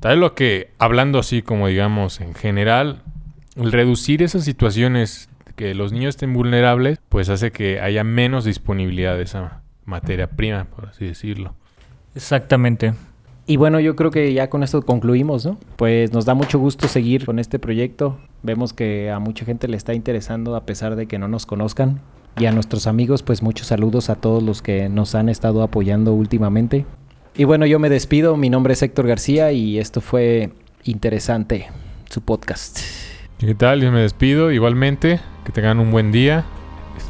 Tal 0.00 0.20
lo 0.20 0.34
que, 0.34 0.72
hablando 0.78 1.20
así 1.20 1.40
como 1.40 1.68
digamos 1.68 2.20
en 2.20 2.34
general, 2.34 3.00
el 3.56 3.72
reducir 3.72 4.22
esas 4.22 4.44
situaciones 4.44 5.28
que 5.56 5.74
los 5.74 5.92
niños 5.92 6.16
estén 6.16 6.32
vulnerables, 6.32 6.98
pues 7.08 7.28
hace 7.28 7.52
que 7.52 7.80
haya 7.80 8.04
menos 8.04 8.44
disponibilidad 8.44 9.16
de 9.16 9.22
esa 9.22 9.62
materia 9.84 10.28
prima, 10.28 10.64
por 10.64 10.86
así 10.86 11.04
decirlo. 11.04 11.54
Exactamente. 12.14 12.94
Y 13.46 13.56
bueno, 13.56 13.78
yo 13.78 13.94
creo 13.94 14.10
que 14.10 14.32
ya 14.32 14.48
con 14.48 14.62
esto 14.62 14.82
concluimos, 14.82 15.44
¿no? 15.44 15.58
Pues 15.76 16.12
nos 16.12 16.24
da 16.24 16.34
mucho 16.34 16.58
gusto 16.58 16.88
seguir 16.88 17.26
con 17.26 17.38
este 17.38 17.58
proyecto. 17.58 18.18
Vemos 18.42 18.72
que 18.72 19.10
a 19.10 19.18
mucha 19.18 19.44
gente 19.44 19.68
le 19.68 19.76
está 19.76 19.92
interesando 19.92 20.56
a 20.56 20.64
pesar 20.64 20.96
de 20.96 21.06
que 21.06 21.18
no 21.18 21.28
nos 21.28 21.44
conozcan. 21.44 22.00
Y 22.38 22.46
a 22.46 22.52
nuestros 22.52 22.86
amigos, 22.86 23.22
pues 23.22 23.42
muchos 23.42 23.68
saludos 23.68 24.10
a 24.10 24.16
todos 24.16 24.42
los 24.42 24.62
que 24.62 24.88
nos 24.88 25.14
han 25.14 25.28
estado 25.28 25.62
apoyando 25.62 26.14
últimamente. 26.14 26.86
Y 27.36 27.44
bueno, 27.44 27.66
yo 27.66 27.78
me 27.78 27.90
despido. 27.90 28.36
Mi 28.36 28.48
nombre 28.48 28.72
es 28.72 28.82
Héctor 28.82 29.06
García 29.06 29.52
y 29.52 29.78
esto 29.78 30.00
fue 30.00 30.50
interesante, 30.84 31.68
su 32.08 32.22
podcast. 32.22 32.78
¿Qué 33.44 33.54
tal? 33.54 33.82
Yo 33.82 33.92
me 33.92 34.00
despido 34.00 34.52
igualmente. 34.52 35.20
Que 35.44 35.52
tengan 35.52 35.78
un 35.78 35.90
buen 35.90 36.12
día. 36.12 36.44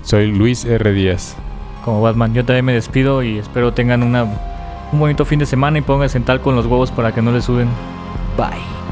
Soy 0.03 0.33
Luis 0.33 0.65
R. 0.65 0.93
Díaz. 0.93 1.37
Como 1.85 2.03
Batman, 2.03 2.35
yo 2.35 2.45
también 2.45 2.65
me 2.65 2.73
despido 2.73 3.23
y 3.23 3.39
espero 3.39 3.73
tengan 3.73 4.03
un 4.03 4.99
bonito 4.99 5.25
fin 5.25 5.39
de 5.39 5.47
semana 5.47 5.79
y 5.79 5.83
pónganse 5.83 6.19
en 6.19 6.25
tal 6.25 6.41
con 6.41 6.57
los 6.57 6.67
huevos 6.67 6.91
para 6.91 7.13
que 7.13 7.23
no 7.23 7.31
les 7.31 7.45
suben. 7.45 7.69
Bye. 8.37 8.84